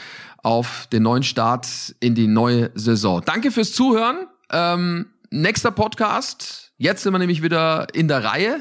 auf 0.44 0.86
den 0.92 1.02
neuen 1.02 1.24
Start 1.24 1.66
in 1.98 2.14
die 2.14 2.28
neue 2.28 2.70
Saison. 2.76 3.20
Danke 3.24 3.50
fürs 3.50 3.72
Zuhören. 3.72 4.28
Ähm, 4.52 5.06
nächster 5.30 5.72
Podcast 5.72 6.64
Jetzt 6.76 7.02
sind 7.02 7.12
wir 7.12 7.18
nämlich 7.18 7.42
wieder 7.42 7.86
in 7.94 8.08
der 8.08 8.24
Reihe. 8.24 8.60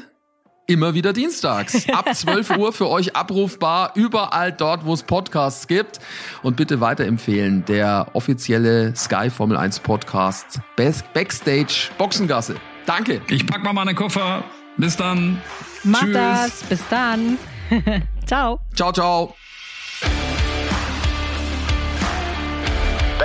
Immer 0.66 0.94
wieder 0.94 1.12
dienstags. 1.12 1.88
Ab 1.90 2.08
12 2.14 2.56
Uhr 2.56 2.72
für 2.72 2.88
euch 2.88 3.14
abrufbar. 3.16 3.92
Überall 3.96 4.50
dort, 4.52 4.86
wo 4.86 4.94
es 4.94 5.02
Podcasts 5.02 5.66
gibt. 5.66 5.98
Und 6.42 6.56
bitte 6.56 6.80
weiterempfehlen. 6.80 7.64
Der 7.66 8.06
offizielle 8.14 8.94
Sky 8.96 9.28
Formel 9.30 9.56
1 9.56 9.80
Podcast 9.80 10.60
Backstage 10.76 11.90
Boxengasse. 11.98 12.56
Danke. 12.86 13.20
Ich 13.28 13.46
pack 13.46 13.62
mal 13.62 13.72
meine 13.72 13.94
Koffer. 13.94 14.44
Bis 14.76 14.96
dann. 14.96 15.40
Mach 15.82 16.00
Tschüss. 16.00 16.12
das. 16.14 16.62
Bis 16.64 16.88
dann. 16.88 17.38
ciao. 18.26 18.60
Ciao, 18.74 18.92
ciao. 18.92 19.34